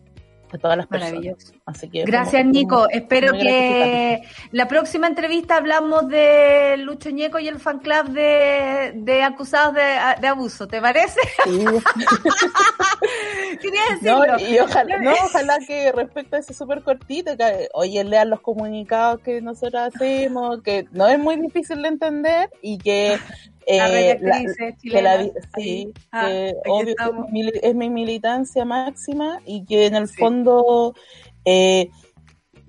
[0.55, 1.53] a todas las personas.
[1.65, 2.87] Así que Gracias, Nico.
[2.89, 4.21] Espero que
[4.51, 9.97] la próxima entrevista hablamos de Lucho Ñeco y el fan club de, de acusados de,
[10.19, 10.67] de abuso.
[10.67, 11.19] ¿Te parece?
[11.43, 11.65] Sí.
[13.61, 14.25] Quería decirlo.
[14.25, 18.41] No, y ojalá, no, ojalá que respecto a ese súper cortito, que oye, lean los
[18.41, 23.17] comunicados que nosotros hacemos, que no es muy difícil de entender y que
[23.65, 24.43] eh, la,
[24.81, 25.23] que la,
[25.55, 30.17] sí, ah, que obvio es mi, es mi, militancia máxima y que en el sí.
[30.17, 30.93] fondo
[31.45, 31.89] eh,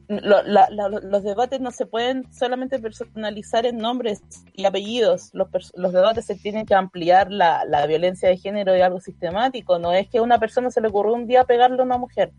[0.08, 5.30] lo, la, la, los debates no se pueden solamente personalizar en nombres y apellidos.
[5.32, 9.78] Los, los debates se tienen que ampliar la, la violencia de género y algo sistemático.
[9.78, 12.32] No es que a una persona se le ocurrió un día pegarle a una mujer.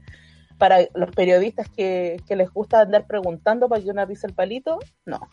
[0.58, 4.80] Para los periodistas que, que les gusta andar preguntando para que una pise el palito,
[5.06, 5.30] no.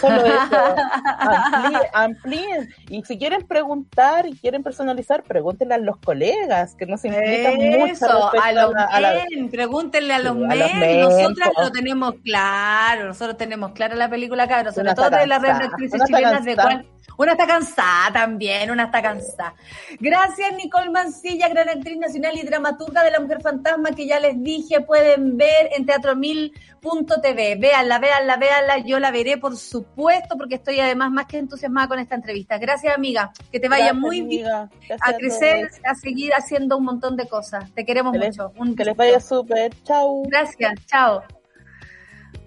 [0.00, 0.32] Solo eso.
[1.18, 2.74] Amplíen, amplíen.
[2.88, 8.06] Y si quieren preguntar y quieren personalizar, pregúntenle a los colegas, que nos implican eso,
[8.06, 8.40] mucho.
[8.42, 9.24] A los a, a la...
[9.30, 10.50] men, pregúntenle a los, sí, men.
[10.50, 11.00] A los men.
[11.00, 16.02] Nosotras lo tenemos claro, nosotros tenemos clara la película, cabrón, sobre todo de las actrices
[16.06, 16.86] chilenas de cuál
[17.16, 19.54] una está cansada también, una está cansada.
[20.00, 24.42] Gracias, Nicole Mancilla, gran actriz nacional y dramaturga de La Mujer Fantasma, que ya les
[24.42, 27.56] dije, pueden ver en teatromil.tv.
[27.56, 28.78] Véanla, véanla, véanla.
[28.78, 32.58] Yo la veré, por supuesto, porque estoy además más que entusiasmada con esta entrevista.
[32.58, 33.32] Gracias, amiga.
[33.50, 37.72] Que te vaya Gracias, muy bien a crecer, a seguir haciendo un montón de cosas.
[37.72, 38.52] Te queremos que mucho.
[38.52, 39.72] Les, un que les vaya súper.
[39.84, 40.22] Chao.
[40.26, 41.22] Gracias, chao.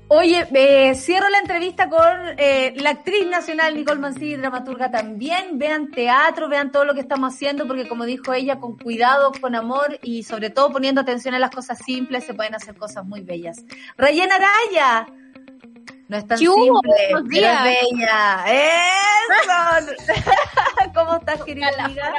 [0.08, 2.00] Oye, eh, cierro la entrevista con
[2.38, 5.58] eh, la actriz nacional Nicole Mancilla y dramaturga también.
[5.58, 9.56] Vean teatro, vean todo lo que estamos haciendo, porque como dijo ella, con cuidado, con
[9.56, 13.22] amor y sobre todo poniendo atención a las cosas simples, se pueden hacer cosas muy
[13.22, 13.64] bellas.
[13.98, 15.08] Rayena Araya.
[16.08, 18.46] No es tan simple, pero es bella.
[18.48, 19.94] ¡Eso!
[20.94, 22.14] ¿Cómo estás, querida amiga?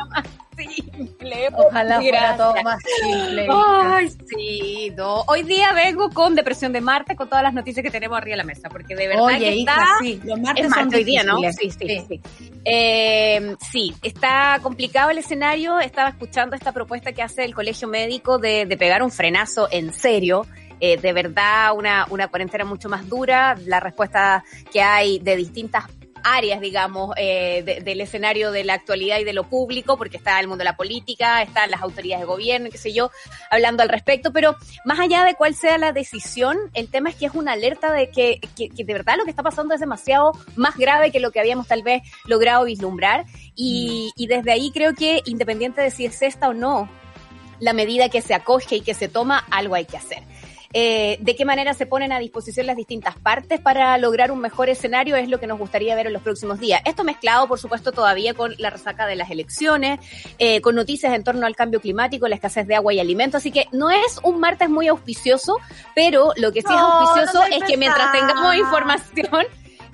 [0.56, 1.48] Simple.
[1.56, 3.46] Ojalá fuera todo más simple.
[3.50, 5.22] Ay, sí, no.
[5.28, 8.38] Hoy día vengo con Depresión de Marte, con todas las noticias que tenemos arriba de
[8.38, 9.86] la mesa, porque de verdad Oye, que hija, está...
[10.00, 11.38] sí, los martes es son hoy día, ¿no?
[11.52, 12.04] Sí, sí, Sí.
[12.08, 12.20] sí.
[12.64, 15.78] Eh, sí, está complicado el escenario.
[15.80, 19.92] Estaba escuchando esta propuesta que hace el Colegio Médico de, de pegar un frenazo en
[19.92, 20.46] serio.
[20.78, 23.56] Eh, de verdad, una, una cuarentena mucho más dura.
[23.64, 25.84] La respuesta que hay de distintas
[26.26, 30.40] áreas, digamos, eh, de, del escenario de la actualidad y de lo público, porque está
[30.40, 33.12] el mundo de la política, están las autoridades de gobierno, qué sé yo,
[33.48, 37.26] hablando al respecto, pero más allá de cuál sea la decisión, el tema es que
[37.26, 41.12] es una alerta de que, de verdad lo que está pasando es demasiado más grave
[41.12, 43.24] que lo que habíamos tal vez logrado vislumbrar,
[43.54, 46.88] y, y desde ahí creo que independiente de si es esta o no,
[47.60, 50.24] la medida que se acoge y que se toma, algo hay que hacer
[50.72, 54.68] eh, de qué manera se ponen a disposición las distintas partes para lograr un mejor
[54.68, 56.82] escenario es lo que nos gustaría ver en los próximos días.
[56.84, 60.00] Esto mezclado, por supuesto, todavía con la resaca de las elecciones,
[60.38, 63.38] eh, con noticias en torno al cambio climático, la escasez de agua y alimentos.
[63.38, 65.58] Así que no es un martes muy auspicioso,
[65.94, 69.46] pero lo que sí No, es auspicioso no es que mientras tengamos información,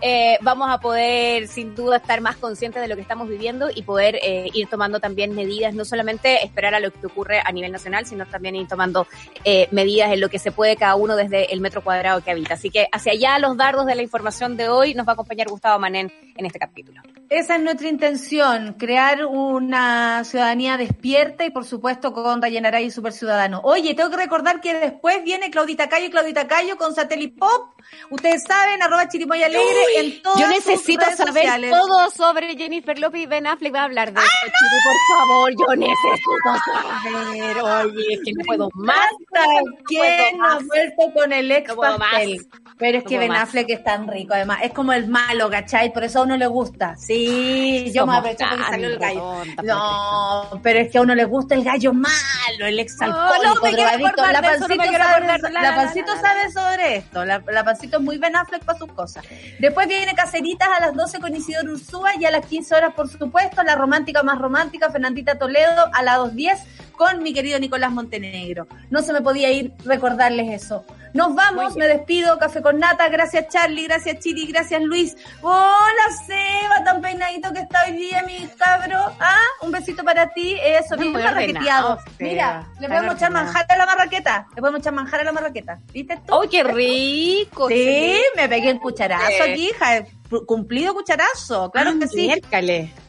[0.02, 3.82] eh, vamos a poder sin duda estar más conscientes de lo que estamos viviendo y
[3.82, 7.70] poder eh, ir tomando también medidas, no solamente esperar a lo que ocurre a nivel
[7.70, 9.06] nacional, sino también ir tomando
[9.44, 12.54] eh, medidas en lo que se puede cada uno desde el metro cuadrado que habita.
[12.54, 15.48] Así que hacia allá los dardos de la información de hoy nos va a acompañar
[15.48, 17.00] Gustavo Manén en este capítulo.
[17.30, 23.12] Esa es nuestra intención, crear una ciudadanía despierta y por supuesto con Rayenaray y Super
[23.12, 23.60] Ciudadano.
[23.64, 27.70] Oye, tengo que recordar que después viene Claudita Cayo y Claudita Cayo con Satellite Pop.
[28.10, 31.70] Ustedes saben, arroba chirimoy alegre en todas Yo sus necesito redes saber sociales.
[31.70, 33.74] todo sobre Jennifer López y Ben Affleck.
[33.74, 35.52] Va a hablar de esto, Chiri, por favor.
[35.52, 37.86] Yo necesito saber.
[37.86, 38.96] Oye, es que no puedo más.
[39.34, 39.40] No
[39.86, 42.46] ¿Quién ha vuelto con el ex No pastel?
[42.78, 43.42] Pero es No que Ben más.
[43.44, 44.58] Affleck es tan rico, además.
[44.62, 45.92] Es como el malo, ¿cachai?
[45.92, 46.96] Por eso a uno le gusta.
[46.96, 49.42] Sí, yo me Somos aprovecho porque salió el gallo.
[49.62, 53.66] No, pero es que a uno le gusta el gallo malo, el ex No, alcohólico,
[53.66, 54.22] no drogadicto.
[54.26, 57.24] La eso, no pancito, sabe, sobre esto.
[57.24, 59.24] La, la pancito es muy Ben Affleck para sus cosas.
[59.58, 63.08] Después viene Caceritas a las 12 con Isidoro Ursúa y a las 15 horas, por
[63.08, 66.58] supuesto, la romántica más romántica, Fernandita Toledo, a las 2.10
[66.92, 68.66] con mi querido Nicolás Montenegro.
[68.90, 70.84] No se me podía ir recordarles eso.
[71.14, 75.14] Nos vamos, me despido, café con nata, gracias Charlie, gracias Chiri, gracias Luis.
[75.42, 78.98] Hola Seba, tan peinadito que está hoy día, mi cabro.
[79.20, 81.98] Ah, un besito para ti, eso, Muy bien marraqueteado.
[82.18, 85.78] Mira, le podemos echar manjar a la marraqueta, le podemos echar manjar a la marraqueta.
[85.92, 86.34] ¿Viste tú?
[86.34, 87.68] ¡Oh, qué rico!
[87.68, 90.04] Sí, me pegué un cucharazo aquí, hija.
[90.46, 92.26] Cumplido cucharazo, claro que sí.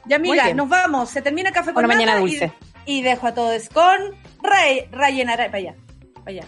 [0.05, 0.57] Ya, bien.
[0.57, 1.09] nos vamos.
[1.09, 2.53] Se termina el café con Una mañana nata y- dulce.
[2.85, 3.95] Y, dejo a todos con
[4.41, 5.49] Ray, Rayen Araya.
[5.49, 5.75] Para allá,
[6.25, 6.47] para allá.